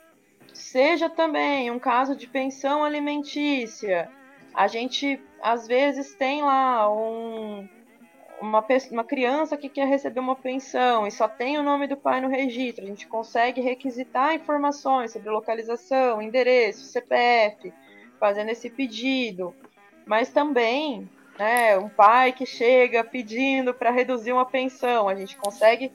seja 0.57 1.09
também 1.09 1.71
um 1.71 1.79
caso 1.79 2.15
de 2.15 2.27
pensão 2.27 2.83
alimentícia, 2.83 4.09
a 4.53 4.67
gente 4.67 5.21
às 5.41 5.67
vezes 5.67 6.15
tem 6.15 6.41
lá 6.41 6.91
um, 6.91 7.67
uma, 8.41 8.65
uma 8.91 9.03
criança 9.03 9.55
que 9.55 9.69
quer 9.69 9.87
receber 9.87 10.19
uma 10.19 10.35
pensão 10.35 11.05
e 11.05 11.11
só 11.11 11.27
tem 11.27 11.57
o 11.57 11.63
nome 11.63 11.87
do 11.87 11.95
pai 11.95 12.21
no 12.21 12.27
registro, 12.27 12.83
a 12.83 12.87
gente 12.87 13.07
consegue 13.07 13.61
requisitar 13.61 14.33
informações 14.33 15.11
sobre 15.11 15.29
localização, 15.29 16.21
endereço, 16.21 16.85
CPF, 16.85 17.71
fazendo 18.19 18.49
esse 18.49 18.69
pedido. 18.69 19.53
Mas 20.05 20.29
também, 20.29 21.07
né, 21.37 21.77
um 21.77 21.89
pai 21.89 22.33
que 22.33 22.45
chega 22.45 23.03
pedindo 23.03 23.73
para 23.73 23.91
reduzir 23.91 24.33
uma 24.33 24.45
pensão, 24.45 25.07
a 25.07 25.15
gente 25.15 25.37
consegue 25.37 25.91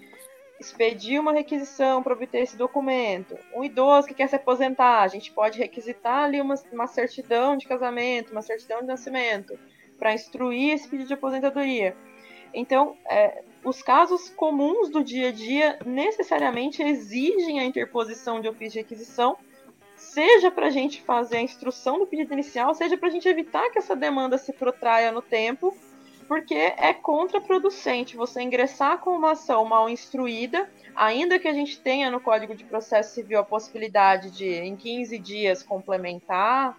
expedir 0.63 1.21
uma 1.21 1.33
requisição 1.33 2.03
para 2.03 2.15
obter 2.15 2.43
esse 2.43 2.57
documento. 2.57 3.37
Um 3.55 3.63
idoso 3.63 4.09
que 4.09 4.15
quer 4.15 4.29
se 4.29 4.37
aposentar, 4.37 5.03
a 5.03 5.09
gente 5.09 5.31
pode 5.33 5.59
requisitar 5.59 6.25
ali 6.25 6.41
uma, 6.41 6.55
uma 6.73 6.87
certidão 6.87 7.57
de 7.57 7.67
casamento, 7.67 8.33
uma 8.33 8.43
certidão 8.43 8.81
de 8.81 8.87
nascimento, 8.87 9.59
para 9.99 10.15
instruir 10.15 10.73
esse 10.73 10.89
pedido 10.89 11.09
de 11.09 11.15
aposentadoria. 11.15 11.97
Então, 12.55 12.97
é, 13.09 13.43
os 13.65 13.83
casos 13.83 14.29
comuns 14.31 14.89
do 14.89 15.03
dia 15.03 15.29
a 15.29 15.33
dia 15.33 15.79
necessariamente 15.85 16.83
exigem 16.83 17.61
a 17.61 17.65
interposição 17.65 18.41
de 18.41 18.49
ofício 18.49 18.73
de 18.73 18.79
requisição, 18.81 19.37
seja 19.97 20.51
para 20.51 20.67
a 20.67 20.71
gente 20.71 21.03
fazer 21.03 21.39
a 21.39 21.43
instrução 21.43 21.99
do 21.99 22.07
pedido 22.07 22.33
inicial, 22.33 22.75
seja 22.75 22.97
para 22.97 23.09
a 23.09 23.13
gente 23.13 23.29
evitar 23.29 23.71
que 23.71 23.79
essa 23.79 23.97
demanda 23.97 24.39
se 24.39 24.53
protraia 24.53 25.11
no 25.13 25.23
tempo, 25.23 25.77
porque 26.33 26.55
é 26.55 26.95
contraproducente 26.95 28.17
você 28.17 28.41
ingressar 28.41 28.97
com 29.01 29.11
uma 29.11 29.33
ação 29.33 29.67
mal 29.67 29.87
instruída, 29.87 30.67
ainda 30.97 31.39
que 31.39 31.47
a 31.47 31.53
gente 31.53 31.79
tenha 31.79 32.11
no 32.11 32.23
Código 32.23 32.55
de 32.55 32.65
Processo 32.65 33.13
Civil 33.15 33.39
a 33.39 33.45
possibilidade 33.45 34.31
de, 34.31 34.49
em 34.49 34.75
15 34.75 35.19
dias, 35.19 35.63
complementar, 35.63 36.75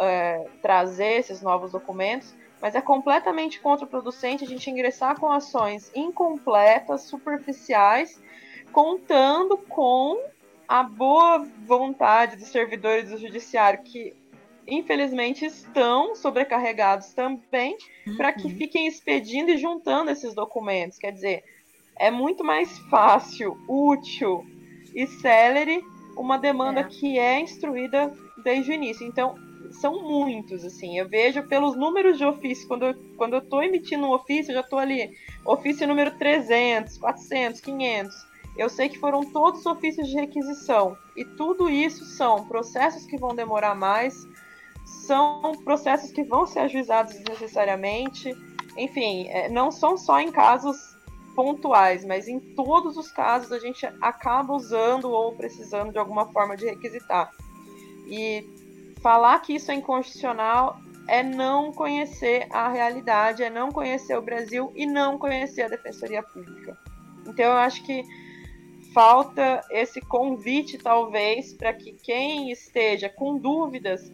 é, 0.00 0.44
trazer 0.60 1.20
esses 1.20 1.40
novos 1.40 1.70
documentos 1.70 2.34
mas 2.60 2.74
é 2.74 2.80
completamente 2.80 3.60
contraproducente 3.60 4.42
a 4.42 4.46
gente 4.48 4.68
ingressar 4.68 5.16
com 5.20 5.30
ações 5.30 5.92
incompletas, 5.94 7.02
superficiais, 7.02 8.20
contando 8.72 9.56
com 9.56 10.20
a 10.66 10.82
boa 10.82 11.46
vontade 11.64 12.34
dos 12.34 12.48
servidores 12.48 13.10
do 13.10 13.16
judiciário 13.16 13.80
que 13.84 14.16
infelizmente 14.68 15.46
estão 15.46 16.14
sobrecarregados 16.14 17.12
também 17.14 17.76
uhum. 18.06 18.16
para 18.16 18.32
que 18.32 18.48
fiquem 18.50 18.86
expedindo 18.86 19.50
e 19.50 19.56
juntando 19.56 20.10
esses 20.10 20.34
documentos. 20.34 20.98
Quer 20.98 21.12
dizer, 21.12 21.44
é 21.96 22.10
muito 22.10 22.44
mais 22.44 22.78
fácil, 22.90 23.58
útil 23.66 24.44
e 24.94 25.06
célere 25.06 25.82
uma 26.16 26.36
demanda 26.36 26.80
é. 26.80 26.84
que 26.84 27.18
é 27.18 27.40
instruída 27.40 28.12
desde 28.42 28.70
o 28.70 28.74
início. 28.74 29.06
Então, 29.06 29.34
são 29.70 30.02
muitos, 30.02 30.64
assim. 30.64 30.98
Eu 30.98 31.08
vejo 31.08 31.42
pelos 31.44 31.76
números 31.76 32.18
de 32.18 32.24
ofício, 32.24 32.66
quando 32.66 32.86
eu, 32.86 32.94
quando 33.16 33.34
eu 33.34 33.40
tô 33.40 33.62
emitindo 33.62 34.06
um 34.06 34.12
ofício, 34.12 34.50
eu 34.50 34.56
já 34.56 34.60
estou 34.60 34.78
ali, 34.78 35.10
ofício 35.44 35.86
número 35.86 36.10
300, 36.18 36.98
400, 36.98 37.60
500. 37.60 38.28
Eu 38.56 38.68
sei 38.68 38.88
que 38.88 38.98
foram 38.98 39.20
todos 39.30 39.64
ofícios 39.66 40.08
de 40.08 40.16
requisição. 40.16 40.96
E 41.16 41.24
tudo 41.24 41.68
isso 41.68 42.04
são 42.04 42.46
processos 42.46 43.06
que 43.06 43.16
vão 43.16 43.34
demorar 43.34 43.74
mais, 43.74 44.26
são 45.08 45.52
processos 45.64 46.12
que 46.12 46.22
vão 46.22 46.46
ser 46.46 46.60
ajuizados 46.60 47.14
desnecessariamente. 47.14 48.36
Enfim, 48.76 49.26
é, 49.28 49.48
não 49.48 49.70
são 49.70 49.96
só 49.96 50.20
em 50.20 50.30
casos 50.30 50.76
pontuais, 51.34 52.04
mas 52.04 52.28
em 52.28 52.38
todos 52.38 52.96
os 52.96 53.10
casos 53.10 53.50
a 53.50 53.58
gente 53.58 53.86
acaba 54.02 54.52
usando 54.52 55.10
ou 55.10 55.32
precisando 55.32 55.92
de 55.92 55.98
alguma 55.98 56.26
forma 56.26 56.56
de 56.56 56.66
requisitar. 56.66 57.30
E 58.06 58.44
falar 59.00 59.40
que 59.40 59.54
isso 59.54 59.70
é 59.70 59.74
inconstitucional 59.74 60.78
é 61.08 61.22
não 61.22 61.72
conhecer 61.72 62.46
a 62.50 62.68
realidade, 62.68 63.42
é 63.42 63.48
não 63.48 63.70
conhecer 63.70 64.16
o 64.16 64.22
Brasil 64.22 64.70
e 64.76 64.84
não 64.84 65.18
conhecer 65.18 65.62
a 65.62 65.68
Defensoria 65.68 66.22
Pública. 66.22 66.76
Então 67.26 67.46
eu 67.46 67.52
acho 67.52 67.82
que 67.82 68.04
falta 68.92 69.64
esse 69.70 70.00
convite, 70.02 70.76
talvez, 70.76 71.54
para 71.54 71.72
que 71.72 71.92
quem 71.92 72.50
esteja 72.50 73.08
com 73.08 73.38
dúvidas, 73.38 74.12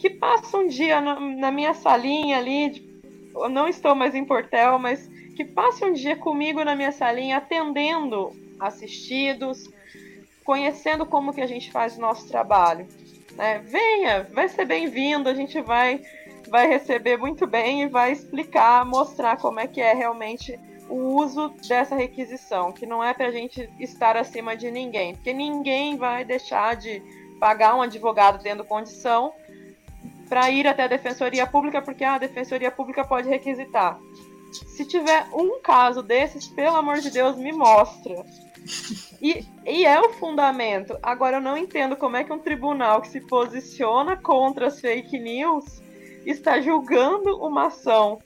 que 0.00 0.08
passe 0.08 0.56
um 0.56 0.66
dia 0.66 0.98
na, 1.00 1.20
na 1.20 1.50
minha 1.50 1.74
salinha 1.74 2.38
ali, 2.38 2.70
de, 2.70 3.02
eu 3.34 3.50
não 3.50 3.68
estou 3.68 3.94
mais 3.94 4.14
em 4.14 4.24
Portel, 4.24 4.78
mas 4.78 5.06
que 5.36 5.44
passe 5.44 5.84
um 5.84 5.92
dia 5.92 6.16
comigo 6.16 6.64
na 6.64 6.74
minha 6.74 6.90
salinha, 6.90 7.36
atendendo 7.36 8.32
assistidos, 8.58 9.70
conhecendo 10.42 11.04
como 11.04 11.34
que 11.34 11.42
a 11.42 11.46
gente 11.46 11.70
faz 11.70 11.98
o 11.98 12.00
nosso 12.00 12.26
trabalho. 12.28 12.88
Né? 13.36 13.58
Venha, 13.58 14.26
vai 14.32 14.48
ser 14.48 14.64
bem-vindo, 14.64 15.28
a 15.28 15.34
gente 15.34 15.60
vai, 15.60 16.00
vai 16.48 16.66
receber 16.66 17.18
muito 17.18 17.46
bem 17.46 17.82
e 17.82 17.86
vai 17.86 18.12
explicar, 18.12 18.86
mostrar 18.86 19.36
como 19.36 19.60
é 19.60 19.66
que 19.66 19.82
é 19.82 19.92
realmente 19.92 20.58
o 20.88 21.14
uso 21.14 21.50
dessa 21.68 21.94
requisição, 21.94 22.72
que 22.72 22.86
não 22.86 23.04
é 23.04 23.12
para 23.12 23.26
a 23.26 23.30
gente 23.30 23.68
estar 23.78 24.16
acima 24.16 24.56
de 24.56 24.70
ninguém, 24.70 25.14
porque 25.14 25.32
ninguém 25.32 25.96
vai 25.96 26.24
deixar 26.24 26.74
de 26.74 27.02
pagar 27.38 27.76
um 27.76 27.82
advogado 27.82 28.42
tendo 28.42 28.64
condição 28.64 29.32
para 30.30 30.48
ir 30.48 30.68
até 30.68 30.84
a 30.84 30.86
Defensoria 30.86 31.44
Pública, 31.44 31.82
porque 31.82 32.04
a 32.04 32.16
Defensoria 32.16 32.70
Pública 32.70 33.04
pode 33.04 33.28
requisitar. 33.28 34.00
Se 34.52 34.84
tiver 34.84 35.26
um 35.32 35.60
caso 35.60 36.04
desses, 36.04 36.46
pelo 36.46 36.76
amor 36.76 37.00
de 37.00 37.10
Deus, 37.10 37.36
me 37.36 37.52
mostra. 37.52 38.24
E, 39.20 39.44
e 39.66 39.84
é 39.84 40.00
o 40.00 40.12
fundamento. 40.12 40.96
Agora, 41.02 41.38
eu 41.38 41.40
não 41.40 41.56
entendo 41.56 41.96
como 41.96 42.16
é 42.16 42.22
que 42.22 42.32
um 42.32 42.38
tribunal 42.38 43.02
que 43.02 43.08
se 43.08 43.20
posiciona 43.20 44.16
contra 44.16 44.68
as 44.68 44.80
fake 44.80 45.18
news 45.18 45.82
está 46.24 46.60
julgando 46.60 47.36
uma 47.44 47.66
ação 47.66 48.20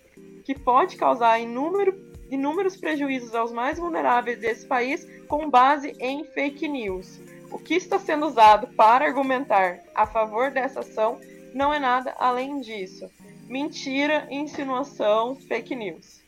que 0.45 0.55
pode 0.55 0.97
causar 0.97 1.41
inúmero, 1.41 1.99
inúmeros 2.31 2.77
prejuízos 2.77 3.35
aos 3.35 3.51
mais 3.51 3.79
vulneráveis 3.79 4.39
desse 4.39 4.67
país 4.67 5.07
com 5.27 5.49
base 5.49 5.97
em 5.99 6.23
fake 6.25 6.69
news. 6.69 7.19
O 7.51 7.59
que 7.59 7.75
está 7.75 7.99
sendo 7.99 8.27
usado 8.27 8.67
para 8.75 9.07
argumentar 9.07 9.81
a 9.95 10.05
favor 10.05 10.51
dessa 10.51 10.81
ação 10.81 11.19
não 11.55 11.73
é 11.73 11.79
nada 11.79 12.15
além 12.19 12.61
disso. 12.61 13.09
Mentira, 13.49 14.27
insinuação, 14.29 15.37
fake 15.37 15.77
news. 15.77 16.21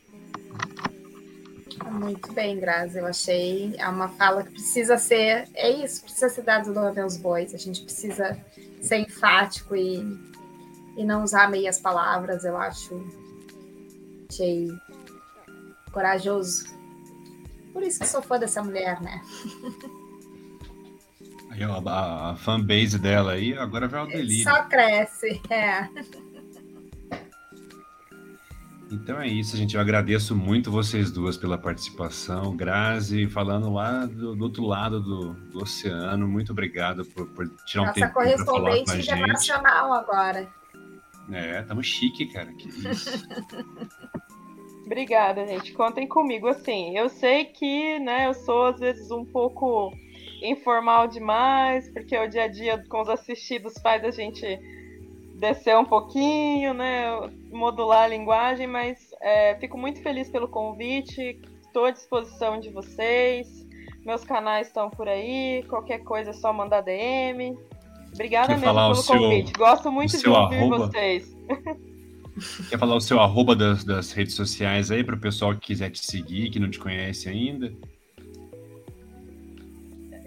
Muito 1.91 2.31
bem, 2.31 2.59
Grazi. 2.59 2.97
Eu 2.97 3.05
achei 3.05 3.75
é 3.77 3.87
uma 3.87 4.07
fala 4.07 4.43
que 4.43 4.51
precisa 4.51 4.97
ser. 4.97 5.49
É 5.53 5.69
isso, 5.69 6.03
precisa 6.03 6.29
ser 6.29 6.43
dado 6.43 6.73
nome 6.73 6.99
aos 7.01 7.17
bois. 7.17 7.53
A 7.53 7.57
gente 7.57 7.81
precisa 7.83 8.37
ser 8.81 8.99
enfático 8.99 9.75
e, 9.75 9.99
e 10.95 11.03
não 11.03 11.23
usar 11.23 11.49
meias 11.49 11.79
palavras. 11.79 12.45
Eu 12.45 12.57
acho. 12.57 13.05
Achei 14.29 14.69
corajoso. 15.91 16.65
Por 17.73 17.83
isso 17.83 17.99
que 17.99 18.07
sou 18.07 18.21
fã 18.21 18.39
dessa 18.39 18.63
mulher, 18.63 19.01
né? 19.01 19.21
A, 21.63 22.31
a 22.31 22.35
fanbase 22.35 22.99
dela 22.99 23.33
aí 23.33 23.57
agora 23.57 23.87
vai 23.87 23.99
ao 23.99 24.07
delírio. 24.07 24.43
Só 24.43 24.63
cresce, 24.63 25.41
é. 25.49 25.87
Então 28.91 29.19
é 29.19 29.27
isso, 29.27 29.57
gente. 29.57 29.75
Eu 29.75 29.81
agradeço 29.81 30.35
muito 30.35 30.71
vocês 30.71 31.11
duas 31.11 31.35
pela 31.35 31.57
participação. 31.57 32.55
Grazi, 32.55 33.27
falando 33.27 33.71
lá 33.73 34.05
do, 34.05 34.35
do 34.35 34.43
outro 34.43 34.65
lado 34.65 35.01
do, 35.01 35.33
do, 35.33 35.61
oceano, 35.61 36.27
muito 36.27 36.51
obrigado 36.51 37.05
por, 37.05 37.27
por 37.27 37.49
tirar 37.65 37.87
Nossa, 37.87 37.99
um 37.99 38.01
tempo 38.01 38.13
para 38.13 38.45
falar 38.45 38.83
com 38.83 38.91
a 38.91 38.95
gente. 38.95 39.11
internacional 39.11 39.93
agora. 39.93 40.47
É, 41.31 41.59
estamos 41.59 41.85
chique, 41.85 42.27
cara. 42.27 42.53
Que 42.53 42.69
isso. 42.69 43.27
Obrigada, 44.85 45.45
gente. 45.45 45.73
Contem 45.73 46.07
comigo. 46.07 46.47
Assim, 46.47 46.97
eu 46.97 47.09
sei 47.09 47.43
que, 47.43 47.99
né, 47.99 48.27
eu 48.27 48.33
sou 48.33 48.67
às 48.67 48.79
vezes 48.79 49.11
um 49.11 49.25
pouco 49.25 49.91
informal 50.41 51.07
demais, 51.07 51.89
porque 51.89 52.17
o 52.17 52.27
dia 52.27 52.43
a 52.43 52.47
dia 52.47 52.83
com 52.89 53.01
os 53.01 53.09
assistidos 53.09 53.73
faz 53.81 54.03
a 54.03 54.11
gente 54.11 54.59
descer 55.35 55.77
um 55.77 55.85
pouquinho, 55.85 56.73
né? 56.73 57.05
Modular 57.51 58.03
a 58.03 58.07
linguagem, 58.07 58.67
mas 58.67 59.13
é, 59.21 59.55
fico 59.55 59.77
muito 59.77 60.01
feliz 60.01 60.29
pelo 60.29 60.47
convite. 60.47 61.39
Estou 61.61 61.85
à 61.85 61.91
disposição 61.91 62.59
de 62.59 62.69
vocês. 62.69 63.65
Meus 64.05 64.23
canais 64.23 64.67
estão 64.67 64.89
por 64.89 65.07
aí. 65.07 65.63
Qualquer 65.67 65.99
coisa 65.99 66.31
é 66.31 66.33
só 66.33 66.51
mandar 66.51 66.81
DM. 66.81 67.57
Obrigada 68.13 68.47
Quer 68.47 68.59
mesmo 68.59 68.73
pelo 68.73 68.95
seu, 68.95 69.17
convite. 69.17 69.53
Gosto 69.53 69.91
muito 69.91 70.17
de 70.17 70.29
ouvir 70.29 70.55
arroba? 70.55 70.77
vocês. 70.77 71.37
Quer 72.69 72.77
falar 72.77 72.95
o 72.95 73.01
seu 73.01 73.19
arroba 73.19 73.55
das, 73.55 73.83
das 73.83 74.11
redes 74.11 74.35
sociais 74.35 74.91
aí 74.91 75.03
para 75.03 75.15
o 75.15 75.19
pessoal 75.19 75.53
que 75.53 75.67
quiser 75.67 75.89
te 75.89 76.05
seguir, 76.05 76.49
que 76.51 76.59
não 76.59 76.69
te 76.69 76.79
conhece 76.79 77.27
ainda? 77.27 77.73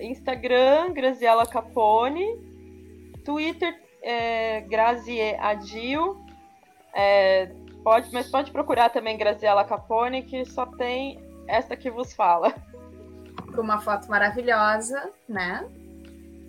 Instagram, 0.00 0.92
Graziela 0.92 1.46
Capone. 1.46 2.26
Twitter, 3.24 3.78
é, 4.02 4.62
Grazie 4.62 5.36
Adil. 5.36 6.16
É, 6.94 7.46
pode, 7.84 8.12
mas 8.12 8.28
pode 8.28 8.50
procurar 8.50 8.90
também 8.90 9.16
Graziela 9.16 9.64
Capone, 9.64 10.22
que 10.22 10.44
só 10.44 10.66
tem 10.66 11.20
esta 11.46 11.76
que 11.76 11.90
vos 11.90 12.12
fala. 12.12 12.54
Com 13.54 13.62
uma 13.62 13.80
foto 13.80 14.08
maravilhosa, 14.08 15.10
né? 15.28 15.68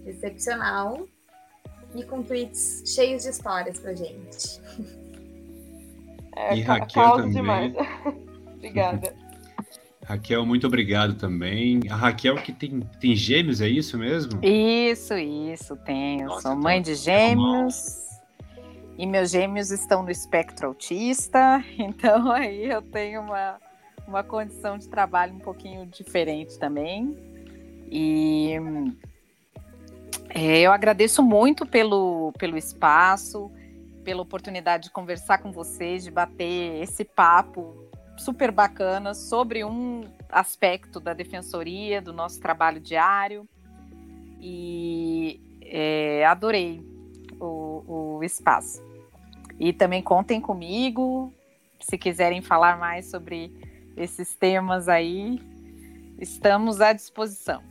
Excepcional. 0.05 1.07
E 1.93 2.03
com 2.03 2.23
tweets 2.23 2.83
cheios 2.85 3.23
de 3.23 3.29
histórias 3.29 3.79
pra 3.79 3.93
gente. 3.93 4.61
É, 6.35 6.55
e 6.55 6.61
Raquel 6.61 7.17
também. 7.17 7.31
demais. 7.31 7.73
Obrigada. 8.55 9.13
Raquel, 10.05 10.45
muito 10.45 10.65
obrigado 10.67 11.15
também. 11.15 11.81
A 11.89 11.95
Raquel 11.95 12.35
que 12.35 12.51
tem, 12.51 12.79
tem 12.99 13.15
gêmeos, 13.15 13.61
é 13.61 13.67
isso 13.67 13.97
mesmo? 13.97 14.43
Isso, 14.43 15.13
isso, 15.15 15.75
tenho. 15.77 16.27
Nossa, 16.27 16.41
Sou 16.41 16.55
mãe 16.55 16.81
de 16.81 16.95
gêmeos. 16.95 18.01
E 18.97 19.05
meus 19.05 19.31
gêmeos 19.31 19.71
estão 19.71 20.03
no 20.03 20.11
espectro 20.11 20.67
autista, 20.67 21.63
então 21.77 22.31
aí 22.31 22.65
eu 22.65 22.81
tenho 22.81 23.21
uma, 23.21 23.57
uma 24.07 24.23
condição 24.23 24.77
de 24.77 24.87
trabalho 24.87 25.33
um 25.33 25.39
pouquinho 25.39 25.85
diferente 25.85 26.57
também. 26.59 27.15
E 27.89 28.53
é, 30.29 30.59
eu 30.61 30.71
agradeço 30.71 31.23
muito 31.23 31.65
pelo, 31.65 32.31
pelo 32.37 32.57
espaço, 32.57 33.51
pela 34.03 34.21
oportunidade 34.21 34.85
de 34.85 34.91
conversar 34.91 35.39
com 35.39 35.51
vocês, 35.51 36.03
de 36.03 36.11
bater 36.11 36.81
esse 36.81 37.03
papo 37.03 37.80
super 38.17 38.51
bacana 38.51 39.13
sobre 39.13 39.63
um 39.63 40.03
aspecto 40.29 40.99
da 40.99 41.13
defensoria, 41.13 42.01
do 42.01 42.13
nosso 42.13 42.39
trabalho 42.39 42.79
diário. 42.79 43.47
E 44.39 45.39
é, 45.61 46.25
adorei 46.25 46.83
o, 47.39 48.17
o 48.17 48.23
espaço. 48.23 48.83
E 49.59 49.71
também 49.71 50.01
contem 50.01 50.41
comigo, 50.41 51.31
se 51.79 51.97
quiserem 51.97 52.41
falar 52.41 52.77
mais 52.77 53.07
sobre 53.07 53.51
esses 53.95 54.35
temas 54.35 54.89
aí, 54.89 55.39
estamos 56.19 56.81
à 56.81 56.93
disposição. 56.93 57.70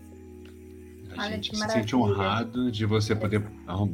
A 1.16 1.24
Olha 1.24 1.34
gente 1.34 1.56
se 1.56 1.68
sente 1.68 1.96
honrado 1.96 2.70
de 2.70 2.86
você 2.86 3.14
poder 3.14 3.42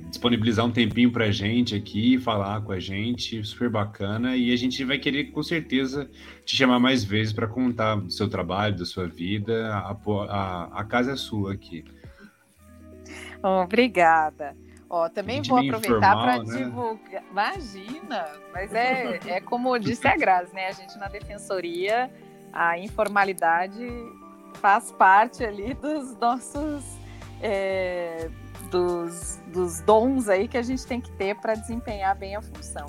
disponibilizar 0.09 0.64
um 0.64 0.71
tempinho 0.71 1.11
para 1.11 1.27
a 1.27 1.31
gente 1.31 1.75
aqui, 1.75 2.19
falar 2.19 2.61
com 2.61 2.73
a 2.73 2.81
gente, 2.81 3.43
super 3.45 3.71
bacana. 3.71 4.37
E 4.37 4.53
a 4.53 4.57
gente 4.57 4.85
vai 4.85 4.99
querer, 4.99 5.25
com 5.33 5.43
certeza, 5.43 6.11
te 6.45 6.57
chamar 6.57 6.79
mais 6.79 7.05
vezes 7.05 7.33
para 7.33 7.47
contar 7.47 7.97
do 7.97 8.11
seu 8.11 8.29
trabalho, 8.29 8.77
da 8.77 8.85
sua 8.85 9.07
vida. 9.07 9.75
A, 9.75 9.97
a, 10.29 10.81
a 10.81 10.85
casa 10.85 11.12
é 11.12 11.17
sua 11.17 11.55
aqui. 11.55 11.85
Obrigada. 13.43 14.57
Ó, 14.89 15.09
também 15.09 15.43
vou 15.43 15.59
aproveitar 15.59 16.17
para 16.17 16.43
né? 16.45 16.64
divulgar. 16.64 17.23
Imagina, 17.31 18.29
mas 18.53 18.73
é, 18.73 19.19
é 19.27 19.41
como 19.41 19.77
disse 19.79 20.07
a 20.07 20.17
Grazi, 20.17 20.55
né? 20.55 20.69
A 20.69 20.73
gente 20.73 20.97
na 20.97 21.09
defensoria, 21.09 22.11
a 22.53 22.79
informalidade 22.79 23.87
faz 24.55 24.93
parte 24.93 25.45
ali 25.45 25.75
dos 25.75 26.17
nossos 26.19 26.85
é, 27.43 28.28
dos, 28.70 29.41
dos 29.53 29.80
dons 29.80 30.28
aí 30.28 30.49
que 30.49 30.57
a 30.57 30.62
gente 30.62 30.87
tem 30.87 31.01
que 31.01 31.11
ter 31.12 31.34
para 31.37 31.55
desempenhar 31.55 32.16
bem 32.16 32.37
a 32.37 32.43
função. 32.43 32.87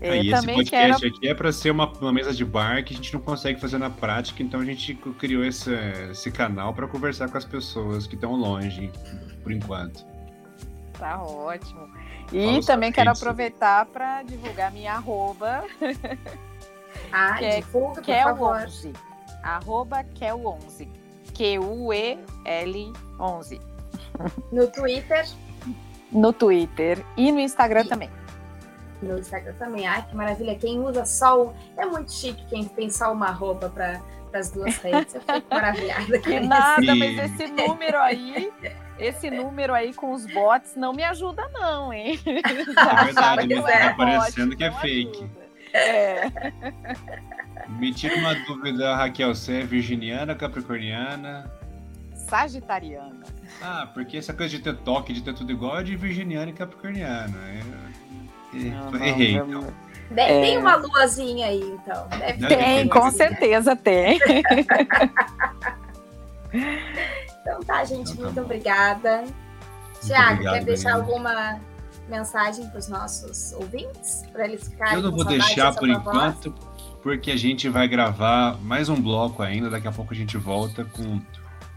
É, 0.00 0.10
ah, 0.10 0.16
e 0.16 0.30
esse 0.30 0.46
podcast 0.46 1.00
quero... 1.00 1.14
aqui 1.14 1.28
é 1.28 1.34
para 1.34 1.50
ser 1.52 1.70
uma, 1.70 1.90
uma, 1.92 2.12
mesa 2.12 2.34
de 2.34 2.44
bar 2.44 2.84
que 2.84 2.92
a 2.92 2.96
gente 2.96 3.14
não 3.14 3.20
consegue 3.20 3.58
fazer 3.58 3.78
na 3.78 3.88
prática, 3.88 4.42
então 4.42 4.60
a 4.60 4.64
gente 4.64 4.94
criou 5.18 5.42
esse, 5.42 5.72
esse 6.10 6.30
canal 6.30 6.74
para 6.74 6.86
conversar 6.86 7.30
com 7.30 7.38
as 7.38 7.46
pessoas 7.46 8.06
que 8.06 8.14
estão 8.14 8.34
longe, 8.34 8.92
por 9.42 9.50
enquanto. 9.50 10.04
Tá 10.98 11.22
ótimo. 11.22 11.88
E 12.32 12.60
também 12.64 12.92
quero 12.92 13.10
aproveitar 13.10 13.86
para 13.86 14.22
divulgar 14.22 14.70
minha 14.72 14.94
arroba. 14.94 15.64
Ah, 17.12 17.34
que 17.38 17.44
é, 17.44 17.60
divulga, 17.60 18.02
por 18.02 18.04
favor. 18.04 18.56
11 18.64 18.92
Arroba 19.42 20.02
Kel11. 20.02 20.88
Q-U-E-L 20.88 20.95
11. 20.95 20.95
No 24.50 24.66
Twitter. 24.68 25.26
No 26.10 26.32
Twitter 26.32 27.04
e 27.16 27.30
no 27.30 27.40
Instagram 27.40 27.82
e... 27.84 27.88
também. 27.88 28.10
No 29.02 29.18
Instagram 29.18 29.52
também. 29.58 29.86
Ai, 29.86 30.06
que 30.08 30.16
maravilha. 30.16 30.54
Quem 30.56 30.80
usa 30.80 31.04
só 31.04 31.42
o... 31.42 31.54
É 31.76 31.84
muito 31.84 32.10
chique 32.12 32.42
quem 32.46 32.64
tem 32.64 32.88
só 32.90 33.12
uma 33.12 33.30
roupa 33.30 33.68
para 33.68 34.00
as 34.32 34.50
duas 34.50 34.76
redes. 34.80 35.14
Eu 35.14 35.20
fico 35.20 35.46
maravilhada. 35.50 36.18
Que 36.18 36.40
nada, 36.40 36.94
mas 36.94 37.18
esse 37.18 37.46
número 37.48 37.98
aí, 37.98 38.52
esse 38.98 39.30
número 39.30 39.74
aí 39.74 39.92
com 39.92 40.12
os 40.12 40.26
bots 40.32 40.74
não 40.76 40.92
me 40.92 41.04
ajuda, 41.04 41.46
não, 41.52 41.92
hein? 41.92 42.18
É 42.24 42.54
verdade, 43.04 43.54
mas 43.54 43.78
tá 43.78 43.94
parecendo 43.94 44.56
que 44.56 44.64
é 44.64 44.72
fake. 44.72 45.18
Ajuda. 45.18 45.46
É. 45.74 46.32
Me 47.68 47.92
tira 47.92 48.16
uma 48.16 48.34
dúvida, 48.34 48.94
Raquel, 48.94 49.34
você 49.34 49.60
é 49.60 49.64
virginiana 49.64 50.34
capricorniana? 50.34 51.50
Sagitariana. 52.14 53.24
Ah, 53.62 53.88
porque 53.92 54.16
essa 54.16 54.32
coisa 54.32 54.56
de 54.56 54.62
ter 54.62 54.76
toque, 54.78 55.12
de 55.12 55.22
ter 55.22 55.34
tudo 55.34 55.52
igual 55.52 55.78
é 55.80 55.82
de 55.82 55.96
virginiana 55.96 56.50
e 56.50 56.52
capricorniana. 56.52 57.36
Eu, 58.52 58.60
eu, 58.60 58.70
não, 58.70 59.04
errei, 59.04 59.38
não, 59.38 59.48
então. 59.48 59.66
É... 60.16 60.40
Tem 60.40 60.58
uma 60.58 60.76
luazinha 60.76 61.46
aí, 61.48 61.60
então. 61.60 62.06
Deve 62.18 62.46
tem, 62.46 62.88
com 62.88 63.10
certeza 63.10 63.74
tem. 63.74 64.18
então 67.40 67.60
tá, 67.64 67.84
gente, 67.84 68.12
então, 68.12 68.16
tá 68.16 68.22
muito 68.22 68.34
bom. 68.34 68.42
obrigada. 68.42 69.24
Tiago, 70.04 70.42
quer 70.42 70.64
deixar 70.64 70.94
alguma 70.94 71.60
mensagem 72.08 72.68
para 72.68 72.78
os 72.78 72.88
nossos 72.88 73.52
ouvintes? 73.54 74.24
Para 74.32 74.44
eles 74.46 74.68
ficarem. 74.68 74.94
Eu 74.94 75.02
não 75.02 75.10
vou 75.10 75.24
deixar 75.24 75.74
por 75.74 75.88
enquanto, 75.88 76.54
porque 77.06 77.30
a 77.30 77.36
gente 77.36 77.68
vai 77.68 77.86
gravar 77.86 78.60
mais 78.62 78.88
um 78.88 79.00
bloco 79.00 79.40
ainda. 79.40 79.70
Daqui 79.70 79.86
a 79.86 79.92
pouco 79.92 80.12
a 80.12 80.16
gente 80.16 80.36
volta 80.36 80.84
com 80.84 81.22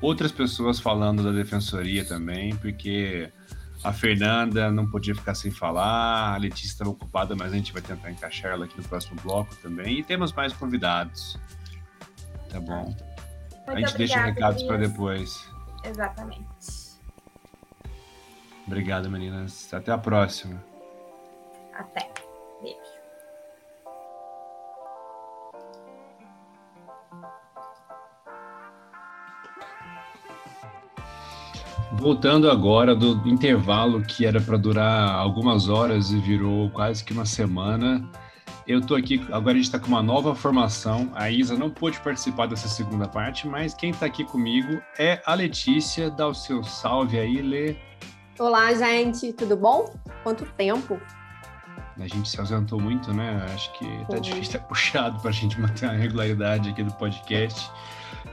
outras 0.02 0.32
pessoas 0.32 0.80
falando 0.80 1.24
da 1.24 1.32
defensoria 1.32 2.04
também, 2.04 2.56
porque 2.56 3.32
a 3.84 3.94
Fernanda 3.94 4.72
não 4.72 4.90
podia 4.90 5.14
ficar 5.14 5.36
sem 5.36 5.52
falar, 5.52 6.34
a 6.34 6.38
Letícia 6.38 6.70
estava 6.70 6.90
ocupada, 6.90 7.36
mas 7.36 7.54
a 7.54 7.56
gente 7.56 7.72
vai 7.72 7.80
tentar 7.80 8.10
encaixar 8.10 8.54
ela 8.54 8.66
aqui 8.66 8.76
no 8.76 8.84
próximo 8.84 9.22
bloco 9.22 9.56
também. 9.58 10.00
E 10.00 10.04
temos 10.04 10.34
mais 10.34 10.52
convidados. 10.52 11.38
Tá 12.50 12.60
bom. 12.60 12.86
Muito 12.86 12.98
a 13.68 13.76
gente 13.76 13.90
obrigada, 13.90 13.98
deixa 14.00 14.26
recados 14.26 14.64
para 14.64 14.78
depois. 14.78 15.48
Exatamente. 15.84 16.98
Obrigado, 18.66 19.12
meninas. 19.12 19.72
Até 19.72 19.92
a 19.92 19.98
próxima. 20.00 20.60
Até. 21.76 22.10
Beijo. 22.64 22.89
Voltando 31.94 32.50
agora 32.52 32.96
do 32.96 33.28
intervalo 33.28 34.02
que 34.04 34.26
era 34.26 34.40
para 34.40 34.58
durar 34.58 35.10
algumas 35.10 35.68
horas 35.68 36.12
e 36.12 36.20
virou 36.20 36.70
quase 36.70 37.04
que 37.04 37.12
uma 37.12 37.26
semana. 37.26 38.08
Eu 38.68 38.80
tô 38.80 38.94
aqui, 38.94 39.20
agora 39.32 39.54
a 39.54 39.56
gente 39.56 39.66
está 39.66 39.80
com 39.80 39.88
uma 39.88 40.04
nova 40.04 40.36
formação. 40.36 41.12
A 41.16 41.32
Isa 41.32 41.58
não 41.58 41.72
pôde 41.72 42.00
participar 42.02 42.46
dessa 42.46 42.68
segunda 42.68 43.08
parte, 43.08 43.48
mas 43.48 43.74
quem 43.74 43.90
está 43.90 44.06
aqui 44.06 44.24
comigo 44.24 44.80
é 45.00 45.20
a 45.26 45.34
Letícia. 45.34 46.12
Dá 46.12 46.28
o 46.28 46.34
seu 46.36 46.64
salve 46.64 47.18
aí, 47.18 47.42
Lê. 47.42 47.76
Olá, 48.38 48.72
gente, 48.76 49.34
tudo 49.34 49.58
bom? 49.58 49.92
Quanto 50.24 50.46
tempo? 50.56 51.02
A 52.00 52.08
gente 52.08 52.30
se 52.30 52.40
ausentou 52.40 52.80
muito, 52.80 53.12
né? 53.12 53.44
Acho 53.54 53.74
que 53.74 53.86
tá 54.02 54.06
Foi. 54.12 54.22
difícil, 54.22 54.60
tá 54.60 54.66
puxado 54.66 55.20
para 55.20 55.32
a 55.32 55.34
gente 55.34 55.60
manter 55.60 55.88
a 55.88 55.94
regularidade 55.94 56.70
aqui 56.70 56.84
do 56.84 56.94
podcast. 56.94 57.70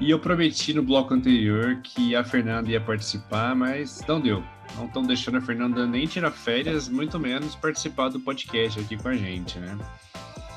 E 0.00 0.10
eu 0.10 0.18
prometi 0.18 0.74
no 0.74 0.82
bloco 0.82 1.14
anterior 1.14 1.80
que 1.82 2.14
a 2.14 2.22
Fernanda 2.22 2.68
ia 2.68 2.80
participar, 2.80 3.54
mas 3.54 4.04
não 4.06 4.20
deu. 4.20 4.42
Não 4.76 4.86
estão 4.86 5.02
deixando 5.02 5.38
a 5.38 5.40
Fernanda 5.40 5.86
nem 5.86 6.06
tirar 6.06 6.30
férias, 6.30 6.88
muito 6.88 7.18
menos 7.18 7.54
participar 7.54 8.08
do 8.08 8.20
podcast 8.20 8.78
aqui 8.80 8.96
com 8.96 9.08
a 9.08 9.14
gente, 9.14 9.58
né? 9.58 9.78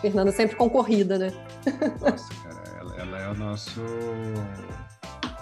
Fernanda 0.02 0.32
sempre 0.32 0.56
concorrida, 0.56 1.18
né? 1.18 1.32
Nossa, 2.02 2.34
cara, 2.44 2.64
ela, 2.80 2.96
ela 2.96 3.20
é 3.20 3.30
o 3.30 3.36
nosso 3.36 3.82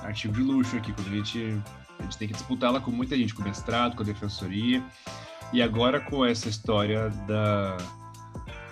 artigo 0.03 0.33
de 0.33 0.41
luxo 0.41 0.75
aqui, 0.77 0.91
quando 0.93 1.07
a 1.07 1.15
gente, 1.15 1.61
a 1.99 2.03
gente 2.03 2.17
tem 2.17 2.27
que 2.27 2.33
disputar 2.33 2.69
ela 2.69 2.79
com 2.79 2.91
muita 2.91 3.15
gente, 3.15 3.33
com 3.33 3.41
o 3.41 3.45
mestrado, 3.45 3.95
com 3.95 4.03
a 4.03 4.05
defensoria. 4.05 4.83
E 5.53 5.61
agora 5.61 5.99
com 5.99 6.25
essa 6.25 6.49
história 6.49 7.09
da, 7.27 7.77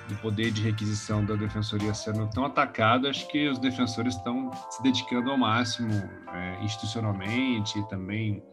do 0.08 0.16
poder 0.18 0.52
de 0.52 0.62
requisição 0.62 1.26
da 1.26 1.36
defensoria 1.36 1.94
sendo 1.94 2.28
tão 2.30 2.46
atacado, 2.46 3.08
acho 3.08 3.28
que 3.28 3.48
os 3.48 3.58
defensores 3.58 4.16
estão 4.16 4.52
se 4.70 4.82
dedicando 4.84 5.32
ao 5.32 5.38
máximo 5.38 5.94
é, 6.34 6.64
institucionalmente, 6.64 7.82
também 7.90 8.44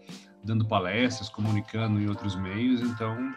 dando 0.42 0.66
palestras, 0.66 1.28
comunicando 1.28 2.00
em 2.00 2.08
outros 2.08 2.34
meios. 2.36 2.80
Então, 2.80 3.32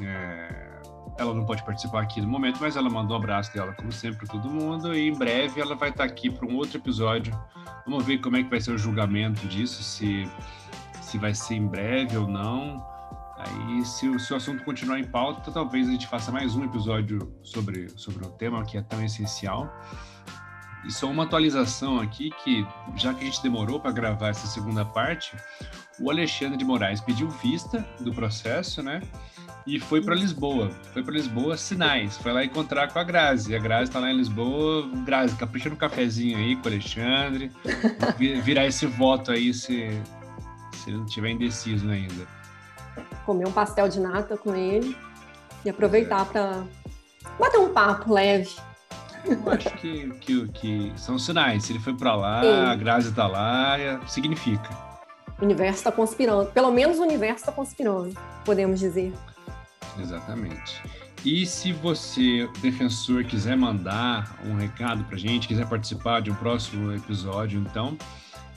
é, 0.00 0.80
ela 1.18 1.34
não 1.34 1.44
pode 1.44 1.64
participar 1.64 2.02
aqui 2.02 2.20
no 2.20 2.28
momento, 2.28 2.58
mas 2.60 2.76
ela 2.76 2.90
mandou 2.90 3.16
um 3.16 3.20
abraço 3.20 3.52
dela, 3.52 3.72
como 3.72 3.90
sempre, 3.90 4.18
para 4.18 4.28
todo 4.28 4.50
mundo. 4.50 4.94
E 4.94 5.08
em 5.08 5.12
breve 5.12 5.60
ela 5.60 5.74
vai 5.74 5.88
estar 5.88 6.04
aqui 6.04 6.30
para 6.30 6.46
um 6.46 6.56
outro 6.56 6.78
episódio. 6.78 7.38
Vamos 7.86 8.04
ver 8.04 8.18
como 8.18 8.36
é 8.36 8.42
que 8.42 8.50
vai 8.50 8.60
ser 8.60 8.72
o 8.72 8.78
julgamento 8.78 9.46
disso, 9.46 9.82
se, 9.82 10.28
se 11.00 11.18
vai 11.18 11.34
ser 11.34 11.54
em 11.54 11.66
breve 11.66 12.16
ou 12.16 12.28
não. 12.28 12.95
Aí, 13.46 13.84
se, 13.84 14.08
o 14.08 14.36
assunto 14.36 14.64
continuar 14.64 14.98
em 14.98 15.04
pauta, 15.04 15.50
talvez 15.50 15.88
a 15.88 15.92
gente 15.92 16.06
faça 16.06 16.32
mais 16.32 16.54
um 16.56 16.64
episódio 16.64 17.32
sobre, 17.42 17.88
sobre 17.96 18.24
o 18.26 18.30
tema 18.30 18.64
que 18.64 18.76
é 18.76 18.82
tão 18.82 19.04
essencial. 19.04 19.72
E 20.84 20.92
só 20.92 21.10
uma 21.10 21.24
atualização 21.24 22.00
aqui 22.00 22.30
que, 22.42 22.66
já 22.96 23.12
que 23.12 23.22
a 23.22 23.24
gente 23.24 23.42
demorou 23.42 23.80
para 23.80 23.90
gravar 23.90 24.28
essa 24.28 24.46
segunda 24.46 24.84
parte, 24.84 25.36
o 26.00 26.10
Alexandre 26.10 26.56
de 26.56 26.64
Moraes 26.64 27.00
pediu 27.00 27.28
vista 27.28 27.84
do 28.00 28.12
processo, 28.12 28.82
né? 28.82 29.00
E 29.66 29.80
foi 29.80 30.00
para 30.00 30.14
Lisboa. 30.14 30.70
Foi 30.92 31.02
para 31.02 31.12
Lisboa, 31.12 31.56
sinais. 31.56 32.16
Foi 32.18 32.32
lá 32.32 32.44
encontrar 32.44 32.92
com 32.92 33.00
a 33.00 33.04
Grazi. 33.04 33.56
A 33.56 33.58
Grazi 33.58 33.90
está 33.90 33.98
lá 33.98 34.12
em 34.12 34.16
Lisboa. 34.16 34.88
Grazi, 35.04 35.34
capricha 35.34 35.68
no 35.68 35.76
cafezinho 35.76 36.38
aí 36.38 36.54
com 36.54 36.68
o 36.68 36.72
Alexandre. 36.72 37.50
Virar 38.44 38.66
esse 38.66 38.86
voto 38.86 39.32
aí 39.32 39.52
se, 39.52 39.88
se 40.72 40.90
ele 40.90 40.98
não 40.98 41.04
estiver 41.04 41.30
indeciso 41.30 41.88
ainda 41.90 42.35
comer 43.26 43.46
um 43.46 43.52
pastel 43.52 43.88
de 43.88 44.00
nata 44.00 44.36
com 44.36 44.54
ele 44.54 44.96
e 45.64 45.68
aproveitar 45.68 46.22
é. 46.22 46.24
para 46.24 46.64
bater 47.38 47.58
um 47.58 47.72
papo 47.72 48.14
leve. 48.14 48.54
Eu 49.26 49.50
acho 49.50 49.70
que, 49.76 50.08
que, 50.20 50.48
que 50.48 50.92
são 50.96 51.18
sinais. 51.18 51.64
Se 51.64 51.72
ele 51.72 51.80
foi 51.80 51.94
para 51.94 52.14
lá, 52.14 52.40
Sim. 52.42 52.48
a 52.48 52.74
Grazi 52.76 53.08
está 53.08 53.26
lá, 53.26 53.78
é, 53.78 53.98
significa. 54.06 54.70
O 55.40 55.44
universo 55.44 55.78
está 55.78 55.92
conspirando. 55.92 56.46
Pelo 56.52 56.70
menos 56.70 56.98
o 56.98 57.02
universo 57.02 57.40
está 57.40 57.52
conspirando, 57.52 58.16
podemos 58.44 58.78
dizer. 58.78 59.12
Exatamente. 59.98 60.80
E 61.24 61.44
se 61.44 61.72
você, 61.72 62.48
defensor, 62.60 63.24
quiser 63.24 63.56
mandar 63.56 64.38
um 64.44 64.54
recado 64.54 65.02
para 65.04 65.18
gente, 65.18 65.48
quiser 65.48 65.68
participar 65.68 66.22
de 66.22 66.30
um 66.30 66.34
próximo 66.36 66.92
episódio, 66.92 67.58
então, 67.58 67.98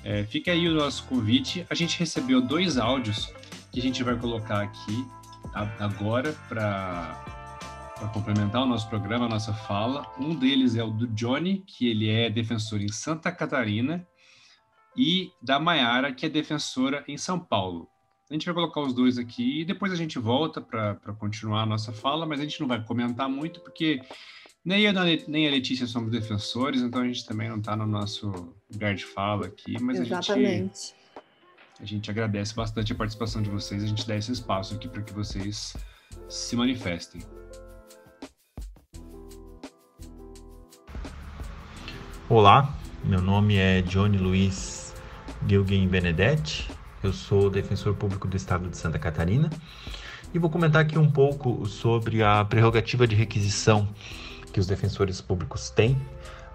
é, 0.03 0.23
fica 0.23 0.51
aí 0.51 0.67
o 0.67 0.75
nosso 0.75 1.03
convite. 1.05 1.65
A 1.67 1.73
gente 1.73 1.97
recebeu 1.97 2.39
dois 2.39 2.77
áudios 2.77 3.33
que 3.71 3.79
a 3.79 3.81
gente 3.81 4.03
vai 4.03 4.17
colocar 4.17 4.61
aqui 4.61 5.05
agora 5.79 6.33
para 6.47 8.09
complementar 8.13 8.63
o 8.63 8.65
nosso 8.65 8.89
programa, 8.89 9.25
a 9.25 9.29
nossa 9.29 9.53
fala. 9.53 10.05
Um 10.19 10.35
deles 10.35 10.75
é 10.75 10.83
o 10.83 10.89
do 10.89 11.07
Johnny, 11.07 11.63
que 11.65 11.87
ele 11.89 12.09
é 12.09 12.29
defensor 12.29 12.81
em 12.81 12.91
Santa 12.91 13.31
Catarina, 13.31 14.05
e 14.97 15.31
da 15.41 15.59
Maiara, 15.59 16.13
que 16.13 16.25
é 16.25 16.29
defensora 16.29 17.03
em 17.07 17.17
São 17.17 17.39
Paulo. 17.39 17.87
A 18.29 18.33
gente 18.33 18.45
vai 18.45 18.53
colocar 18.53 18.81
os 18.81 18.93
dois 18.93 19.17
aqui 19.17 19.61
e 19.61 19.65
depois 19.65 19.91
a 19.91 19.95
gente 19.95 20.19
volta 20.19 20.61
para 20.61 20.95
continuar 21.17 21.63
a 21.63 21.65
nossa 21.65 21.91
fala, 21.91 22.25
mas 22.25 22.39
a 22.39 22.43
gente 22.43 22.59
não 22.59 22.67
vai 22.67 22.83
comentar 22.83 23.27
muito, 23.27 23.59
porque 23.61 24.01
nem 24.63 24.81
eu 24.81 24.93
nem 25.27 25.47
a 25.47 25.51
Letícia 25.51 25.87
somos 25.87 26.11
defensores, 26.11 26.81
então 26.81 27.01
a 27.01 27.07
gente 27.07 27.25
também 27.25 27.49
não 27.49 27.57
está 27.57 27.75
no 27.75 27.87
nosso 27.87 28.53
lugar 28.71 28.93
de 28.93 29.05
fala 29.05 29.47
aqui, 29.47 29.81
mas 29.81 29.99
Exatamente. 29.99 30.47
a 30.47 30.57
gente 30.57 30.98
a 31.81 31.85
gente 31.85 32.11
agradece 32.11 32.53
bastante 32.53 32.91
a 32.91 32.95
participação 32.95 33.41
de 33.41 33.49
vocês, 33.49 33.83
a 33.83 33.87
gente 33.87 34.05
dá 34.05 34.15
esse 34.15 34.31
espaço 34.31 34.75
aqui 34.75 34.87
para 34.87 35.01
que 35.01 35.13
vocês 35.13 35.75
se 36.27 36.55
manifestem. 36.55 37.21
Olá, 42.27 42.77
meu 43.03 43.21
nome 43.21 43.55
é 43.55 43.81
Johnny 43.81 44.17
Luiz 44.17 44.93
Gilgen 45.47 45.87
Benedetti, 45.87 46.69
eu 47.01 47.13
sou 47.13 47.49
defensor 47.49 47.95
público 47.95 48.27
do 48.27 48.35
estado 48.35 48.69
de 48.69 48.75
Santa 48.75 48.99
Catarina 48.99 49.49
e 50.33 50.37
vou 50.37 50.49
comentar 50.49 50.81
aqui 50.81 50.99
um 50.99 51.09
pouco 51.09 51.65
sobre 51.65 52.21
a 52.21 52.43
prerrogativa 52.43 53.07
de 53.07 53.15
requisição 53.15 53.87
que 54.51 54.59
os 54.59 54.67
defensores 54.67 55.21
públicos 55.21 55.69
têm 55.69 55.99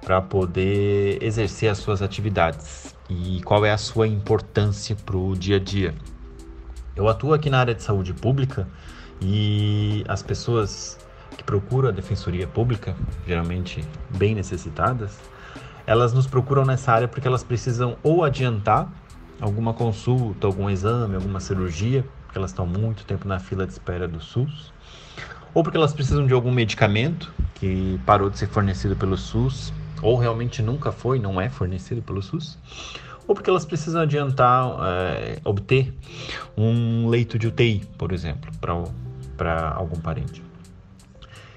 para 0.03 0.21
poder 0.21 1.23
exercer 1.23 1.71
as 1.71 1.79
suas 1.79 2.03
atividades 2.03 2.95
e 3.09 3.41
qual 3.45 3.65
é 3.65 3.73
a 3.73 3.79
sua 3.79 4.07
importância 4.07 4.97
para 4.97 5.17
o 5.17 5.35
dia 5.37 5.57
a 5.57 5.61
dia. 5.61 5.95
Eu 6.97 7.09
atuo 7.09 7.35
aqui 7.35 7.51
na 7.51 7.59
área 7.59 7.75
de 7.75 7.83
saúde 7.83 8.13
pública 8.13 8.67
e 9.21 10.05
as 10.09 10.23
pessoas 10.23 10.99
que 11.37 11.43
procuram 11.43 11.89
a 11.89 11.93
defensoria 11.93 12.47
pública, 12.47 12.95
geralmente 13.27 13.85
bem 14.17 14.35
necessitadas, 14.35 15.19
elas 15.87 16.13
nos 16.13 16.27
procuram 16.27 16.65
nessa 16.65 16.93
área 16.93 17.09
porque 17.09 17.27
elas 17.27 17.43
precisam 17.43 17.97
ou 18.03 18.25
adiantar 18.25 18.91
alguma 19.41 19.75
consulta, 19.75 20.47
algum 20.47 20.71
exame, 20.71 21.17
alguma 21.17 21.41
cirurgia, 21.41 22.05
porque 22.25 22.39
elas 22.39 22.51
estão 22.51 22.67
muito 22.67 23.05
tempo 23.05 23.27
na 23.27 23.39
fila 23.39 23.67
de 23.67 23.73
espera 23.73 24.07
do 24.07 24.21
SUS, 24.21 24.73
ou 25.53 25.63
porque 25.63 25.77
elas 25.77 25.93
precisam 25.93 26.27
de 26.27 26.33
algum 26.33 26.53
medicamento 26.53 27.33
que 27.55 28.01
parou 28.07 28.31
de 28.31 28.39
ser 28.39 28.49
fornecido 28.49 28.97
pelo 28.97 29.17
SUS 29.17 29.73
ou 30.05 30.17
realmente 30.17 30.63
nunca 30.63 30.93
foi, 30.93 31.19
não 31.19 31.41
é 31.41 31.49
fornecido 31.49 32.03
pelo 32.03 32.23
SUS, 32.23 32.59
ou 33.27 33.35
porque 33.35 33.49
elas 33.49 33.65
precisam 33.65 34.03
adiantar, 34.03 34.77
é, 34.83 35.39
obter 35.43 35.95
um 36.57 37.09
leito 37.09 37.39
de 37.39 37.47
UTI, 37.47 37.83
por 37.97 38.13
exemplo, 38.13 38.51
para 38.61 39.71
algum 39.75 39.99
parente. 39.99 40.43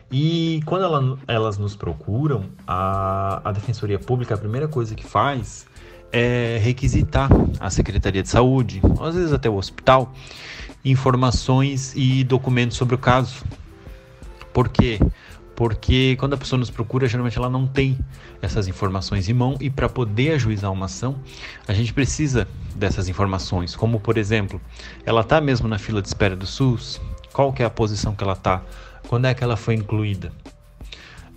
E 0.10 0.62
quando 0.66 0.86
ela, 0.86 1.20
elas 1.28 1.58
nos 1.58 1.76
procuram, 1.76 2.46
a, 2.66 3.42
a 3.44 3.52
Defensoria 3.52 4.00
Pública, 4.00 4.36
a 4.36 4.38
primeira 4.38 4.70
coisa 4.70 4.96
que 4.96 5.04
faz 5.04 5.68
é 6.10 6.58
requisitar 6.64 7.30
a 7.60 7.70
Secretaria 7.70 8.24
de 8.24 8.30
Saúde, 8.30 8.82
às 9.02 9.16
vezes 9.16 9.34
até 9.34 9.50
o 9.50 9.56
hospital, 9.58 10.14
informações 10.86 11.94
e 11.98 12.24
documentos 12.24 12.78
sobre 12.78 12.96
o 12.96 12.98
caso. 12.98 13.44
Por 14.54 14.70
quê? 14.70 15.00
porque 15.00 15.12
quando 16.18 16.34
a 16.34 16.38
pessoa 16.38 16.60
nos 16.60 16.70
procura, 16.70 17.08
geralmente 17.08 17.38
ela 17.38 17.50
não 17.50 17.66
tem 17.66 17.98
essas 18.42 18.68
informações 18.68 19.28
em 19.28 19.34
mão 19.34 19.58
e 19.60 19.70
para 19.70 19.90
poder 19.90 20.34
ajuizar 20.34 20.72
uma 20.72 20.86
ação, 20.86 21.16
a 21.68 21.74
gente 21.74 21.92
precisa 21.94 22.48
dessas 22.76 23.10
informações, 23.10 23.76
como 23.76 24.00
por 24.00 24.18
exemplo, 24.18 24.62
ela 25.04 25.22
está 25.22 25.42
mesmo 25.42 25.68
na 25.68 25.80
fila 25.80 26.00
de 26.00 26.08
espera 26.08 26.36
do 26.36 26.46
SUS, 26.46 27.02
qual 27.34 27.52
que 27.52 27.64
é 27.64 27.66
a 27.66 27.70
posição 27.72 28.14
que 28.14 28.24
ela 28.24 28.34
está, 28.34 28.62
quando 29.08 29.26
é 29.26 29.34
que 29.34 29.44
ela 29.44 29.58
foi 29.58 29.74
incluída, 29.74 30.32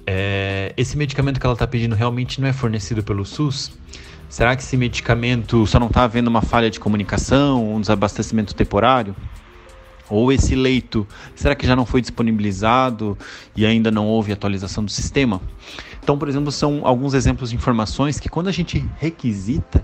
é, 0.07 0.75
esse 0.77 0.99
medicamento 0.99 1.41
que 1.41 1.47
ela 1.47 1.55
está 1.55 1.67
pedindo 1.67 1.95
realmente 1.95 2.41
não 2.41 2.49
é 2.49 2.53
fornecido 2.53 3.03
pelo 3.03 3.25
SUS? 3.25 3.73
Será 4.29 4.55
que 4.55 4.63
esse 4.63 4.77
medicamento 4.77 5.67
só 5.67 5.81
não 5.81 5.87
está 5.87 6.05
havendo 6.05 6.29
uma 6.29 6.43
falha 6.43 6.71
de 6.71 6.79
comunicação, 6.79 7.75
um 7.75 7.81
desabastecimento 7.81 8.55
temporário? 8.55 9.17
Ou 10.11 10.33
esse 10.33 10.55
leito, 10.55 11.07
será 11.37 11.55
que 11.55 11.67
já 11.67 11.77
não 11.77 11.87
foi 11.87 12.01
disponibilizado 12.01 13.17
e 13.57 13.65
ainda 13.65 13.91
não 13.91 14.07
houve 14.07 14.33
atualização 14.33 14.85
do 14.85 14.91
sistema? 14.91 15.41
Então, 16.03 16.19
por 16.19 16.29
exemplo, 16.29 16.51
são 16.51 16.81
alguns 16.85 17.15
exemplos 17.15 17.51
de 17.51 17.57
informações 17.57 18.19
que 18.19 18.29
quando 18.29 18.49
a 18.49 18.53
gente 18.53 18.85
requisita 18.99 19.83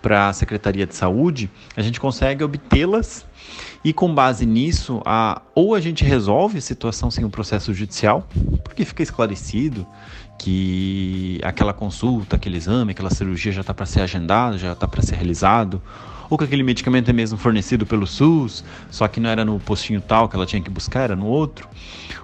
para 0.00 0.28
a 0.28 0.32
Secretaria 0.32 0.86
de 0.86 0.94
Saúde, 0.94 1.50
a 1.76 1.82
gente 1.82 2.00
consegue 2.00 2.42
obtê-las 2.42 3.26
e 3.84 3.92
com 3.92 4.14
base 4.14 4.46
nisso, 4.46 5.02
a, 5.04 5.42
ou 5.54 5.74
a 5.74 5.80
gente 5.80 6.04
resolve 6.04 6.58
a 6.58 6.60
situação 6.60 7.10
sem 7.10 7.24
o 7.24 7.28
um 7.28 7.30
processo 7.30 7.72
judicial, 7.74 8.26
porque 8.64 8.84
fica 8.84 9.02
esclarecido 9.02 9.86
que 10.38 11.40
aquela 11.42 11.72
consulta, 11.72 12.36
aquele 12.36 12.56
exame, 12.56 12.92
aquela 12.92 13.10
cirurgia 13.10 13.50
já 13.50 13.60
está 13.60 13.74
para 13.74 13.86
ser 13.86 14.00
agendado, 14.00 14.56
já 14.56 14.72
está 14.72 14.86
para 14.86 15.02
ser 15.02 15.16
realizado, 15.16 15.82
ou 16.30 16.36
que 16.36 16.44
aquele 16.44 16.62
medicamento 16.62 17.08
é 17.08 17.12
mesmo 17.12 17.38
fornecido 17.38 17.86
pelo 17.86 18.06
SUS, 18.06 18.64
só 18.90 19.08
que 19.08 19.20
não 19.20 19.30
era 19.30 19.44
no 19.44 19.58
postinho 19.58 20.00
tal 20.00 20.28
que 20.28 20.36
ela 20.36 20.46
tinha 20.46 20.62
que 20.62 20.70
buscar, 20.70 21.02
era 21.02 21.16
no 21.16 21.26
outro, 21.26 21.68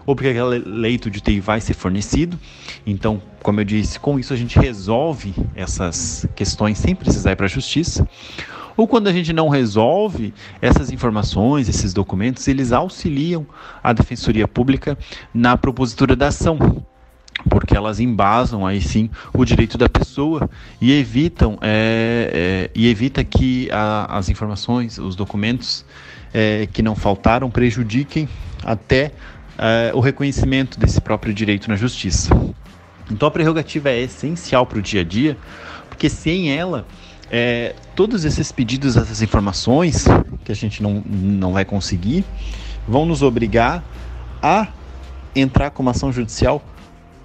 ou 0.07 0.15
porque 0.15 0.29
aquele 0.29 0.59
leito 0.59 1.11
de 1.11 1.19
UTI 1.19 1.41
vai 1.41 1.61
ser 1.61 1.75
fornecido. 1.75 2.39
Então, 2.87 3.21
como 3.43 3.61
eu 3.61 3.65
disse, 3.65 3.99
com 3.99 4.19
isso 4.19 4.33
a 4.33 4.37
gente 4.37 4.59
resolve 4.59 5.35
essas 5.55 6.27
questões 6.35 6.79
sem 6.79 6.95
precisar 6.95 7.33
ir 7.33 7.37
para 7.37 7.47
a 7.47 7.49
justiça. 7.49 8.07
Ou 8.77 8.89
quando 8.89 9.07
a 9.07 9.13
gente 9.13 9.33
não 9.33 9.49
resolve 9.49 10.35
essas 10.61 10.91
informações, 10.91 11.69
esses 11.69 11.95
documentos, 11.95 12.49
eles 12.49 12.73
auxiliam 12.73 13.47
a 13.83 13.93
Defensoria 13.93 14.49
Pública 14.49 14.99
na 15.33 15.57
propositura 15.57 16.17
da 16.17 16.27
ação 16.27 16.85
porque 17.49 17.77
elas 17.77 18.01
embasam 18.01 18.67
aí 18.67 18.81
sim 18.81 19.11
o 19.33 19.45
direito 19.45 19.77
da 19.77 19.89
pessoa 19.89 20.49
e 20.81 20.93
evitam 20.93 21.59
é, 21.61 22.31
é, 22.33 22.71
e 22.75 22.89
evita 22.89 23.23
que 23.25 23.69
a, 23.71 24.19
as 24.19 24.29
informações, 24.29 24.99
os 24.99 25.17
documentos 25.17 25.85
é, 26.33 26.69
que 26.73 26.83
não 26.83 26.95
faltaram 26.95 27.51
prejudiquem 27.51 28.29
até 28.65 29.13
é, 29.59 29.93
o 29.95 30.01
reconhecimento 30.01 30.79
desse 30.79 31.01
próprio 31.01 31.35
direito 31.35 31.69
na 31.69 31.77
justiça. 31.77 32.35
Então 33.11 33.29
a 33.29 33.31
prerrogativa 33.31 33.91
é 33.91 34.01
essencial 34.01 34.65
para 34.65 34.79
o 34.79 34.83
dia 34.83 35.03
a 35.03 35.05
dia, 35.05 35.37
porque 35.89 36.09
sem 36.09 36.51
ela 36.51 36.87
é, 37.31 37.75
todos 37.95 38.25
esses 38.25 38.51
pedidos, 38.51 38.97
essas 38.97 39.21
informações 39.21 40.05
que 40.45 40.53
a 40.53 40.55
gente 40.55 40.83
não, 40.83 41.03
não 41.05 41.53
vai 41.53 41.65
conseguir, 41.65 42.25
vão 42.87 43.05
nos 43.05 43.23
obrigar 43.23 43.83
a 44.43 44.69
entrar 45.35 45.71
com 45.71 45.83
uma 45.83 45.91
ação 45.91 46.13
judicial 46.13 46.63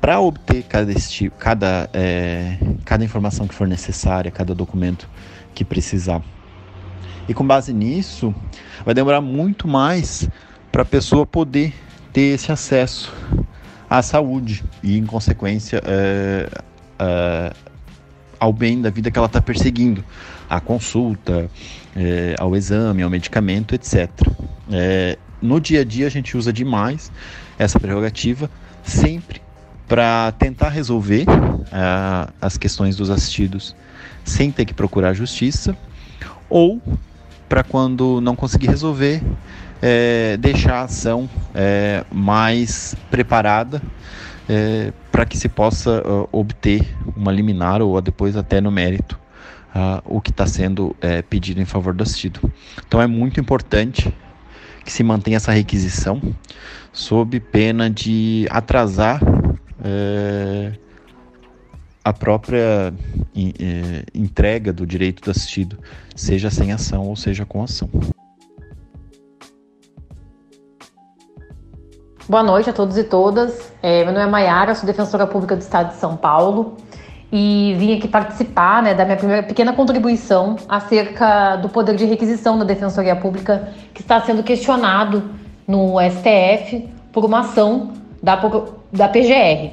para 0.01 0.19
obter 0.19 0.63
cada, 0.63 0.93
cada, 1.37 1.89
é, 1.93 2.57
cada 2.85 3.03
informação 3.03 3.47
que 3.47 3.53
for 3.53 3.67
necessária, 3.67 4.31
cada 4.31 4.55
documento 4.55 5.09
que 5.53 5.65
precisar. 5.65 6.21
E 7.27 7.33
com 7.33 7.45
base 7.45 7.73
nisso, 7.73 8.33
vai 8.85 8.93
demorar 8.93 9.21
muito 9.21 9.67
mais 9.67 10.27
para 10.71 10.83
a 10.83 10.85
pessoa 10.85 11.25
poder 11.25 11.73
ter 12.13 12.35
esse 12.35 12.51
acesso 12.51 13.13
à 13.89 14.01
saúde 14.01 14.63
e, 14.81 14.97
em 14.97 15.05
consequência, 15.05 15.81
é, 15.85 16.49
é, 16.97 17.53
ao 18.39 18.53
bem 18.53 18.81
da 18.81 18.89
vida 18.89 19.11
que 19.11 19.17
ela 19.17 19.27
está 19.27 19.41
perseguindo, 19.41 20.03
à 20.49 20.59
consulta, 20.59 21.49
é, 21.95 22.35
ao 22.39 22.55
exame, 22.55 23.03
ao 23.03 23.09
medicamento, 23.09 23.75
etc. 23.75 24.09
É, 24.71 25.17
no 25.41 25.59
dia 25.59 25.81
a 25.81 25.83
dia, 25.83 26.07
a 26.07 26.09
gente 26.09 26.37
usa 26.37 26.53
demais 26.53 27.11
essa 27.57 27.79
prerrogativa, 27.79 28.49
sempre 28.83 29.41
para 29.89 30.31
tentar 30.33 30.69
resolver 30.69 31.25
uh, 31.27 32.31
as 32.39 32.57
questões 32.57 32.95
dos 32.95 33.09
assistidos 33.09 33.75
sem 34.23 34.51
ter 34.51 34.63
que 34.63 34.73
procurar 34.73 35.13
justiça, 35.13 35.75
ou 36.47 36.79
para 37.49 37.63
quando 37.63 38.21
não 38.21 38.35
conseguir 38.35 38.67
resolver, 38.67 39.23
é, 39.81 40.37
deixar 40.37 40.75
a 40.75 40.81
ação 40.83 41.27
é, 41.55 42.05
mais 42.11 42.95
preparada 43.09 43.81
é, 44.47 44.93
para 45.11 45.25
que 45.25 45.35
se 45.35 45.49
possa 45.49 46.03
uh, 46.07 46.29
obter 46.31 46.95
uma 47.15 47.31
liminar 47.31 47.81
ou 47.81 47.99
depois 47.99 48.37
até 48.37 48.61
no 48.61 48.69
mérito 48.69 49.19
uh, 49.75 50.01
o 50.05 50.21
que 50.21 50.29
está 50.29 50.45
sendo 50.45 50.95
pedido 51.29 51.59
em 51.59 51.65
favor 51.65 51.93
do 51.93 52.03
assistido. 52.03 52.39
Então 52.87 53.01
é 53.01 53.07
muito 53.07 53.39
importante 53.39 54.13
que 54.85 54.91
se 54.91 55.03
mantenha 55.03 55.37
essa 55.37 55.51
requisição 55.51 56.21
sob 56.91 57.39
pena 57.39 57.89
de 57.89 58.47
atrasar 58.49 59.19
é, 59.83 60.73
a 62.03 62.13
própria 62.13 62.93
é, 63.35 64.03
entrega 64.13 64.73
do 64.73 64.85
direito 64.85 65.21
do 65.23 65.31
assistido, 65.31 65.77
seja 66.15 66.49
sem 66.49 66.71
ação 66.71 67.07
ou 67.07 67.15
seja 67.15 67.45
com 67.45 67.63
ação. 67.63 67.89
Boa 72.27 72.43
noite 72.43 72.69
a 72.69 72.73
todos 72.73 72.97
e 72.97 73.03
todas. 73.03 73.73
É, 73.81 74.03
meu 74.03 74.13
nome 74.13 74.25
é 74.25 74.29
Maiara, 74.29 74.75
sou 74.75 74.85
defensora 74.85 75.25
pública 75.25 75.55
do 75.55 75.61
Estado 75.61 75.89
de 75.89 75.95
São 75.95 76.15
Paulo 76.15 76.77
e 77.31 77.75
vim 77.77 77.97
aqui 77.97 78.07
participar 78.07 78.81
né, 78.81 78.93
da 78.93 79.05
minha 79.05 79.17
primeira 79.17 79.43
pequena 79.43 79.73
contribuição 79.73 80.55
acerca 80.67 81.55
do 81.57 81.69
poder 81.69 81.95
de 81.95 82.05
requisição 82.05 82.57
da 82.57 82.65
Defensoria 82.65 83.15
Pública 83.15 83.69
que 83.93 84.01
está 84.01 84.21
sendo 84.21 84.43
questionado 84.43 85.23
no 85.67 85.95
STF 85.99 86.89
por 87.11 87.25
uma 87.25 87.39
ação 87.39 87.93
da, 88.21 88.37
da 88.91 89.07
PGR. 89.07 89.71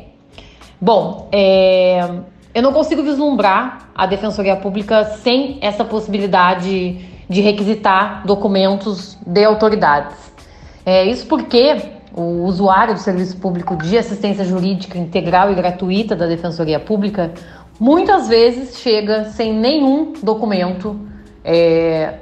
Bom, 0.81 1.29
é, 1.33 2.09
eu 2.55 2.63
não 2.63 2.73
consigo 2.73 3.03
vislumbrar 3.03 3.91
a 3.95 4.07
Defensoria 4.07 4.57
Pública 4.57 5.05
sem 5.23 5.59
essa 5.61 5.85
possibilidade 5.85 6.99
de 7.29 7.41
requisitar 7.41 8.27
documentos 8.27 9.19
de 9.27 9.45
autoridades. 9.45 10.17
É, 10.85 11.05
isso 11.05 11.27
porque 11.27 11.77
o 12.15 12.45
usuário 12.45 12.95
do 12.95 13.01
Serviço 13.01 13.37
Público 13.37 13.77
de 13.77 13.99
Assistência 13.99 14.45
Jurídica 14.45 14.97
Integral 14.97 15.51
e 15.51 15.55
Gratuita 15.55 16.15
da 16.15 16.27
Defensoria 16.27 16.79
Pública 16.79 17.33
muitas 17.79 18.29
vezes 18.29 18.79
chega 18.79 19.25
sem 19.25 19.53
nenhum 19.53 20.15
documento 20.23 20.99
é, 21.45 22.15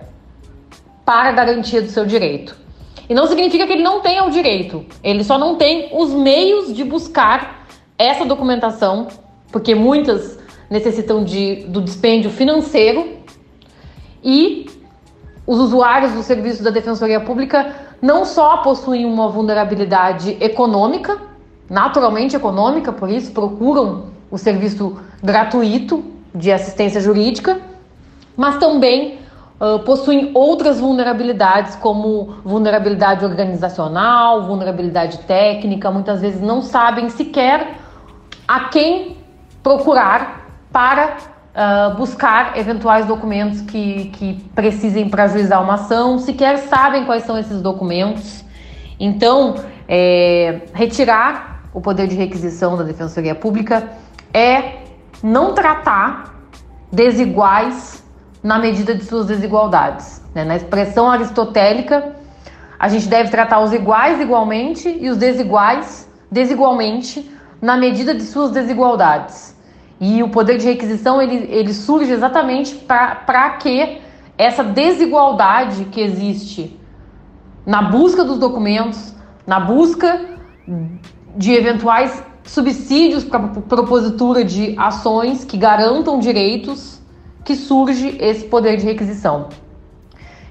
para 1.04 1.32
garantia 1.32 1.80
do 1.82 1.88
seu 1.88 2.04
direito. 2.04 2.63
E 3.08 3.14
não 3.14 3.26
significa 3.26 3.66
que 3.66 3.72
ele 3.72 3.82
não 3.82 4.00
tenha 4.00 4.24
o 4.24 4.30
direito, 4.30 4.84
ele 5.02 5.22
só 5.22 5.38
não 5.38 5.56
tem 5.56 5.90
os 5.92 6.10
meios 6.12 6.72
de 6.74 6.84
buscar 6.84 7.66
essa 7.98 8.24
documentação, 8.24 9.08
porque 9.52 9.74
muitas 9.74 10.38
necessitam 10.70 11.22
de, 11.22 11.64
do 11.68 11.80
dispêndio 11.80 12.30
financeiro. 12.30 13.18
E 14.22 14.66
os 15.46 15.58
usuários 15.58 16.12
do 16.12 16.22
serviço 16.22 16.62
da 16.62 16.70
Defensoria 16.70 17.20
Pública 17.20 17.74
não 18.00 18.24
só 18.24 18.58
possuem 18.58 19.04
uma 19.04 19.28
vulnerabilidade 19.28 20.36
econômica, 20.40 21.20
naturalmente 21.68 22.34
econômica, 22.34 22.92
por 22.92 23.08
isso 23.08 23.32
procuram 23.32 24.06
o 24.30 24.38
serviço 24.38 24.98
gratuito 25.22 26.04
de 26.34 26.50
assistência 26.50 27.00
jurídica, 27.00 27.60
mas 28.36 28.58
também 28.58 29.18
uh, 29.60 29.78
possuem 29.80 30.30
outras 30.34 30.80
vulnerabilidades, 30.80 31.76
como 31.76 32.36
vulnerabilidade 32.44 33.24
organizacional, 33.24 34.42
vulnerabilidade 34.44 35.18
técnica, 35.20 35.90
muitas 35.90 36.20
vezes 36.20 36.40
não 36.40 36.62
sabem 36.62 37.08
sequer 37.08 37.74
a 38.46 38.68
quem 38.68 39.16
procurar 39.62 40.44
para 40.70 41.16
uh, 41.54 41.96
buscar 41.96 42.58
eventuais 42.58 43.06
documentos 43.06 43.60
que, 43.62 44.06
que 44.06 44.34
precisem 44.54 45.08
para 45.08 45.24
ajuizar 45.24 45.62
uma 45.62 45.74
ação, 45.74 46.18
sequer 46.18 46.58
sabem 46.58 47.04
quais 47.04 47.24
são 47.24 47.38
esses 47.38 47.62
documentos. 47.62 48.44
Então, 48.98 49.54
é, 49.88 50.62
retirar 50.72 51.62
o 51.72 51.80
poder 51.80 52.06
de 52.06 52.14
requisição 52.14 52.76
da 52.76 52.84
Defensoria 52.84 53.34
Pública 53.34 53.88
é 54.32 54.84
não 55.22 55.52
tratar 55.52 56.34
desiguais 56.92 58.03
na 58.44 58.58
medida 58.58 58.94
de 58.94 59.02
suas 59.04 59.24
desigualdades. 59.24 60.22
Né? 60.34 60.44
Na 60.44 60.56
expressão 60.56 61.10
aristotélica, 61.10 62.14
a 62.78 62.88
gente 62.88 63.08
deve 63.08 63.30
tratar 63.30 63.60
os 63.60 63.72
iguais 63.72 64.20
igualmente 64.20 64.86
e 65.00 65.08
os 65.08 65.16
desiguais 65.16 66.06
desigualmente 66.30 67.30
na 67.62 67.78
medida 67.78 68.14
de 68.14 68.22
suas 68.22 68.50
desigualdades. 68.50 69.56
E 69.98 70.22
o 70.22 70.28
poder 70.28 70.58
de 70.58 70.66
requisição 70.66 71.22
ele, 71.22 71.48
ele 71.50 71.72
surge 71.72 72.12
exatamente 72.12 72.74
para 72.74 73.50
que 73.52 74.02
essa 74.36 74.62
desigualdade 74.62 75.86
que 75.86 76.02
existe 76.02 76.78
na 77.64 77.80
busca 77.80 78.22
dos 78.24 78.38
documentos, 78.38 79.14
na 79.46 79.58
busca 79.58 80.20
de 81.34 81.52
eventuais 81.54 82.22
subsídios 82.44 83.24
para 83.24 83.40
propositura 83.40 84.44
de 84.44 84.74
ações 84.78 85.46
que 85.46 85.56
garantam 85.56 86.18
direitos 86.18 87.00
que 87.44 87.54
surge 87.54 88.16
esse 88.20 88.44
poder 88.46 88.76
de 88.76 88.84
requisição. 88.84 89.48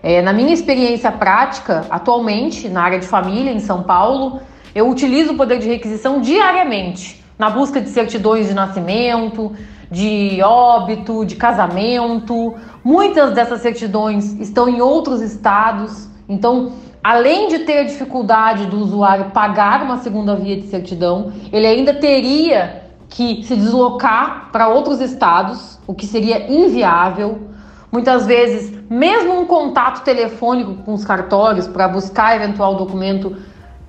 É, 0.02 0.22
na 0.22 0.34
minha 0.34 0.54
experiência 0.54 1.12
prática, 1.12 1.86
atualmente, 1.89 2.68
na 2.68 2.84
área 2.84 3.00
de 3.00 3.08
família 3.08 3.52
em 3.52 3.60
São 3.60 3.84
Paulo, 3.84 4.41
eu 4.76 4.89
utilizo 4.89 5.34
o 5.34 5.38
poder 5.38 5.60
de 5.60 5.68
requisição 5.68 6.20
diariamente 6.20 7.24
na 7.39 7.50
busca 7.50 7.82
de 7.82 7.89
certidões 7.89 8.48
de 8.48 8.54
nascimento, 8.54 9.52
de 9.89 10.41
óbito, 10.44 11.26
de 11.26 11.36
casamento. 11.36 12.56
Muitas 12.84 13.34
dessas 13.34 13.62
certidões 13.62 14.34
estão 14.39 14.68
em 14.68 14.82
outros 14.82 15.22
estados, 15.22 16.10
então 16.28 16.74
além 17.04 17.48
de 17.48 17.60
ter 17.60 17.80
a 17.80 17.84
dificuldade 17.84 18.66
do 18.66 18.78
usuário 18.78 19.32
pagar 19.32 19.84
uma 19.84 19.98
segunda 19.98 20.36
via 20.36 20.56
de 20.56 20.68
certidão, 20.68 21.34
ele 21.52 21.68
ainda 21.68 21.94
teria 21.94 22.83
que 23.14 23.43
se 23.43 23.55
deslocar 23.55 24.49
para 24.51 24.68
outros 24.68 24.99
estados, 24.99 25.80
o 25.86 25.93
que 25.93 26.07
seria 26.07 26.51
inviável. 26.51 27.47
Muitas 27.91 28.26
vezes, 28.26 28.74
mesmo 28.89 29.39
um 29.39 29.45
contato 29.45 30.03
telefônico 30.03 30.82
com 30.84 30.95
os 30.95 31.05
cartórios 31.05 31.68
para 31.68 31.88
buscar 31.88 32.36
eventual 32.36 32.76
documento 32.76 33.38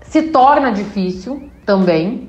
se 0.02 0.24
torna 0.24 0.70
difícil 0.70 1.48
também. 1.64 2.28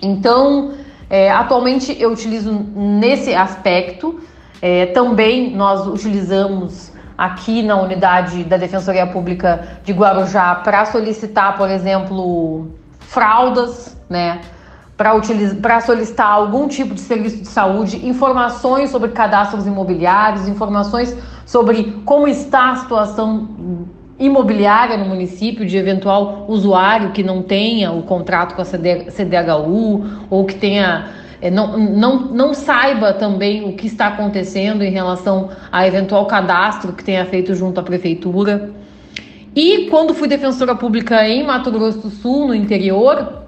Então, 0.00 0.72
é, 1.10 1.30
atualmente 1.30 1.94
eu 2.00 2.10
utilizo 2.10 2.50
nesse 2.74 3.34
aspecto. 3.34 4.18
É, 4.62 4.86
também 4.86 5.54
nós 5.54 5.86
utilizamos 5.86 6.92
aqui 7.18 7.62
na 7.62 7.76
unidade 7.76 8.42
da 8.44 8.56
Defensoria 8.56 9.06
Pública 9.06 9.80
de 9.84 9.92
Guarujá 9.92 10.54
para 10.54 10.86
solicitar, 10.86 11.58
por 11.58 11.68
exemplo, 11.68 12.70
fraldas, 13.00 13.94
né? 14.08 14.40
Para 15.60 15.80
solicitar 15.80 16.30
algum 16.30 16.68
tipo 16.68 16.94
de 16.94 17.00
serviço 17.00 17.38
de 17.38 17.48
saúde, 17.48 18.06
informações 18.06 18.90
sobre 18.90 19.10
cadastros 19.10 19.66
imobiliários, 19.66 20.46
informações 20.46 21.16
sobre 21.44 22.00
como 22.04 22.28
está 22.28 22.70
a 22.70 22.76
situação 22.76 23.48
imobiliária 24.18 24.96
no 24.96 25.06
município, 25.06 25.66
de 25.66 25.76
eventual 25.76 26.44
usuário 26.48 27.10
que 27.10 27.22
não 27.22 27.42
tenha 27.42 27.90
o 27.90 28.02
contrato 28.02 28.54
com 28.54 28.62
a 28.62 28.64
CDHU 28.64 30.04
ou 30.30 30.44
que 30.44 30.54
tenha 30.54 31.08
é, 31.40 31.50
não, 31.50 31.76
não, 31.76 32.20
não 32.20 32.54
saiba 32.54 33.12
também 33.12 33.68
o 33.68 33.72
que 33.72 33.88
está 33.88 34.06
acontecendo 34.06 34.84
em 34.84 34.90
relação 34.92 35.50
a 35.72 35.84
eventual 35.84 36.24
cadastro 36.26 36.92
que 36.92 37.02
tenha 37.02 37.26
feito 37.26 37.52
junto 37.52 37.80
à 37.80 37.82
prefeitura. 37.82 38.70
E 39.54 39.88
quando 39.90 40.14
fui 40.14 40.28
defensora 40.28 40.76
pública 40.76 41.26
em 41.28 41.44
Mato 41.44 41.72
Grosso 41.72 41.98
do 41.98 42.10
Sul, 42.10 42.46
no 42.46 42.54
interior, 42.54 43.41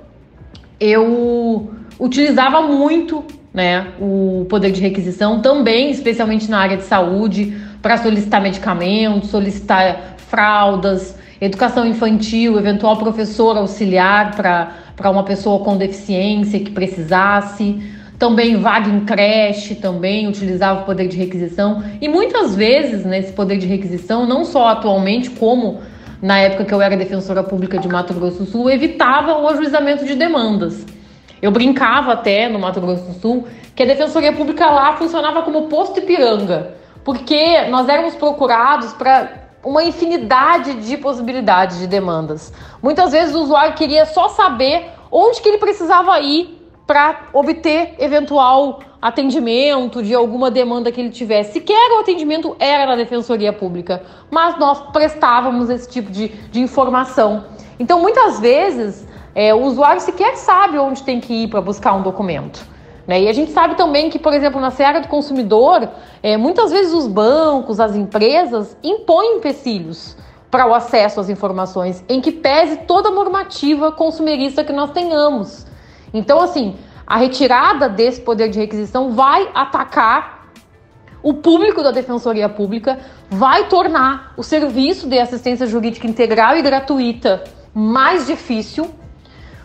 eu 0.81 1.71
utilizava 1.99 2.63
muito 2.63 3.25
né, 3.53 3.87
o 4.01 4.47
poder 4.49 4.73
de 4.73 4.81
requisição 4.81 5.41
também, 5.41 5.91
especialmente 5.91 6.51
na 6.51 6.59
área 6.59 6.77
de 6.77 6.83
saúde, 6.83 7.57
para 7.81 7.97
solicitar 7.99 8.43
medicamentos, 8.43 9.31
solicitar 9.31 10.17
fraldas, 10.17 11.17
educação 11.41 11.87
infantil, 11.87 12.59
eventual 12.59 12.97
professor 12.97 13.57
auxiliar 13.57 14.35
para 14.35 15.11
uma 15.11 15.23
pessoa 15.23 15.63
com 15.63 15.77
deficiência 15.77 16.59
que 16.59 16.71
precisasse. 16.71 17.81
Também 18.19 18.57
vaga 18.57 18.89
em 18.89 19.01
creche, 19.01 19.75
também 19.75 20.27
utilizava 20.27 20.83
o 20.83 20.85
poder 20.85 21.09
de 21.09 21.17
requisição. 21.17 21.83
E 22.01 22.09
muitas 22.09 22.55
vezes, 22.55 23.05
nesse 23.05 23.33
poder 23.33 23.59
de 23.59 23.67
requisição, 23.67 24.27
não 24.27 24.45
só 24.45 24.69
atualmente, 24.69 25.31
como 25.31 25.81
na 26.25 26.39
época 26.39 26.65
que 26.65 26.73
eu 26.73 26.81
era 26.81 26.97
defensora 26.97 27.43
pública 27.43 27.79
de 27.79 27.87
Mato 27.87 28.15
Grosso 28.15 28.39
do 28.39 28.47
Sul, 28.47 28.71
evitava 28.71 29.37
o 29.37 29.47
ajuizamento 29.47 30.07
de 30.07 30.15
demandas. 30.15 30.87
Eu 31.43 31.51
brincava 31.51 32.15
até 32.15 32.49
no 32.49 32.59
Mato 32.59 32.81
Grosso 32.81 33.03
do 33.03 33.13
Sul 33.21 33.47
que 33.77 33.83
a 33.83 33.87
defensoria 33.87 34.33
pública 34.33 34.65
lá 34.71 34.97
funcionava 34.97 35.43
como 35.43 35.69
posto 35.69 35.99
Ipiranga, 36.01 36.77
porque 37.05 37.67
nós 37.69 37.87
éramos 37.91 38.15
procurados 38.15 38.95
para 38.95 39.51
uma 39.63 39.85
infinidade 39.85 40.73
de 40.87 40.97
possibilidades 40.97 41.79
de 41.79 41.87
demandas. 41.87 42.55
Muitas 42.83 43.13
vezes 43.13 43.35
o 43.35 43.43
usuário 43.43 43.75
queria 43.75 44.07
só 44.07 44.29
saber 44.31 44.93
onde 45.13 45.43
que 45.43 45.49
ele 45.51 45.59
precisava 45.59 46.19
ir 46.21 46.59
para 46.87 47.29
obter 47.35 47.97
eventual 47.99 48.81
atendimento 49.05 50.03
de 50.03 50.15
alguma 50.15 50.51
demanda 50.51 50.91
que 50.91 50.99
ele 50.99 51.11
tivesse. 51.11 51.53
Sequer 51.53 51.93
o 51.93 52.01
atendimento 52.01 52.57
era 52.59 52.87
na 52.87 52.97
Defensoria 52.97 53.53
Pública, 53.53 54.03
mas 54.31 54.59
nós 54.59 54.81
prestávamos 54.93 55.69
esse 55.69 55.87
tipo 55.87 56.11
de, 56.11 56.29
de 56.29 56.59
informação. 56.59 57.45
Então, 57.79 58.01
muitas 58.01 58.41
vezes, 58.41 59.07
é, 59.35 59.53
o 59.53 59.61
usuário 59.61 60.01
sequer 60.01 60.39
sabe 60.39 60.79
onde 60.79 61.03
tem 61.03 61.21
que 61.21 61.35
ir 61.35 61.49
para 61.49 61.61
buscar 61.61 61.93
um 61.93 62.01
documento. 62.01 62.67
Né? 63.07 63.25
E 63.25 63.29
a 63.29 63.33
gente 63.35 63.53
sabe 63.53 63.75
também 63.75 64.09
que, 64.09 64.19
por 64.19 64.33
exemplo, 64.33 64.59
na 64.59 64.71
seara 64.71 65.03
do 65.03 65.09
consumidor, 65.09 65.87
é, 66.23 66.39
muitas 66.39 66.71
vezes 66.71 66.95
os 66.95 67.07
bancos, 67.07 67.81
as 67.81 67.95
empresas 67.95 68.75
impõem 68.83 69.37
empecilhos 69.37 70.17
para 70.51 70.67
o 70.67 70.73
acesso 70.73 71.21
às 71.21 71.29
informações, 71.29 72.03
em 72.09 72.23
que 72.23 72.33
pese 72.33 72.79
toda 72.87 73.11
a 73.11 73.13
normativa 73.13 73.93
consumerista 73.93 74.65
que 74.65 74.73
nós 74.73 74.93
tenhamos. 74.93 75.67
Então, 76.15 76.41
assim, 76.41 76.75
a 77.07 77.17
retirada 77.17 77.89
desse 77.89 78.21
poder 78.21 78.49
de 78.49 78.59
requisição 78.59 79.13
vai 79.13 79.51
atacar 79.55 80.49
o 81.23 81.35
público 81.35 81.83
da 81.83 81.91
Defensoria 81.91 82.49
Pública, 82.49 82.99
vai 83.31 83.69
tornar 83.69 84.35
o 84.37 84.43
serviço 84.43 85.09
de 85.09 85.19
assistência 85.19 85.67
jurídica 85.67 86.07
integral 86.07 86.57
e 86.57 86.63
gratuita 86.63 87.45
mais 87.75 88.27
difícil 88.27 88.95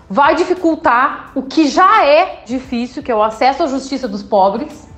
vai 0.09 0.33
dificultar 0.35 1.31
o 1.35 1.43
que 1.43 1.67
já 1.67 2.03
é 2.03 2.41
difícil, 2.45 3.03
que 3.03 3.11
é 3.11 3.15
o 3.15 3.21
acesso 3.21 3.63
à 3.63 3.67
justiça 3.67 4.07
dos 4.07 4.23
pobres, 4.23 4.89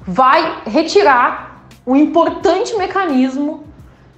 vai 0.00 0.62
retirar 0.66 1.66
um 1.86 1.94
importante 1.94 2.76
mecanismo 2.76 3.64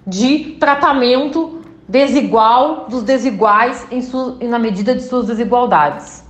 de 0.07 0.57
tratamento 0.59 1.61
desigual 1.87 2.87
dos 2.89 3.03
desiguais 3.03 3.87
em 3.91 4.01
sua, 4.01 4.39
na 4.43 4.59
medida 4.59 4.95
de 4.95 5.03
suas 5.03 5.27
desigualdades. 5.27 6.25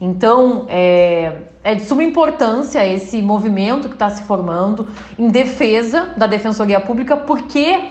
Então, 0.00 0.66
é, 0.68 1.42
é 1.62 1.74
de 1.74 1.84
suma 1.84 2.02
importância 2.02 2.86
esse 2.86 3.22
movimento 3.22 3.88
que 3.88 3.94
está 3.94 4.10
se 4.10 4.24
formando 4.24 4.88
em 5.18 5.28
defesa 5.28 6.12
da 6.16 6.26
Defensoria 6.26 6.80
Pública, 6.80 7.16
porque, 7.16 7.90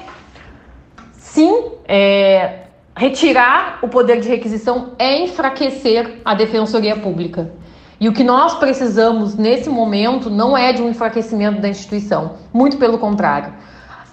sim, 1.13 1.71
é, 1.87 2.63
Retirar 2.95 3.79
o 3.81 3.87
poder 3.87 4.19
de 4.19 4.29
requisição 4.29 4.91
é 4.99 5.23
enfraquecer 5.23 6.21
a 6.23 6.35
defensoria 6.35 6.95
pública. 6.95 7.51
E 7.99 8.07
o 8.07 8.13
que 8.13 8.23
nós 8.23 8.53
precisamos 8.53 9.35
nesse 9.35 9.67
momento 9.67 10.29
não 10.29 10.55
é 10.55 10.71
de 10.71 10.83
um 10.83 10.89
enfraquecimento 10.89 11.59
da 11.59 11.67
instituição, 11.67 12.33
muito 12.53 12.77
pelo 12.77 12.99
contrário. 12.99 13.51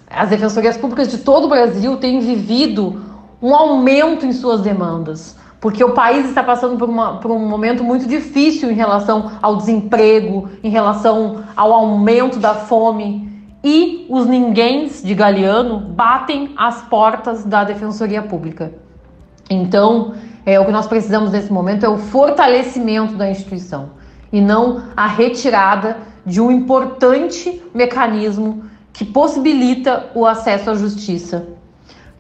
As 0.09 0.31
defensorias 0.31 0.79
públicas 0.79 1.11
de 1.11 1.19
todo 1.19 1.45
o 1.45 1.49
Brasil 1.49 1.99
têm 1.99 2.21
vivido 2.21 3.03
um 3.43 3.55
aumento 3.55 4.25
em 4.25 4.33
suas 4.33 4.63
demandas, 4.63 5.37
porque 5.61 5.85
o 5.85 5.93
país 5.93 6.27
está 6.27 6.43
passando 6.43 6.79
por, 6.79 6.89
uma, 6.89 7.19
por 7.19 7.31
um 7.31 7.39
momento 7.39 7.85
muito 7.85 8.09
difícil 8.09 8.71
em 8.71 8.75
relação 8.75 9.33
ao 9.43 9.57
desemprego, 9.57 10.49
em 10.65 10.71
relação 10.71 11.45
ao 11.55 11.73
aumento 11.73 12.39
da 12.39 12.55
fome, 12.55 13.29
e 13.63 14.07
os 14.09 14.27
ninguéms 14.27 15.03
de 15.03 15.15
Galeano 15.15 15.79
batem 15.79 16.55
as 16.57 16.81
portas 16.83 17.45
da 17.45 17.63
Defensoria 17.63 18.23
Pública. 18.23 18.73
Então, 19.51 20.15
é, 20.47 20.59
o 20.59 20.65
que 20.65 20.73
nós 20.73 20.87
precisamos 20.87 21.31
nesse 21.31 21.53
momento 21.53 21.85
é 21.85 21.89
o 21.89 21.99
fortalecimento 21.99 23.15
da 23.15 23.31
instituição 23.31 23.91
e 24.33 24.41
não 24.41 24.85
a 24.97 25.07
retirada 25.07 25.99
de 26.25 26.41
um 26.41 26.51
importante 26.51 27.63
mecanismo 27.75 28.65
que 28.95 29.05
possibilita 29.05 30.11
o 30.15 30.25
acesso 30.25 30.71
à 30.71 30.75
justiça, 30.75 31.49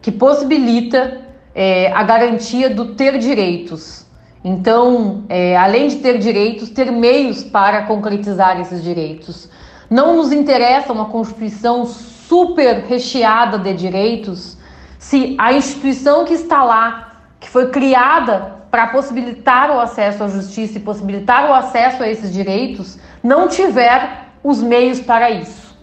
que 0.02 0.12
possibilita 0.12 1.29
é, 1.62 1.92
a 1.92 2.02
garantia 2.02 2.70
do 2.70 2.94
ter 2.94 3.18
direitos. 3.18 4.06
Então, 4.42 5.24
é, 5.28 5.58
além 5.58 5.88
de 5.88 5.96
ter 5.96 6.16
direitos, 6.16 6.70
ter 6.70 6.90
meios 6.90 7.44
para 7.44 7.82
concretizar 7.82 8.58
esses 8.58 8.82
direitos. 8.82 9.46
Não 9.90 10.16
nos 10.16 10.32
interessa 10.32 10.90
uma 10.90 11.04
Constituição 11.04 11.84
super 11.84 12.84
recheada 12.88 13.58
de 13.58 13.74
direitos 13.74 14.56
se 14.98 15.36
a 15.38 15.52
instituição 15.52 16.24
que 16.24 16.32
está 16.32 16.64
lá, 16.64 17.24
que 17.38 17.50
foi 17.50 17.68
criada 17.68 18.56
para 18.70 18.86
possibilitar 18.86 19.70
o 19.70 19.80
acesso 19.80 20.24
à 20.24 20.28
justiça 20.28 20.78
e 20.78 20.80
possibilitar 20.80 21.50
o 21.50 21.52
acesso 21.52 22.02
a 22.02 22.08
esses 22.08 22.32
direitos, 22.32 22.98
não 23.22 23.48
tiver 23.48 24.28
os 24.42 24.62
meios 24.62 24.98
para 24.98 25.30
isso. 25.30 25.76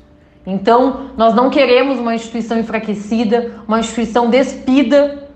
Então, 0.43 1.11
nós 1.15 1.35
não 1.35 1.51
queremos 1.51 1.99
uma 1.99 2.15
instituição 2.15 2.57
enfraquecida, 2.57 3.61
uma 3.67 3.79
instituição 3.79 4.27
despida 4.27 5.26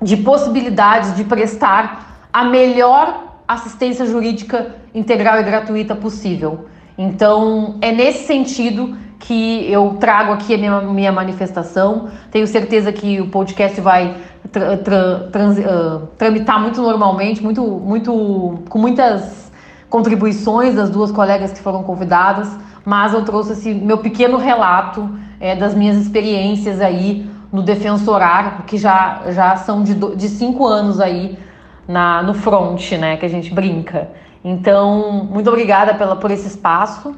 de 0.00 0.16
possibilidades 0.18 1.14
de 1.14 1.24
prestar 1.24 2.28
a 2.32 2.44
melhor 2.44 3.38
assistência 3.46 4.04
jurídica 4.06 4.74
integral 4.94 5.40
e 5.40 5.42
gratuita 5.42 5.94
possível. 5.94 6.66
Então, 6.98 7.76
é 7.80 7.92
nesse 7.92 8.26
sentido 8.26 8.96
que 9.18 9.70
eu 9.70 9.96
trago 9.98 10.32
aqui 10.32 10.54
a 10.54 10.58
minha, 10.58 10.80
minha 10.82 11.12
manifestação. 11.12 12.08
Tenho 12.30 12.46
certeza 12.46 12.92
que 12.92 13.20
o 13.20 13.28
podcast 13.28 13.80
vai 13.80 14.16
tra 14.52 14.76
tra 14.76 15.28
trans, 15.32 15.58
uh, 15.58 16.06
tramitar 16.18 16.60
muito 16.60 16.80
normalmente, 16.80 17.42
muito, 17.42 17.62
muito, 17.62 18.58
com 18.68 18.78
muitas 18.78 19.50
contribuições 19.88 20.74
das 20.74 20.90
duas 20.90 21.10
colegas 21.10 21.52
que 21.52 21.60
foram 21.60 21.82
convidadas, 21.82 22.48
mas 22.84 23.14
eu 23.14 23.24
trouxe 23.24 23.52
esse 23.52 23.72
meu 23.72 23.98
pequeno 23.98 24.36
relato 24.36 25.08
é, 25.40 25.54
das 25.54 25.74
minhas 25.74 25.96
experiências 25.96 26.80
aí 26.80 27.28
no 27.52 27.62
defensorar, 27.62 28.64
que 28.66 28.76
já, 28.76 29.30
já 29.30 29.56
são 29.56 29.82
de, 29.82 29.94
de 29.94 30.28
cinco 30.28 30.66
anos 30.66 31.00
aí 31.00 31.38
na, 31.86 32.22
no 32.22 32.34
front, 32.34 32.92
né, 32.92 33.16
que 33.16 33.24
a 33.24 33.28
gente 33.28 33.52
brinca. 33.52 34.10
Então, 34.44 35.24
muito 35.24 35.48
obrigada 35.48 35.94
pela, 35.94 36.16
por 36.16 36.30
esse 36.30 36.46
espaço 36.46 37.14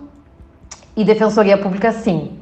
e 0.96 1.04
Defensoria 1.04 1.56
Pública 1.56 1.92
sim. 1.92 2.38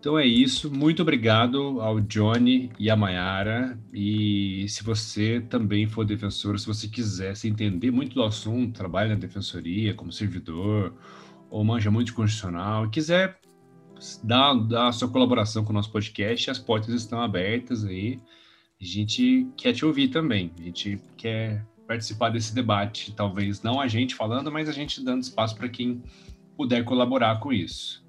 Então 0.00 0.18
é 0.18 0.24
isso. 0.24 0.74
Muito 0.74 1.02
obrigado 1.02 1.78
ao 1.82 2.00
Johnny 2.00 2.70
e 2.78 2.88
à 2.88 2.96
Mayara. 2.96 3.78
E 3.92 4.64
se 4.66 4.82
você 4.82 5.44
também 5.46 5.86
for 5.86 6.06
defensor, 6.06 6.58
se 6.58 6.66
você 6.66 6.88
quiser 6.88 7.36
se 7.36 7.46
entender 7.46 7.90
muito 7.90 8.14
do 8.14 8.22
assunto, 8.22 8.72
trabalha 8.72 9.10
na 9.10 9.20
defensoria 9.20 9.92
como 9.92 10.10
servidor, 10.10 10.94
ou 11.50 11.62
manja 11.62 11.90
muito 11.90 12.06
de 12.06 12.12
constitucional, 12.14 12.88
quiser 12.88 13.39
dar, 14.22 14.54
dar 14.54 14.88
a 14.88 14.92
sua 14.92 15.08
colaboração 15.08 15.64
com 15.64 15.70
o 15.70 15.74
nosso 15.74 15.90
podcast, 15.90 16.50
as 16.50 16.58
portas 16.58 16.94
estão 16.94 17.20
abertas 17.20 17.84
aí. 17.84 18.18
A 18.80 18.84
gente 18.84 19.46
quer 19.56 19.72
te 19.72 19.84
ouvir 19.84 20.08
também. 20.08 20.52
A 20.58 20.62
gente 20.62 21.00
quer 21.16 21.64
participar 21.86 22.30
desse 22.30 22.54
debate. 22.54 23.12
Talvez 23.14 23.62
não 23.62 23.80
a 23.80 23.88
gente 23.88 24.14
falando, 24.14 24.50
mas 24.50 24.68
a 24.68 24.72
gente 24.72 25.04
dando 25.04 25.22
espaço 25.22 25.56
para 25.56 25.68
quem 25.68 26.02
puder 26.56 26.84
colaborar 26.84 27.40
com 27.40 27.52
isso. 27.52 28.04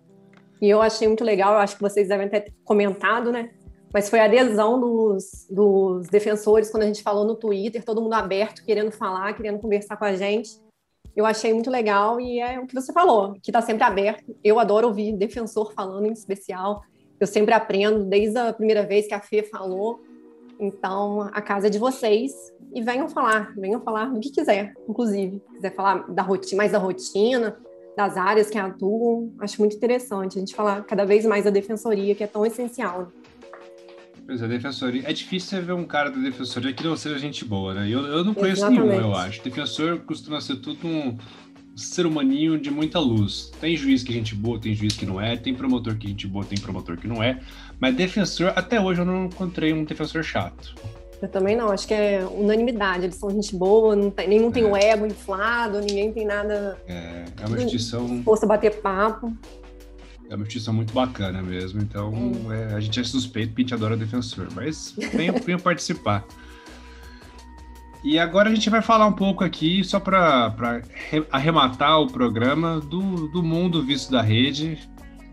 E 0.62 0.70
eu 0.70 0.82
achei 0.82 1.08
muito 1.08 1.24
legal, 1.24 1.54
eu 1.54 1.60
acho 1.60 1.76
que 1.76 1.82
vocês 1.82 2.08
devem 2.08 2.30
ter 2.30 2.54
comentado, 2.64 3.32
né? 3.32 3.50
Mas 3.92 4.10
foi 4.10 4.20
a 4.20 4.26
adesão 4.26 4.80
dos, 4.80 5.48
dos 5.50 6.08
defensores 6.08 6.70
quando 6.70 6.84
a 6.84 6.86
gente 6.86 7.02
falou 7.02 7.26
no 7.26 7.36
Twitter, 7.36 7.84
todo 7.84 8.02
mundo 8.02 8.14
aberto, 8.14 8.64
querendo 8.64 8.92
falar, 8.92 9.34
querendo 9.34 9.60
conversar 9.60 9.98
com 9.98 10.06
a 10.06 10.16
gente. 10.16 10.52
Eu 11.16 11.26
achei 11.26 11.54
muito 11.54 11.70
legal 11.70 12.20
e 12.20 12.40
é 12.40 12.60
o 12.60 12.66
que 12.66 12.74
você 12.74 12.94
falou, 12.94 13.34
que 13.42 13.50
está 13.50 13.62
sempre 13.62 13.84
aberto. 13.84 14.36
Eu 14.44 14.60
adoro 14.60 14.88
ouvir 14.88 15.16
defensor 15.16 15.74
falando 15.74 16.06
em 16.06 16.14
especial. 16.14 16.84
Eu 17.20 17.28
sempre 17.28 17.54
aprendo, 17.54 18.04
desde 18.06 18.38
a 18.38 18.54
primeira 18.54 18.84
vez 18.84 19.08
que 19.08 19.14
a 19.14 19.20
Fê 19.20 19.44
falou. 19.44 20.02
Então, 20.60 21.22
a 21.34 21.42
casa 21.42 21.68
é 21.68 21.70
de 21.70 21.80
vocês 21.80 22.34
e 22.74 22.82
venham 22.82 23.10
falar, 23.10 23.54
venham 23.58 23.82
falar 23.82 24.06
do 24.06 24.20
que 24.20 24.30
quiser, 24.30 24.74
inclusive. 24.88 25.42
Se 25.48 25.56
quiser 25.56 25.76
falar 25.76 26.10
da 26.10 26.22
rotina, 26.22 26.58
mais 26.58 26.72
da 26.72 26.78
rotina, 26.78 27.58
das 27.96 28.16
áreas 28.16 28.50
que 28.50 28.58
atuam. 28.58 29.34
Acho 29.40 29.60
muito 29.60 29.76
interessante 29.76 30.38
a 30.38 30.40
gente 30.40 30.56
falar 30.56 30.84
cada 30.86 31.06
vez 31.06 31.26
mais 31.26 31.46
da 31.46 31.50
defensoria, 31.50 32.16
que 32.16 32.24
é 32.24 32.28
tão 32.28 32.46
essencial. 32.46 33.12
Pois 34.32 34.42
é, 34.42 34.48
defensoria. 34.48 35.04
É 35.06 35.12
difícil 35.12 35.50
você 35.50 35.60
ver 35.60 35.74
um 35.74 35.84
cara 35.84 36.10
da 36.10 36.18
defensoria 36.18 36.72
que 36.72 36.82
não 36.86 36.96
seja 36.96 37.20
gente 37.20 37.44
boa, 37.44 37.74
né? 37.74 37.90
Eu, 37.90 38.06
eu 38.06 38.24
não 38.24 38.34
conheço 38.34 38.62
Exatamente. 38.62 38.88
nenhum, 38.88 39.02
eu 39.02 39.14
acho. 39.14 39.44
Defensor 39.44 40.00
costuma 40.06 40.40
ser 40.40 40.56
tudo 40.56 40.88
um 40.88 41.18
ser 41.76 42.06
humaninho 42.06 42.58
de 42.58 42.72
muita 42.72 42.98
luz. 42.98 43.52
Tem 43.60 43.76
juiz 43.76 44.04
que 44.04 44.14
é 44.14 44.16
gente 44.16 44.34
boa, 44.34 44.58
tem 44.58 44.74
juiz 44.74 44.96
que 44.96 45.06
não 45.06 45.20
é, 45.20 45.36
tem 45.36 45.54
promotor 45.54 45.98
que 45.98 46.08
é 46.08 46.10
gente 46.12 46.28
boa, 46.28 46.46
tem 46.46 46.58
promotor 46.58 46.96
que 46.96 47.10
não 47.10 47.22
é. 47.22 47.42
Mas 47.78 47.94
defensor, 47.94 48.54
até 48.56 48.80
hoje 48.80 49.02
eu 49.02 49.06
não 49.06 49.26
encontrei 49.26 49.74
um 49.74 49.84
defensor 49.84 50.24
chato. 50.24 50.76
Eu 51.22 51.28
também 51.28 51.58
não, 51.58 51.70
acho 51.70 51.86
que 51.86 51.94
é 51.94 52.26
unanimidade. 52.26 53.04
Eles 53.04 53.18
são 53.18 53.30
gente 53.32 53.54
boa, 53.54 53.98
tem, 54.12 54.30
nenhum 54.30 54.50
tem 54.50 54.64
o 54.64 54.78
é. 54.78 54.92
ego 54.92 55.06
inflado, 55.06 55.82
ninguém 55.82 56.14
tem 56.14 56.26
nada. 56.26 56.78
É, 56.88 57.26
é 57.38 57.46
uma 57.46 57.58
instituição. 57.58 58.24
Força 58.24 58.48
bater 58.48 58.82
papo. 58.82 59.36
É 60.32 60.36
uma 60.36 60.44
instituição 60.44 60.74
muito 60.74 60.94
bacana 60.94 61.42
mesmo, 61.42 61.82
então 61.82 62.14
é, 62.54 62.74
a 62.74 62.80
gente 62.80 62.98
é 62.98 63.04
suspeito 63.04 63.50
porque 63.50 63.64
a 63.64 63.66
gente 63.66 63.74
adora 63.74 63.98
defensor, 63.98 64.48
mas 64.56 64.96
venham, 65.14 65.36
venham 65.36 65.60
participar. 65.60 66.26
E 68.02 68.18
agora 68.18 68.50
a 68.50 68.56
gente 68.56 68.70
vai 68.70 68.82
falar 68.82 69.08
um 69.08 69.12
pouco 69.12 69.44
aqui, 69.44 69.84
só 69.84 70.00
para 70.00 70.56
arrematar 71.30 72.00
o 72.00 72.08
programa, 72.08 72.80
do, 72.80 73.28
do 73.28 73.44
mundo 73.44 73.84
visto 73.84 74.10
da 74.10 74.22
rede, 74.22 74.80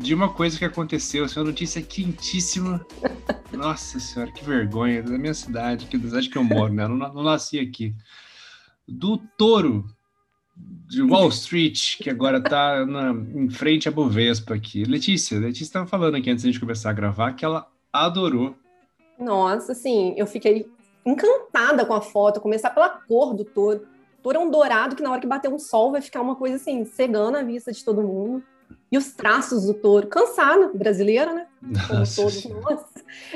de 0.01 0.12
uma 0.12 0.31
coisa 0.31 0.59
que 0.59 0.65
aconteceu, 0.65 1.25
assim, 1.25 1.39
uma 1.39 1.47
notícia 1.47 1.81
quentíssima. 1.81 2.85
Nossa 3.55 4.01
senhora, 4.01 4.33
que 4.33 4.45
vergonha, 4.45 5.01
da 5.01 5.16
minha 5.16 5.33
cidade, 5.33 5.87
que 5.87 5.97
da 5.97 6.09
cidade 6.09 6.29
que 6.29 6.37
eu 6.37 6.43
moro, 6.43 6.75
né? 6.75 6.83
Eu 6.83 6.89
não, 6.89 7.15
não 7.15 7.23
nasci 7.23 7.61
aqui. 7.61 7.95
Do 8.87 9.16
touro 9.16 9.87
de 10.89 11.02
Wall 11.02 11.28
Street, 11.28 11.98
que 11.98 12.09
agora 12.09 12.39
está 12.39 12.85
em 13.35 13.51
frente 13.51 13.89
à 13.89 13.93
Bovespa 13.93 14.55
aqui. 14.55 14.85
Letícia, 14.85 15.39
Letícia 15.39 15.65
estava 15.65 15.86
falando 15.86 16.16
aqui 16.16 16.31
antes 16.31 16.43
de 16.43 16.48
a 16.48 16.52
gente 16.52 16.60
começar 16.60 16.90
a 16.90 16.94
gravar 16.94 17.35
que 17.35 17.44
ela 17.44 17.69
adorou. 17.93 18.56
Nossa, 19.19 19.73
assim, 19.73 20.15
eu 20.16 20.27
fiquei 20.27 20.66
encantada 21.05 21.85
com 21.85 21.93
a 21.93 22.01
foto, 22.01 22.40
começar 22.40 22.70
pela 22.70 22.89
cor 22.89 23.35
do 23.35 23.44
touro. 23.44 23.86
O 24.19 24.23
touro 24.23 24.39
é 24.39 24.40
um 24.40 24.51
dourado 24.51 24.97
que 24.97 25.02
na 25.02 25.10
hora 25.10 25.20
que 25.20 25.27
bater 25.27 25.52
um 25.52 25.59
sol 25.59 25.93
vai 25.93 26.01
ficar 26.01 26.23
uma 26.23 26.35
coisa 26.35 26.56
assim, 26.56 26.85
cegando 26.86 27.36
a 27.36 27.43
vista 27.43 27.70
de 27.70 27.85
todo 27.85 28.02
mundo. 28.02 28.43
E 28.90 28.97
os 28.97 29.12
traços 29.12 29.66
do 29.66 29.74
touro, 29.74 30.06
cansado, 30.06 30.70
brasileiro, 30.74 31.35
né? 31.35 31.47
Como 31.86 31.98
Nossa, 31.98 32.23
todos 32.23 32.44
nós. 32.47 32.81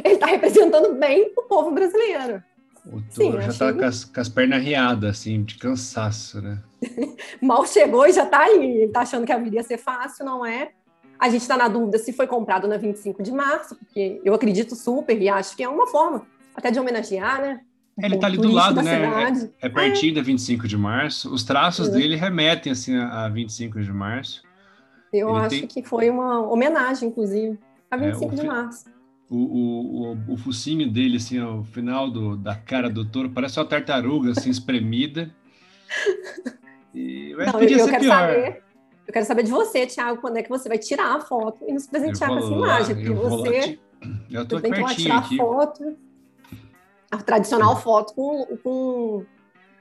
Ele 0.02 0.14
está 0.14 0.26
representando 0.26 0.94
bem 0.94 1.30
o 1.36 1.42
povo 1.42 1.70
brasileiro. 1.70 2.42
O 2.84 3.00
touro 3.14 3.36
Sim, 3.38 3.42
já 3.42 3.48
está 3.48 3.72
com, 3.72 3.84
as, 3.84 4.04
com 4.04 4.20
as 4.20 4.28
pernas 4.28 4.62
riadas, 4.62 5.10
assim, 5.10 5.44
de 5.44 5.56
cansaço, 5.56 6.42
né? 6.42 6.58
Mal 7.40 7.64
chegou 7.66 8.06
e 8.06 8.12
já 8.12 8.24
está 8.24 8.44
ali. 8.44 8.64
Ele 8.64 8.84
está 8.84 9.00
achando 9.02 9.24
que 9.24 9.32
a 9.32 9.38
vida 9.38 9.56
ia 9.56 9.62
ser 9.62 9.78
fácil, 9.78 10.24
não 10.24 10.44
é? 10.44 10.72
A 11.18 11.28
gente 11.28 11.42
está 11.42 11.56
na 11.56 11.68
dúvida 11.68 11.98
se 11.98 12.12
foi 12.12 12.26
comprado 12.26 12.66
na 12.66 12.76
25 12.76 13.22
de 13.22 13.30
março, 13.30 13.76
porque 13.76 14.20
eu 14.24 14.34
acredito 14.34 14.74
super 14.74 15.20
e 15.20 15.28
acho 15.28 15.56
que 15.56 15.62
é 15.62 15.68
uma 15.68 15.86
forma 15.86 16.26
até 16.54 16.70
de 16.70 16.80
homenagear, 16.80 17.40
né? 17.40 17.60
É, 18.00 18.06
ele 18.06 18.16
está 18.16 18.26
ali 18.26 18.38
do 18.38 18.50
lado, 18.50 18.82
né? 18.82 19.02
É, 19.60 19.66
é, 19.66 19.68
pertinho 19.68 20.12
é. 20.12 20.14
da 20.16 20.22
25 20.22 20.66
de 20.66 20.76
março. 20.76 21.32
Os 21.32 21.44
traços 21.44 21.88
é. 21.88 21.92
dele 21.92 22.16
remetem 22.16 22.72
assim 22.72 22.96
a 22.96 23.28
25 23.28 23.80
de 23.80 23.92
março. 23.92 24.42
Eu 25.12 25.28
ele 25.28 25.38
acho 25.38 25.50
tem... 25.50 25.66
que 25.66 25.82
foi 25.82 26.08
uma 26.10 26.40
homenagem, 26.40 27.08
inclusive, 27.08 27.58
a 27.90 27.96
25 27.96 28.32
é, 28.32 28.36
de 28.36 28.46
março. 28.46 28.84
O, 29.32 29.36
o, 29.36 30.12
o, 30.12 30.34
o, 30.34 30.36
focinho 30.36 30.90
dele, 30.90 31.16
assim, 31.16 31.38
ao 31.38 31.64
final 31.64 32.10
do, 32.10 32.36
da 32.36 32.54
cara 32.54 32.90
do 32.90 33.02
touro, 33.02 33.30
parece 33.30 33.58
uma 33.58 33.64
tartaruga, 33.64 34.32
assim, 34.32 34.50
espremida. 34.50 35.34
E, 36.94 37.34
mas 37.38 37.46
Não, 37.46 37.58
podia 37.58 37.78
eu, 37.78 37.84
ser 37.86 37.98
pior. 37.98 38.18
Saber, 38.18 38.62
eu 39.06 39.12
quero 39.14 39.24
saber 39.24 39.42
de 39.44 39.50
você, 39.50 39.86
Thiago, 39.86 40.20
quando 40.20 40.36
é 40.36 40.42
que 40.42 40.50
você 40.50 40.68
vai 40.68 40.76
tirar 40.76 41.16
a 41.16 41.20
foto 41.20 41.64
e 41.66 41.72
nos 41.72 41.86
presentear 41.86 42.28
com 42.28 42.36
essa 42.36 42.52
imagem, 42.52 42.94
porque 42.94 43.10
você, 43.10 43.60
te... 43.60 43.80
eu 44.30 44.46
tô 44.46 44.56
lá 44.56 44.94
tirar 44.94 45.18
aqui. 45.20 45.40
a 45.40 45.44
foto, 45.44 45.96
a 47.10 47.16
tradicional 47.16 47.80
foto 47.80 48.12
com, 48.12 48.58
com, 48.62 49.24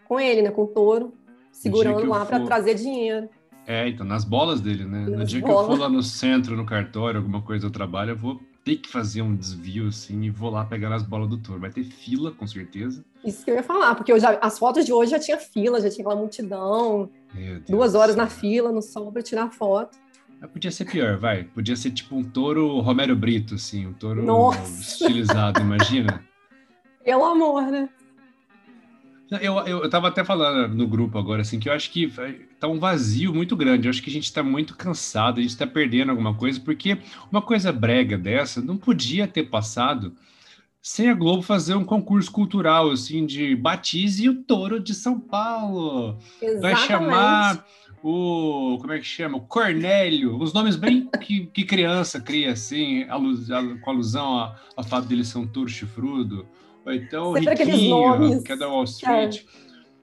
com 0.05 0.17
ele, 0.17 0.43
né, 0.43 0.51
com 0.51 0.63
o 0.63 0.67
touro, 0.67 1.13
segurando 1.51 2.07
lá 2.07 2.25
para 2.25 2.39
trazer 2.45 2.75
dinheiro. 2.75 3.27
É, 3.67 3.89
então, 3.89 4.05
nas 4.05 4.23
bolas 4.23 4.61
dele, 4.61 4.85
né? 4.85 5.01
Nas 5.01 5.19
no 5.19 5.25
dia 5.25 5.41
bolas. 5.41 5.65
que 5.65 5.71
eu 5.71 5.75
for 5.75 5.81
lá 5.81 5.89
no 5.89 6.01
centro, 6.01 6.55
no 6.55 6.65
cartório, 6.65 7.19
alguma 7.19 7.41
coisa 7.41 7.67
do 7.67 7.71
trabalho, 7.71 8.11
eu 8.11 8.17
vou 8.17 8.39
ter 8.63 8.77
que 8.77 8.89
fazer 8.89 9.21
um 9.21 9.35
desvio, 9.35 9.87
assim, 9.87 10.23
e 10.23 10.29
vou 10.29 10.49
lá 10.49 10.63
pegar 10.65 10.89
nas 10.89 11.03
bolas 11.03 11.29
do 11.29 11.37
touro. 11.37 11.61
Vai 11.61 11.71
ter 11.71 11.83
fila, 11.83 12.31
com 12.31 12.45
certeza. 12.45 13.03
Isso 13.23 13.43
que 13.43 13.51
eu 13.51 13.55
ia 13.55 13.63
falar, 13.63 13.95
porque 13.95 14.11
eu 14.11 14.19
já, 14.19 14.37
as 14.41 14.57
fotos 14.57 14.85
de 14.85 14.93
hoje 14.93 15.11
já 15.11 15.19
tinha 15.19 15.37
fila, 15.37 15.81
já 15.81 15.89
tinha 15.89 16.05
aquela 16.05 16.19
multidão, 16.19 17.09
duas 17.67 17.95
horas 17.95 18.15
na 18.15 18.27
fila, 18.27 18.71
no 18.71 18.81
sol, 18.81 19.11
para 19.11 19.21
tirar 19.21 19.51
foto. 19.51 19.97
Mas 20.39 20.49
podia 20.49 20.71
ser 20.71 20.85
pior, 20.85 21.17
vai. 21.17 21.43
Podia 21.43 21.75
ser 21.75 21.91
tipo 21.91 22.15
um 22.15 22.23
touro 22.23 22.79
Romero 22.79 23.15
Brito, 23.15 23.55
assim, 23.55 23.85
um 23.85 23.93
touro 23.93 24.23
Nossa. 24.23 24.81
estilizado, 24.81 25.61
imagina. 25.61 26.23
Pelo 27.03 27.25
amor, 27.25 27.63
né? 27.63 27.89
Eu, 29.39 29.59
eu, 29.59 29.83
eu 29.83 29.89
tava 29.89 30.09
até 30.09 30.25
falando 30.25 30.75
no 30.75 30.85
grupo 30.85 31.17
agora, 31.17 31.41
assim, 31.41 31.57
que 31.57 31.69
eu 31.69 31.73
acho 31.73 31.89
que 31.89 32.11
tá 32.59 32.67
um 32.67 32.79
vazio 32.79 33.33
muito 33.33 33.55
grande. 33.55 33.87
Eu 33.87 33.89
acho 33.89 34.03
que 34.03 34.09
a 34.09 34.13
gente 34.13 34.31
tá 34.31 34.43
muito 34.43 34.75
cansado, 34.75 35.39
a 35.39 35.41
gente 35.41 35.55
tá 35.55 35.65
perdendo 35.65 36.09
alguma 36.09 36.33
coisa, 36.33 36.59
porque 36.59 36.97
uma 37.31 37.41
coisa 37.41 37.71
brega 37.71 38.17
dessa 38.17 38.61
não 38.61 38.75
podia 38.75 39.25
ter 39.27 39.43
passado 39.43 40.13
sem 40.81 41.09
a 41.09 41.13
Globo 41.13 41.43
fazer 41.43 41.75
um 41.75 41.85
concurso 41.85 42.31
cultural, 42.31 42.89
assim, 42.89 43.25
de 43.25 43.55
Batize 43.55 44.25
e 44.25 44.29
o 44.29 44.43
Touro 44.43 44.79
de 44.79 44.93
São 44.93 45.19
Paulo. 45.19 46.17
Exatamente. 46.41 46.61
Vai 46.61 46.75
chamar 46.75 47.65
o. 48.03 48.77
Como 48.81 48.91
é 48.91 48.99
que 48.99 49.05
chama? 49.05 49.37
O 49.37 49.41
Cornélio. 49.41 50.41
Os 50.41 50.51
nomes 50.51 50.75
bem 50.75 51.07
que, 51.21 51.45
que 51.45 51.63
criança 51.63 52.19
cria, 52.19 52.51
assim, 52.51 53.03
alus, 53.03 53.47
com 53.81 53.91
alusão 53.91 54.53
ao 54.75 54.83
fato 54.83 55.07
dele 55.07 55.23
ser 55.23 55.37
um 55.37 55.47
touro 55.47 55.69
chifrudo. 55.69 56.47
Ou 56.85 56.93
então 56.93 57.33
Sempre 57.33 57.63
Riquinho, 57.63 57.89
nomes, 57.89 58.43
que 58.43 58.51
é 58.51 58.55
da 58.57 58.67
Wall 58.67 58.83
Street. 58.85 59.43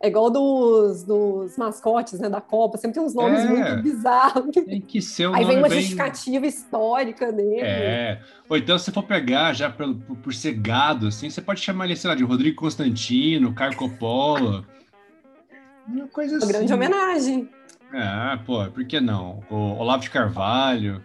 É, 0.00 0.06
é 0.06 0.08
igual 0.08 0.30
dos, 0.30 1.02
dos 1.02 1.56
mascotes 1.56 2.20
né, 2.20 2.28
da 2.28 2.40
Copa, 2.40 2.78
sempre 2.78 2.94
tem 2.94 3.02
uns 3.02 3.14
nomes 3.14 3.40
é, 3.40 3.48
muito 3.48 3.82
bizarros. 3.82 4.54
Tem 4.54 4.80
que 4.80 5.02
ser 5.02 5.28
um 5.28 5.34
Aí 5.34 5.44
vem 5.44 5.58
uma 5.58 5.68
bem... 5.68 5.80
justificativa 5.80 6.46
histórica 6.46 7.32
dele. 7.32 7.60
É. 7.60 8.20
Ou 8.48 8.56
então, 8.56 8.78
se 8.78 8.92
for 8.92 9.02
pegar 9.02 9.52
já 9.54 9.68
por, 9.68 9.92
por, 10.22 10.32
ser 10.32 10.52
gado, 10.52 11.08
assim, 11.08 11.28
você 11.28 11.40
pode 11.40 11.60
chamar 11.60 11.86
ele, 11.86 11.96
sei 11.96 12.08
lá, 12.08 12.14
de 12.14 12.22
Rodrigo 12.22 12.56
Constantino, 12.56 13.52
Caio 13.52 13.76
Coppola. 13.76 14.64
Uma 15.88 16.06
coisa 16.06 16.34
uma 16.34 16.38
assim. 16.38 16.52
grande 16.52 16.72
homenagem. 16.72 17.48
Ah, 17.92 18.38
pô, 18.46 18.64
por 18.66 18.84
que 18.84 19.00
não? 19.00 19.42
O 19.50 19.78
Olavo 19.78 20.02
de 20.02 20.10
Carvalho. 20.10 21.02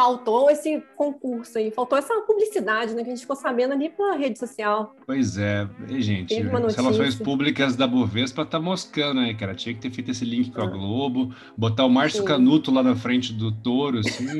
Faltou 0.00 0.50
esse 0.50 0.82
concurso 0.96 1.58
aí, 1.58 1.70
faltou 1.70 1.98
essa 1.98 2.14
publicidade, 2.22 2.94
né? 2.94 3.02
Que 3.02 3.10
a 3.10 3.12
gente 3.12 3.20
ficou 3.20 3.36
sabendo 3.36 3.74
ali 3.74 3.90
pela 3.90 4.16
rede 4.16 4.38
social. 4.38 4.96
Pois 5.06 5.36
é, 5.36 5.68
e, 5.90 6.00
gente, 6.00 6.34
as 6.40 6.74
relações 6.74 7.16
públicas 7.16 7.76
da 7.76 7.86
Bovespa 7.86 8.46
tá 8.46 8.58
moscando, 8.58 9.20
né, 9.20 9.34
cara? 9.34 9.54
Tinha 9.54 9.74
que 9.74 9.80
ter 9.80 9.90
feito 9.90 10.10
esse 10.10 10.24
link 10.24 10.52
com 10.52 10.62
a 10.62 10.64
ah. 10.64 10.68
Globo, 10.68 11.34
botar 11.54 11.84
o 11.84 11.90
Márcio 11.90 12.20
Sim. 12.20 12.24
Canuto 12.24 12.72
lá 12.72 12.82
na 12.82 12.96
frente 12.96 13.30
do 13.34 13.52
touro, 13.52 13.98
assim. 13.98 14.38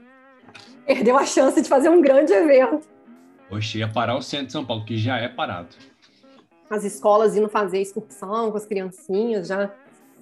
Perdeu 0.86 1.18
a 1.18 1.26
chance 1.26 1.60
de 1.60 1.68
fazer 1.68 1.90
um 1.90 2.00
grande 2.00 2.32
evento. 2.32 2.88
Oxe, 3.50 3.78
ia 3.78 3.88
parar 3.88 4.16
o 4.16 4.22
centro 4.22 4.46
de 4.46 4.52
São 4.52 4.64
Paulo, 4.64 4.82
que 4.86 4.96
já 4.96 5.18
é 5.18 5.28
parado. 5.28 5.68
As 6.70 6.84
escolas 6.84 7.36
indo 7.36 7.50
fazer 7.50 7.82
excursão 7.82 8.50
com 8.50 8.56
as 8.56 8.64
criancinhas, 8.64 9.48
já 9.48 9.70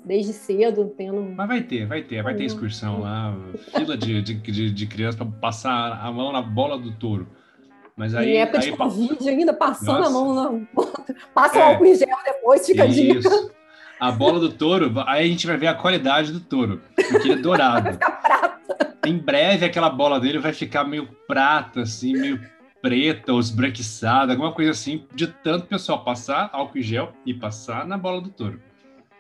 desde 0.05 0.33
cedo, 0.33 0.93
tendo. 0.97 1.23
Mas 1.23 1.49
vai 1.49 1.63
ter, 1.63 1.87
vai 1.87 2.03
ter, 2.03 2.23
vai 2.23 2.35
ter 2.35 2.45
excursão 2.45 3.01
lá, 3.01 3.35
fila 3.75 3.97
de, 3.97 4.21
de, 4.23 4.35
de, 4.35 4.71
de 4.71 4.87
criança 4.87 5.17
para 5.17 5.27
passar 5.27 6.01
a 6.01 6.13
mão 6.13 6.31
na 6.31 6.43
bola 6.43 6.79
do 6.79 6.93
touro. 6.93 7.27
Mas 7.97 8.15
aí. 8.15 8.33
Em 8.33 8.37
época 8.37 8.59
aí, 8.59 8.71
de 8.71 8.77
Covid 8.77 9.29
ainda, 9.29 9.53
passando 9.55 9.99
Nossa. 9.99 10.09
a 10.09 10.13
mão 10.13 10.35
na. 10.35 10.67
Passa 11.33 11.59
é. 11.59 11.61
o 11.61 11.63
álcool 11.69 11.87
em 11.87 11.95
gel 11.95 12.19
depois, 12.25 12.67
fica 12.67 12.85
Isso. 12.87 13.01
dica. 13.01 13.55
A 13.99 14.11
bola 14.11 14.41
do 14.41 14.53
touro, 14.53 14.93
aí 15.07 15.25
a 15.25 15.29
gente 15.29 15.47
vai 15.47 15.57
ver 15.57 15.69
a 15.69 15.75
qualidade 15.75 16.33
do 16.33 16.41
touro, 16.41 16.83
porque 16.95 17.29
ele 17.29 17.33
é 17.35 17.37
dourado. 17.37 17.85
vai 17.85 17.93
ficar 17.93 18.11
prata. 18.11 18.97
Em 19.07 19.17
breve 19.17 19.65
aquela 19.65 19.89
bola 19.89 20.19
dele 20.19 20.39
vai 20.39 20.53
ficar 20.53 20.85
meio 20.85 21.09
prata, 21.27 21.83
assim, 21.83 22.13
meio 22.13 22.41
preta 22.83 23.33
ou 23.33 23.41
esbranquiçada, 23.41 24.33
alguma 24.33 24.53
coisa 24.53 24.73
assim, 24.73 25.07
de 25.15 25.29
tanto 25.29 25.67
pessoal 25.67 26.05
passar 26.05 26.51
álcool 26.53 26.79
em 26.79 26.83
gel 26.83 27.13
e 27.25 27.33
passar 27.33 27.87
na 27.87 27.97
bola 27.97 28.21
do 28.21 28.29
touro. 28.29 28.61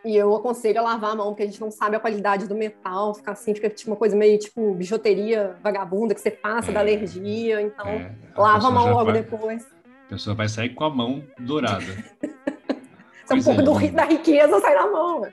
E 0.04 0.14
eu 0.14 0.34
aconselho 0.34 0.80
a 0.80 0.82
lavar 0.82 1.12
a 1.12 1.14
mão, 1.14 1.28
porque 1.28 1.44
a 1.44 1.46
gente 1.46 1.60
não 1.60 1.70
sabe 1.70 1.96
a 1.96 2.00
qualidade 2.00 2.46
do 2.46 2.54
metal, 2.54 3.14
fica 3.14 3.32
assim, 3.32 3.54
fica 3.54 3.70
tipo 3.70 3.90
uma 3.90 3.96
coisa 3.96 4.14
meio 4.14 4.38
tipo 4.38 4.74
bijuteria 4.74 5.56
vagabunda 5.62 6.14
que 6.14 6.20
você 6.20 6.30
passa 6.30 6.70
é, 6.70 6.74
da 6.74 6.80
alergia, 6.80 7.62
então 7.62 7.86
é, 7.86 8.14
a 8.34 8.42
lava 8.42 8.68
a 8.68 8.70
mão 8.70 8.90
logo 8.90 9.12
vai, 9.12 9.22
depois. 9.22 9.66
A 10.06 10.08
pessoa 10.10 10.36
vai 10.36 10.48
sair 10.48 10.70
com 10.70 10.84
a 10.84 10.90
mão 10.90 11.24
dourada. 11.38 11.86
é 13.30 13.34
um 13.34 13.42
pouco 13.42 13.62
do, 13.62 13.92
da 13.92 14.04
riqueza 14.04 14.60
sai 14.60 14.74
na 14.74 14.90
mão. 14.90 15.22
Né? 15.22 15.32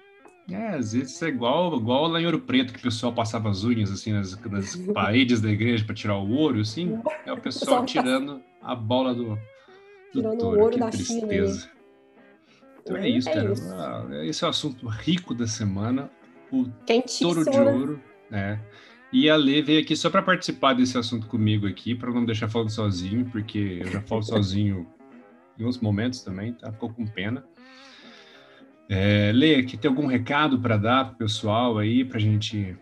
É, 0.49 0.75
às 0.75 0.93
vezes 0.93 1.21
é 1.21 1.27
igual, 1.27 1.75
igual 1.75 2.07
lá 2.07 2.21
em 2.21 2.25
Ouro 2.25 2.39
Preto, 2.39 2.73
que 2.73 2.79
o 2.79 2.83
pessoal 2.83 3.13
passava 3.13 3.49
as 3.49 3.63
unhas 3.63 3.91
assim 3.91 4.11
nas, 4.13 4.39
nas 4.41 4.75
paredes 4.93 5.41
da 5.41 5.49
igreja 5.49 5.83
para 5.83 5.95
tirar 5.95 6.17
o 6.17 6.31
ouro, 6.31 6.61
assim. 6.61 6.99
É 7.25 7.31
o 7.31 7.37
pessoal 7.37 7.85
tirando 7.85 8.41
a 8.61 8.73
bola 8.73 9.13
do, 9.13 9.35
do 9.35 9.39
tirando 10.11 10.39
touro. 10.39 10.57
o 10.57 10.61
ouro 10.63 10.73
que 10.73 10.79
da 10.79 10.89
tristeza. 10.89 11.61
China. 11.61 11.80
Então 12.81 12.97
é 12.97 13.09
isso, 13.09 13.29
é 13.29 13.33
cara. 13.33 13.51
Isso. 13.51 13.73
Ah, 13.73 14.07
esse 14.23 14.43
é 14.43 14.47
o 14.47 14.49
assunto 14.49 14.87
rico 14.87 15.33
da 15.33 15.47
semana. 15.47 16.09
O 16.51 16.65
touro 17.19 17.49
de 17.49 17.57
né? 17.57 17.71
ouro. 17.71 18.01
Né? 18.29 18.59
E 19.13 19.29
a 19.29 19.35
Lê 19.35 19.61
veio 19.61 19.81
aqui 19.81 19.95
só 19.95 20.09
para 20.09 20.21
participar 20.21 20.73
desse 20.73 20.97
assunto 20.97 21.27
comigo 21.27 21.67
aqui, 21.67 21.93
para 21.93 22.11
não 22.11 22.25
deixar 22.25 22.49
falando 22.49 22.69
sozinho, 22.69 23.25
porque 23.25 23.79
eu 23.81 23.87
já 23.87 24.01
falo 24.01 24.23
sozinho 24.23 24.87
em 25.59 25.65
uns 25.65 25.79
momentos 25.79 26.21
também, 26.21 26.53
tá? 26.53 26.71
Ficou 26.71 26.93
com 26.93 27.05
pena. 27.05 27.45
É, 28.89 29.31
Lê, 29.33 29.55
aqui 29.55 29.77
tem 29.77 29.89
algum 29.89 30.05
recado 30.05 30.59
para 30.59 30.77
dar 30.77 31.05
pro 31.05 31.17
pessoal 31.17 31.77
aí, 31.77 32.03
para 32.03 32.17
a 32.17 32.21
gente 32.21 32.77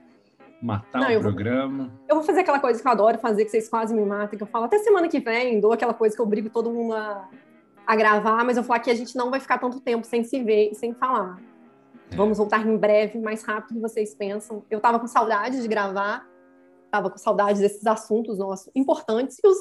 matar 0.62 1.02
não, 1.02 1.18
o 1.18 1.22
programa? 1.22 1.86
Vou, 1.86 2.06
eu 2.10 2.16
vou 2.16 2.24
fazer 2.24 2.42
aquela 2.42 2.60
coisa 2.60 2.82
que 2.82 2.88
eu 2.88 2.92
adoro 2.92 3.18
fazer, 3.18 3.46
que 3.46 3.52
vocês 3.52 3.70
quase 3.70 3.94
me 3.94 4.06
matam, 4.06 4.38
que 4.38 4.44
eu 4.44 4.48
falo 4.48 4.66
até 4.66 4.78
semana 4.80 5.08
que 5.08 5.20
vem, 5.20 5.60
dou 5.60 5.72
aquela 5.72 5.94
coisa 5.94 6.16
que 6.16 6.22
eu 6.22 6.26
brigo 6.26 6.50
todo 6.50 6.72
mundo 6.72 6.94
a 6.94 7.28
a 7.90 7.96
gravar, 7.96 8.46
mas 8.46 8.56
eu 8.56 8.64
falar 8.64 8.82
que 8.82 8.92
a 8.92 8.94
gente 8.94 9.16
não 9.16 9.32
vai 9.32 9.40
ficar 9.40 9.58
tanto 9.58 9.80
tempo 9.80 10.06
sem 10.06 10.24
se 10.24 10.44
ver 10.44 10.70
e 10.72 10.76
sem 10.76 10.94
falar. 10.94 11.42
É. 12.12 12.16
Vamos 12.16 12.38
voltar 12.38 12.64
em 12.64 12.78
breve, 12.78 13.18
mais 13.18 13.42
rápido 13.42 13.70
do 13.70 13.74
que 13.74 13.82
vocês 13.82 14.14
pensam. 14.14 14.64
Eu 14.70 14.80
tava 14.80 15.00
com 15.00 15.08
saudade 15.08 15.60
de 15.60 15.68
gravar, 15.68 16.24
tava 16.92 17.10
com 17.10 17.18
saudade 17.18 17.60
desses 17.60 17.88
assuntos 17.88 18.38
nossos 18.38 18.70
importantes 18.76 19.40
e 19.44 19.48
os 19.48 19.58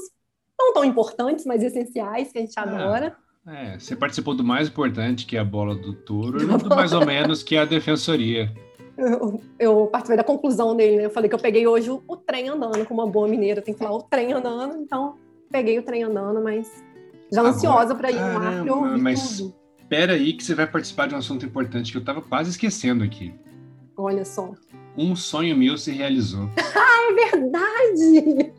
não 0.58 0.74
tão 0.74 0.84
importantes, 0.84 1.46
mas 1.46 1.62
essenciais 1.62 2.30
que 2.30 2.36
a 2.36 2.42
gente 2.42 2.58
é. 2.58 2.60
adora. 2.60 3.16
É, 3.46 3.78
você 3.78 3.96
participou 3.96 4.34
do 4.34 4.44
mais 4.44 4.68
importante, 4.68 5.24
que 5.24 5.34
é 5.34 5.40
a 5.40 5.44
bola 5.44 5.74
do 5.74 5.94
touro, 5.94 6.36
e 6.44 6.44
do 6.44 6.68
mais 6.68 6.92
ou 6.92 7.06
menos 7.06 7.42
que 7.42 7.56
é 7.56 7.60
a 7.60 7.64
defensoria. 7.64 8.52
Eu, 8.98 9.40
eu, 9.58 9.86
participei 9.86 10.18
da 10.18 10.24
conclusão 10.24 10.76
dele, 10.76 10.96
né? 10.98 11.06
Eu 11.06 11.10
falei 11.10 11.30
que 11.30 11.34
eu 11.34 11.40
peguei 11.40 11.66
hoje 11.66 11.88
o, 11.88 12.02
o 12.06 12.14
trem 12.14 12.50
andando, 12.50 12.84
como 12.84 13.00
uma 13.00 13.10
boa 13.10 13.26
mineira, 13.26 13.62
tem 13.62 13.72
que 13.72 13.80
falar 13.80 13.96
o 13.96 14.02
trem 14.02 14.34
andando, 14.34 14.76
então 14.76 15.16
peguei 15.50 15.78
o 15.78 15.82
trem 15.82 16.02
andando, 16.02 16.42
mas 16.42 16.84
já 17.32 17.40
Agora, 17.40 17.54
ansiosa 17.54 17.94
para 17.94 18.10
ir 18.10 18.16
para 18.16 18.74
ouvir 18.74 19.00
mas 19.00 19.38
tudo. 19.38 19.54
Espera 19.78 20.12
aí 20.12 20.32
que 20.32 20.44
você 20.44 20.54
vai 20.54 20.66
participar 20.66 21.08
de 21.08 21.14
um 21.14 21.18
assunto 21.18 21.46
importante 21.46 21.90
que 21.90 21.96
eu 21.96 22.00
estava 22.00 22.20
quase 22.20 22.50
esquecendo 22.50 23.02
aqui. 23.02 23.34
Olha 23.96 24.24
só. 24.24 24.52
Um 24.96 25.16
sonho 25.16 25.56
meu 25.56 25.78
se 25.78 25.90
realizou. 25.92 26.48
ah, 26.76 27.08
é 27.10 27.30
verdade! 27.30 28.52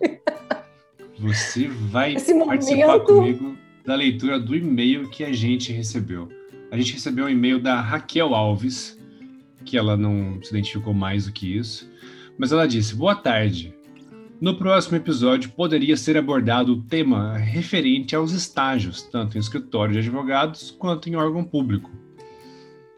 Você 1.20 1.68
vai 1.68 2.16
Esse 2.16 2.34
participar 2.34 2.88
momento... 2.88 3.06
comigo 3.06 3.58
da 3.86 3.96
leitura 3.96 4.40
do 4.40 4.56
e-mail 4.56 5.10
que 5.10 5.24
a 5.24 5.34
gente 5.34 5.72
recebeu. 5.72 6.30
A 6.72 6.78
gente 6.78 6.94
recebeu 6.94 7.26
um 7.26 7.30
e-mail 7.30 7.62
da 7.62 7.82
Raquel 7.82 8.34
Alves, 8.34 8.98
que 9.66 9.78
ela 9.78 9.98
não 9.98 10.42
se 10.42 10.50
identificou 10.50 10.94
mais 10.94 11.26
do 11.26 11.32
que 11.32 11.58
isso, 11.58 11.90
mas 12.38 12.52
ela 12.52 12.68
disse: 12.68 12.96
Boa 12.96 13.16
tarde. 13.16 13.74
No 14.42 14.58
próximo 14.58 14.96
episódio, 14.96 15.50
poderia 15.50 15.98
ser 15.98 16.18
abordado 16.18 16.72
o 16.72 16.82
tema 16.82 17.38
referente 17.38 18.16
aos 18.16 18.32
estágios, 18.32 19.02
tanto 19.04 19.36
em 19.36 19.40
escritório 19.42 19.92
de 19.92 20.00
advogados 20.00 20.72
quanto 20.72 21.10
em 21.10 21.16
órgão 21.18 21.44
público. 21.44 21.92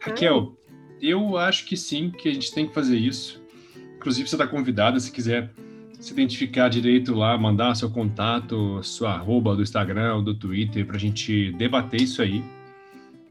Raquel, 0.00 0.56
eu 1.00 1.36
acho 1.36 1.66
que 1.66 1.76
sim, 1.76 2.10
que 2.10 2.28
a 2.28 2.32
gente 2.32 2.54
tem 2.54 2.68
que 2.68 2.72
fazer 2.72 2.96
isso. 2.96 3.42
Inclusive, 3.96 4.28
você 4.28 4.36
está 4.36 4.46
convidada, 4.46 5.00
se 5.00 5.10
quiser 5.10 5.50
se 5.98 6.12
identificar 6.12 6.68
direito 6.68 7.12
lá, 7.12 7.36
mandar 7.36 7.74
seu 7.74 7.90
contato, 7.90 8.80
sua 8.84 9.14
arroba 9.14 9.56
do 9.56 9.62
Instagram 9.62 10.22
do 10.22 10.34
Twitter, 10.34 10.86
para 10.86 10.96
a 10.96 11.00
gente 11.00 11.50
debater 11.54 12.00
isso 12.00 12.22
aí. 12.22 12.42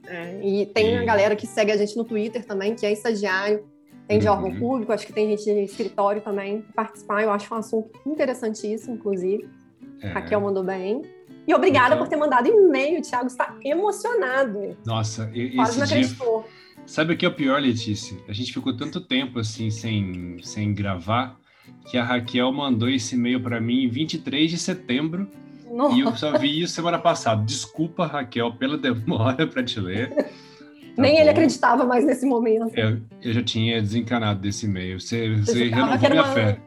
É, 0.06 0.46
e 0.46 0.66
tem 0.66 0.96
e... 0.96 0.98
a 0.98 1.06
galera 1.06 1.34
que 1.34 1.48
segue 1.48 1.72
a 1.72 1.78
gente 1.78 1.96
no 1.96 2.04
Twitter 2.04 2.46
também, 2.46 2.76
que 2.76 2.86
é 2.86 2.92
estagiário 2.92 3.64
tem 4.12 4.20
de 4.20 4.28
órgão 4.28 4.50
uhum. 4.50 4.60
público, 4.60 4.92
acho 4.92 5.08
que 5.08 5.14
tem 5.14 5.30
gente 5.30 5.46
de 5.46 5.64
escritório 5.64 6.22
também 6.22 6.66
participar. 6.76 7.24
Eu 7.24 7.32
acho 7.32 7.54
um 7.54 7.58
assunto 7.58 7.90
interessantíssimo, 8.06 8.96
inclusive. 8.96 9.48
É. 10.02 10.10
Raquel 10.10 10.42
mandou 10.42 10.64
bem. 10.64 11.02
E 11.48 11.54
obrigada 11.54 11.96
então... 11.96 12.00
por 12.00 12.10
ter 12.10 12.18
mandado 12.18 12.48
e-mail. 12.48 13.00
O 13.00 13.02
Thiago 13.02 13.28
está 13.28 13.56
emocionado. 13.64 14.78
Nossa, 14.86 15.32
Quase 15.56 15.78
não 15.78 15.86
acreditou. 15.86 16.42
Dia... 16.42 16.86
Sabe 16.86 17.14
o 17.14 17.18
que 17.18 17.26
é 17.26 17.30
o 17.30 17.34
pior, 17.34 17.62
Letícia? 17.62 18.18
A 18.28 18.34
gente 18.34 18.52
ficou 18.52 18.76
tanto 18.76 19.00
tempo 19.00 19.40
assim 19.40 19.70
sem, 19.70 20.38
sem 20.44 20.74
gravar 20.74 21.40
que 21.90 21.98
a 21.98 22.04
Raquel 22.04 22.52
mandou 22.52 22.90
esse 22.90 23.16
e-mail 23.16 23.42
para 23.42 23.62
mim 23.62 23.86
em 23.86 23.90
23 23.90 24.52
de 24.52 24.58
setembro. 24.58 25.26
Nossa. 25.72 25.96
E 25.96 26.02
eu 26.02 26.18
só 26.18 26.38
vi 26.38 26.62
isso 26.62 26.74
semana 26.74 27.00
passada. 27.00 27.46
Desculpa, 27.46 28.06
Raquel, 28.06 28.52
pela 28.56 28.78
demora 28.78 29.48
para 29.48 29.64
te 29.64 29.80
ler. 29.80 30.30
Tá 30.96 31.02
Nem 31.02 31.14
bom. 31.14 31.22
ele 31.22 31.30
acreditava 31.30 31.86
mais 31.86 32.06
nesse 32.06 32.26
momento. 32.26 32.78
Eu, 32.78 33.00
eu 33.22 33.34
já 33.34 33.44
tinha 33.44 33.82
desencanado 33.82 34.40
desse 34.40 34.66
e-mail. 34.66 35.00
Você, 35.00 35.36
você 35.38 35.70
renovou 35.70 36.10
minha 36.10 36.24
uma, 36.24 36.34
fé. 36.34 36.58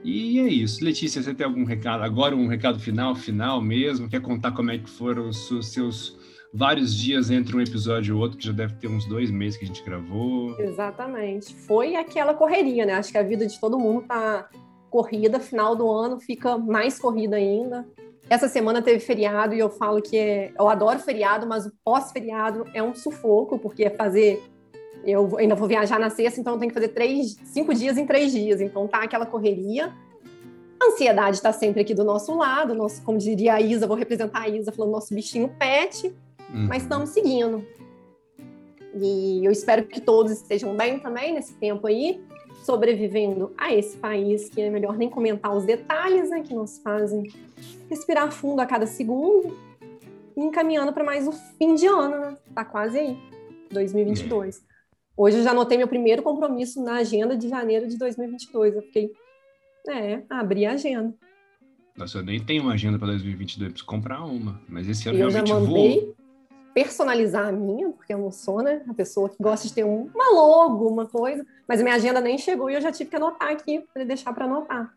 E 0.02 0.40
é 0.40 0.48
isso. 0.48 0.84
Letícia, 0.84 1.22
você 1.22 1.34
tem 1.34 1.46
algum 1.46 1.64
recado? 1.64 2.02
Agora 2.02 2.34
um 2.34 2.46
recado 2.46 2.78
final, 2.78 3.14
final 3.14 3.60
mesmo? 3.60 4.08
Quer 4.08 4.20
contar 4.20 4.52
como 4.52 4.70
é 4.70 4.78
que 4.78 4.88
foram 4.88 5.28
os 5.28 5.66
seus 5.66 6.16
vários 6.52 6.94
dias 6.94 7.30
entre 7.30 7.56
um 7.56 7.60
episódio 7.60 8.16
e 8.16 8.18
outro, 8.18 8.38
que 8.38 8.46
já 8.46 8.52
deve 8.52 8.74
ter 8.74 8.88
uns 8.88 9.04
dois 9.04 9.30
meses 9.30 9.58
que 9.58 9.64
a 9.64 9.68
gente 9.68 9.82
gravou. 9.82 10.58
Exatamente. 10.58 11.54
Foi 11.54 11.94
aquela 11.94 12.34
correria, 12.34 12.86
né? 12.86 12.94
Acho 12.94 13.12
que 13.12 13.18
a 13.18 13.22
vida 13.22 13.46
de 13.46 13.58
todo 13.60 13.78
mundo 13.78 14.02
tá 14.06 14.48
corrida, 14.90 15.38
final 15.38 15.76
do 15.76 15.90
ano 15.90 16.18
fica 16.18 16.56
mais 16.56 16.98
corrida 16.98 17.36
ainda. 17.36 17.86
Essa 18.30 18.48
semana 18.48 18.82
teve 18.82 19.00
feriado 19.00 19.54
e 19.54 19.58
eu 19.58 19.70
falo 19.70 20.02
que 20.02 20.16
é, 20.16 20.52
eu 20.58 20.68
adoro 20.68 20.98
feriado, 20.98 21.46
mas 21.46 21.66
o 21.66 21.72
pós-feriado 21.82 22.64
é 22.74 22.82
um 22.82 22.94
sufoco, 22.94 23.58
porque 23.58 23.84
é 23.84 23.90
fazer. 23.90 24.42
Eu 25.04 25.38
ainda 25.38 25.54
vou 25.54 25.66
viajar 25.68 25.98
na 25.98 26.10
sexta, 26.10 26.40
então 26.40 26.54
eu 26.54 26.58
tenho 26.58 26.70
que 26.70 26.74
fazer 26.74 26.88
três, 26.88 27.36
cinco 27.44 27.72
dias 27.72 27.96
em 27.96 28.04
três 28.04 28.32
dias. 28.32 28.60
Então 28.60 28.86
tá 28.86 29.02
aquela 29.02 29.24
correria. 29.24 29.94
A 30.80 30.86
ansiedade 30.86 31.36
está 31.36 31.52
sempre 31.52 31.80
aqui 31.80 31.94
do 31.94 32.04
nosso 32.04 32.36
lado, 32.36 32.74
nosso, 32.74 33.02
como 33.02 33.18
diria 33.18 33.54
a 33.54 33.60
Isa, 33.60 33.86
vou 33.86 33.96
representar 33.96 34.42
a 34.42 34.48
Isa 34.48 34.70
falando 34.70 34.92
nosso 34.92 35.14
bichinho 35.14 35.48
pet, 35.58 36.14
uhum. 36.50 36.66
mas 36.68 36.82
estamos 36.82 37.10
seguindo. 37.10 37.64
E 38.94 39.44
eu 39.44 39.52
espero 39.52 39.84
que 39.84 40.00
todos 40.00 40.32
estejam 40.32 40.74
bem 40.76 40.98
também 40.98 41.34
nesse 41.34 41.54
tempo 41.54 41.86
aí, 41.86 42.20
sobrevivendo 42.64 43.52
a 43.56 43.72
esse 43.72 43.96
país, 43.96 44.48
que 44.48 44.60
é 44.60 44.70
melhor 44.70 44.96
nem 44.96 45.08
comentar 45.08 45.54
os 45.54 45.64
detalhes, 45.64 46.30
né, 46.30 46.42
que 46.42 46.54
nos 46.54 46.78
fazem 46.78 47.30
respirar 47.88 48.30
fundo 48.30 48.60
a 48.60 48.66
cada 48.66 48.86
segundo 48.86 49.56
e 50.36 50.40
encaminhando 50.40 50.92
para 50.92 51.04
mais 51.04 51.26
o 51.26 51.32
fim 51.32 51.74
de 51.74 51.86
ano, 51.86 52.20
né? 52.20 52.36
Tá 52.54 52.64
quase 52.64 52.98
aí, 52.98 53.18
2022. 53.70 54.62
Hoje 55.16 55.38
eu 55.38 55.42
já 55.42 55.50
anotei 55.50 55.76
meu 55.76 55.88
primeiro 55.88 56.22
compromisso 56.22 56.82
na 56.82 56.98
agenda 56.98 57.36
de 57.36 57.48
janeiro 57.48 57.88
de 57.88 57.98
2022. 57.98 58.76
Eu 58.76 58.82
fiquei, 58.82 59.10
é, 59.88 60.22
abri 60.30 60.64
a 60.64 60.72
agenda. 60.72 61.12
Nossa, 61.96 62.18
eu 62.18 62.22
nem 62.22 62.38
tenho 62.38 62.62
uma 62.62 62.74
agenda 62.74 62.98
para 62.98 63.08
2022, 63.08 63.72
preciso 63.72 63.86
comprar 63.86 64.24
uma. 64.24 64.62
Mas 64.68 64.88
esse 64.88 65.08
ano 65.08 65.18
eu 65.18 65.28
realmente 65.28 65.48
já 65.48 65.58
mandei 65.58 66.00
vou. 66.00 66.16
Personalizar 66.74 67.48
a 67.48 67.52
minha, 67.52 67.90
porque 67.90 68.12
eu 68.12 68.18
não 68.18 68.30
sou, 68.30 68.62
né, 68.62 68.82
a 68.88 68.94
pessoa 68.94 69.28
que 69.28 69.36
gosta 69.40 69.66
de 69.66 69.74
ter 69.74 69.84
uma 69.84 70.32
logo, 70.32 70.88
uma 70.88 71.06
coisa. 71.06 71.44
Mas 71.66 71.80
a 71.80 71.82
minha 71.82 71.96
agenda 71.96 72.20
nem 72.20 72.38
chegou 72.38 72.70
e 72.70 72.74
eu 72.74 72.80
já 72.80 72.92
tive 72.92 73.10
que 73.10 73.16
anotar 73.16 73.50
aqui 73.50 73.84
para 73.92 74.04
deixar 74.04 74.32
para 74.32 74.44
anotar. 74.44 74.94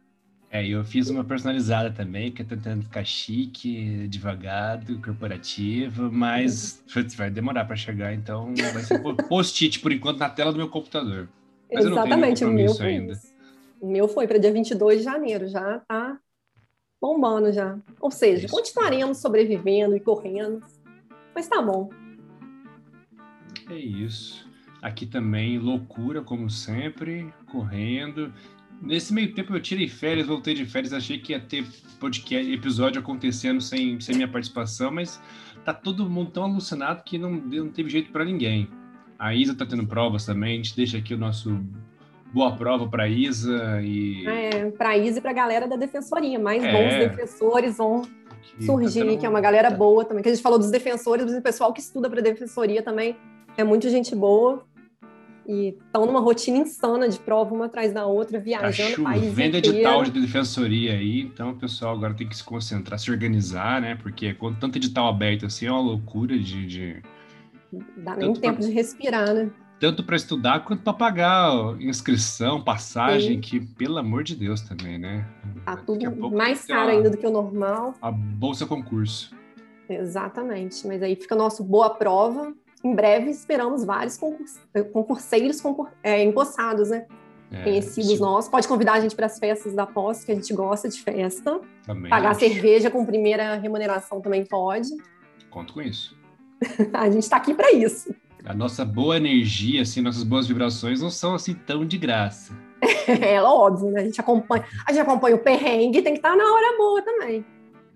É, 0.53 0.67
eu 0.67 0.83
fiz 0.83 1.09
uma 1.09 1.23
personalizada 1.23 1.91
também, 1.91 2.29
que 2.29 2.41
é 2.41 2.45
tentando 2.45 2.83
ficar 2.83 3.05
chique, 3.05 4.05
devagar, 4.09 4.81
corporativo, 5.01 6.11
mas 6.11 6.83
vai 7.15 7.29
demorar 7.29 7.63
para 7.63 7.77
chegar, 7.77 8.13
então 8.13 8.53
vai 8.73 8.83
ser 8.83 8.99
post-it 9.29 9.79
por 9.79 9.93
enquanto 9.93 10.19
na 10.19 10.29
tela 10.29 10.51
do 10.51 10.57
meu 10.57 10.67
computador. 10.67 11.29
Mas 11.73 11.85
Exatamente, 11.85 12.43
o 12.43 12.49
meu 12.49 12.75
foi 12.75 12.85
ainda. 12.87 13.13
Isso. 13.13 13.31
O 13.79 13.87
meu 13.87 14.09
foi 14.09 14.27
para 14.27 14.37
dia 14.37 14.51
22 14.51 14.99
de 14.99 15.03
janeiro, 15.05 15.47
já 15.47 15.79
tá 15.87 16.19
bombando 17.01 17.53
já. 17.53 17.79
Ou 18.01 18.11
seja, 18.11 18.45
é 18.45 18.49
continuaremos 18.49 19.19
sobrevivendo 19.19 19.95
e 19.95 20.01
correndo, 20.01 20.61
mas 21.33 21.47
tá 21.47 21.61
bom. 21.61 21.89
É 23.69 23.75
isso. 23.77 24.49
Aqui 24.81 25.05
também, 25.05 25.59
loucura, 25.59 26.21
como 26.21 26.49
sempre, 26.49 27.31
correndo. 27.51 28.33
Nesse 28.81 29.13
meio 29.13 29.33
tempo 29.33 29.55
eu 29.55 29.61
tirei 29.61 29.87
férias, 29.87 30.25
voltei 30.25 30.55
de 30.55 30.65
férias, 30.65 30.91
achei 30.91 31.19
que 31.19 31.33
ia 31.33 31.39
ter 31.39 31.65
podcast, 31.99 32.51
episódio 32.51 32.99
acontecendo 32.99 33.61
sem, 33.61 33.99
sem 33.99 34.15
minha 34.15 34.27
participação, 34.27 34.91
mas 34.91 35.21
tá 35.63 35.71
todo 35.71 36.09
mundo 36.09 36.31
tão 36.31 36.43
alucinado 36.43 37.03
que 37.03 37.17
não, 37.17 37.31
não 37.31 37.69
teve 37.69 37.89
jeito 37.91 38.11
para 38.11 38.25
ninguém. 38.25 38.67
A 39.19 39.35
Isa 39.35 39.53
tá 39.53 39.67
tendo 39.67 39.85
provas 39.85 40.25
também, 40.25 40.53
a 40.53 40.55
gente 40.55 40.75
deixa 40.75 40.97
aqui 40.97 41.13
o 41.13 41.17
nosso 41.17 41.63
boa 42.33 42.55
prova 42.55 42.87
para 42.87 43.07
Isa 43.07 43.81
e 43.83 44.25
é, 44.25 44.71
para 44.71 44.97
Isa 44.97 45.19
e 45.19 45.21
para 45.21 45.31
a 45.31 45.35
galera 45.35 45.67
da 45.67 45.75
defensoria, 45.75 46.39
mais 46.39 46.63
é. 46.63 46.71
bons 46.71 47.09
defensores 47.09 47.77
vão 47.77 48.01
que 48.41 48.65
surgir, 48.65 49.05
tá 49.05 49.17
que 49.17 49.25
é 49.25 49.29
uma 49.29 49.41
galera 49.41 49.69
boa 49.69 50.03
também. 50.03 50.23
Que 50.23 50.29
a 50.29 50.33
gente 50.33 50.43
falou 50.43 50.59
dos 50.59 50.71
defensores, 50.71 51.25
mas 51.25 51.35
o 51.35 51.41
pessoal 51.41 51.71
que 51.71 51.79
estuda 51.79 52.09
para 52.09 52.21
defensoria 52.21 52.81
também 52.81 53.15
é 53.57 53.63
muito 53.63 53.89
gente 53.89 54.15
boa 54.15 54.65
e 55.47 55.69
estão 55.69 56.05
numa 56.05 56.19
rotina 56.19 56.59
insana 56.59 57.09
de 57.09 57.19
prova 57.19 57.53
uma 57.53 57.65
atrás 57.65 57.93
da 57.93 58.05
outra, 58.05 58.39
viajando 58.39 58.95
tá 58.95 59.03
país 59.03 59.33
Venda 59.33 59.57
edital 59.57 60.03
de 60.03 60.11
defensoria 60.11 60.93
aí, 60.93 61.21
então 61.21 61.51
o 61.51 61.55
pessoal 61.55 61.95
agora 61.95 62.13
tem 62.13 62.27
que 62.27 62.35
se 62.35 62.43
concentrar, 62.43 62.99
se 62.99 63.11
organizar, 63.11 63.81
né? 63.81 63.95
Porque 63.95 64.33
quando 64.33 64.59
tanto 64.59 64.77
edital 64.77 65.07
aberto 65.07 65.45
assim 65.45 65.65
é 65.65 65.71
uma 65.71 65.81
loucura 65.81 66.37
de... 66.37 66.65
de... 66.67 67.01
Dá 67.97 68.15
nem 68.15 68.33
tempo 68.33 68.57
pra... 68.57 68.67
de 68.67 68.71
respirar, 68.71 69.33
né? 69.33 69.49
Tanto 69.81 70.03
para 70.03 70.15
estudar 70.15 70.63
quanto 70.63 70.83
para 70.83 70.93
pagar 70.93 71.75
inscrição, 71.81 72.63
passagem, 72.63 73.35
Sim. 73.35 73.41
que 73.41 73.59
pelo 73.59 73.97
amor 73.97 74.23
de 74.23 74.35
Deus 74.35 74.61
também, 74.61 74.97
né? 74.97 75.27
Tá 75.65 75.75
tudo 75.75 76.31
mais 76.31 76.65
caro 76.65 76.91
ainda 76.91 77.09
do 77.09 77.17
que 77.17 77.25
o 77.25 77.31
normal. 77.31 77.95
A 78.01 78.11
bolsa 78.11 78.65
concurso. 78.65 79.35
Exatamente, 79.89 80.87
mas 80.87 81.01
aí 81.01 81.15
fica 81.15 81.35
nosso 81.35 81.63
boa 81.63 81.89
prova 81.89 82.53
em 82.83 82.95
breve 82.95 83.29
esperamos 83.29 83.83
vários 83.83 84.17
concurs 84.17 84.59
concurseiros 84.91 85.61
concur 85.61 85.89
é, 86.03 86.23
empossados, 86.23 86.89
né? 86.89 87.05
É, 87.51 87.63
Conhecidos 87.63 88.11
sim. 88.11 88.19
nossos. 88.19 88.49
Pode 88.49 88.67
convidar 88.67 88.93
a 88.93 88.99
gente 89.01 89.13
para 89.13 89.25
as 89.25 89.37
festas 89.37 89.73
da 89.73 89.85
pós, 89.85 90.23
que 90.23 90.31
a 90.31 90.35
gente 90.35 90.53
gosta 90.53 90.87
de 90.87 91.01
festa. 91.01 91.59
Também 91.85 92.09
Pagar 92.09 92.31
acho. 92.31 92.39
cerveja 92.39 92.89
com 92.89 93.05
primeira 93.05 93.55
remuneração 93.55 94.21
também 94.21 94.45
pode. 94.45 94.89
Conto 95.49 95.73
com 95.73 95.81
isso. 95.81 96.17
a 96.93 97.09
gente 97.09 97.23
está 97.23 97.35
aqui 97.35 97.53
para 97.53 97.73
isso. 97.73 98.15
A 98.45 98.53
nossa 98.53 98.83
boa 98.83 99.17
energia, 99.17 99.83
assim, 99.83 100.01
nossas 100.01 100.23
boas 100.23 100.47
vibrações 100.47 101.01
não 101.01 101.09
são 101.09 101.35
assim 101.35 101.53
tão 101.53 101.85
de 101.85 101.97
graça. 101.97 102.53
é 103.21 103.41
óbvio, 103.41 103.91
né? 103.91 104.01
A 104.01 104.03
gente 104.05 104.19
acompanha, 104.19 104.65
a 104.87 104.91
gente 104.91 105.01
acompanha 105.01 105.35
o 105.35 105.39
perrengue, 105.39 106.01
tem 106.01 106.13
que 106.13 106.19
estar 106.19 106.35
na 106.35 106.43
hora 106.43 106.77
boa 106.77 107.01
também. 107.01 107.45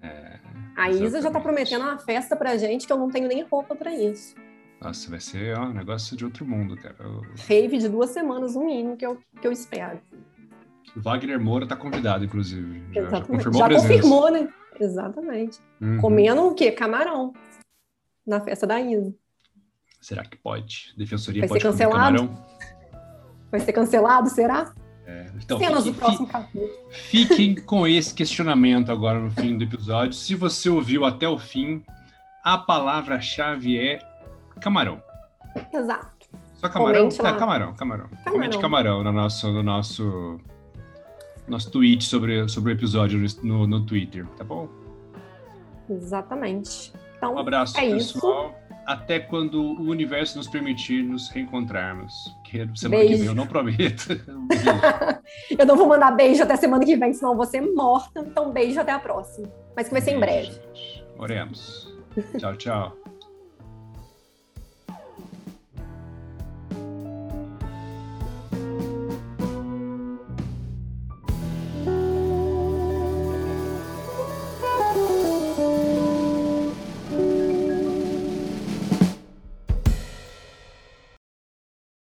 É, 0.02 0.40
a 0.76 0.92
Isa 0.92 1.22
já 1.22 1.30
está 1.30 1.40
prometendo 1.40 1.82
uma 1.82 1.98
festa 1.98 2.36
pra 2.36 2.58
gente 2.58 2.86
que 2.86 2.94
eu 2.94 2.98
não 2.98 3.10
tenho 3.10 3.28
nem 3.28 3.44
roupa 3.44 3.76
para 3.76 3.94
isso. 3.94 4.36
Nossa, 4.80 5.10
vai 5.10 5.20
ser 5.20 5.58
ó, 5.58 5.66
um 5.66 5.74
negócio 5.74 6.16
de 6.16 6.26
outro 6.26 6.46
mundo, 6.46 6.76
cara. 6.76 6.96
Eu... 7.00 7.22
Rave 7.48 7.78
de 7.78 7.90
duas 7.90 8.12
semanas, 8.12 8.56
no 8.56 8.66
mínimo, 8.66 8.96
que 8.96 9.06
eu, 9.06 9.18
que 9.42 9.48
eu 9.48 9.52
espero. 9.52 10.00
O 10.96 11.02
Wagner 11.02 11.40
Moura 11.40 11.66
tá 11.66 11.76
convidado, 11.76 12.24
inclusive. 12.24 12.84
Já, 12.94 13.10
já 13.10 13.22
confirmou 13.22 13.60
já 13.60 13.70
confirmou, 13.70 14.32
né? 14.32 14.48
Exatamente. 14.80 15.60
Uhum. 15.82 15.98
Comendo 16.00 16.48
o 16.48 16.54
quê? 16.54 16.72
Camarão. 16.72 17.34
Na 18.28 18.40
festa 18.42 18.68
da 18.68 18.80
Isa. 18.80 19.14
Será 20.06 20.24
que 20.24 20.38
pode? 20.38 20.94
Defensoria 20.96 21.42
vai 21.42 21.50
pode 21.50 21.64
ser 21.64 21.68
cancelado? 21.68 22.30
Vai 23.50 23.60
ser 23.60 23.74
cancelado, 23.74 24.30
será? 24.30 24.72
É, 25.04 25.32
então, 25.36 25.58
Cenas 25.58 25.84
fique, 25.84 25.96
do 25.96 26.00
próximo 26.00 26.28
capítulo. 26.28 26.70
Fiquem 26.92 27.56
com 27.56 27.88
esse 27.88 28.14
questionamento 28.14 28.92
agora 28.92 29.18
no 29.18 29.32
fim 29.32 29.58
do 29.58 29.64
episódio. 29.64 30.14
Se 30.14 30.36
você 30.36 30.70
ouviu 30.70 31.06
até 31.06 31.28
o 31.28 31.40
fim, 31.40 31.84
a 32.44 32.56
palavra-chave 32.56 33.80
é 33.80 33.98
Camarão. 34.62 35.02
Exato. 35.74 36.28
Só 36.54 36.70
camarão? 36.70 37.08
É, 37.08 37.10
camarão, 37.10 37.40
camarão, 37.40 37.74
camarão. 37.74 38.10
Comente 38.26 38.60
camarão 38.60 39.04
no 39.04 39.12
nosso, 39.12 39.52
no 39.52 39.64
nosso, 39.64 40.40
nosso 41.48 41.72
tweet 41.72 42.04
sobre, 42.04 42.48
sobre 42.48 42.74
o 42.74 42.76
episódio 42.76 43.26
no, 43.42 43.66
no 43.66 43.84
Twitter, 43.84 44.28
tá 44.38 44.44
bom? 44.44 44.70
Exatamente. 45.90 46.94
Então, 47.18 47.34
um 47.34 47.40
abraço, 47.40 47.76
é 47.80 47.90
pessoal. 47.90 48.56
Isso. 48.56 48.65
Até 48.86 49.20
quando 49.20 49.62
o 49.62 49.90
universo 49.90 50.38
nos 50.38 50.48
permitir 50.48 51.04
nos 51.04 51.30
reencontrarmos. 51.30 52.38
Que 52.44 52.58
semana 52.76 53.04
beijo. 53.04 53.14
que 53.14 53.20
vem, 53.20 53.28
eu 53.28 53.36
não 53.36 53.48
prometo. 53.48 54.10
eu 55.58 55.66
não 55.66 55.76
vou 55.76 55.88
mandar 55.88 56.12
beijo 56.12 56.44
até 56.44 56.56
semana 56.56 56.86
que 56.86 56.96
vem, 56.96 57.14
senão 57.14 57.32
eu 57.32 57.38
vou 57.38 57.46
ser 57.46 57.62
morta. 57.62 58.20
Então, 58.20 58.52
beijo 58.52 58.80
até 58.80 58.92
a 58.92 59.00
próxima. 59.00 59.48
Mas 59.76 59.88
que 59.88 59.94
vai 59.94 60.02
ser 60.02 60.12
beijo, 60.12 60.18
em 60.18 60.20
breve. 60.20 60.52
Gente. 60.52 61.06
Oremos. 61.18 61.96
Tchau, 62.38 62.56
tchau. 62.56 63.05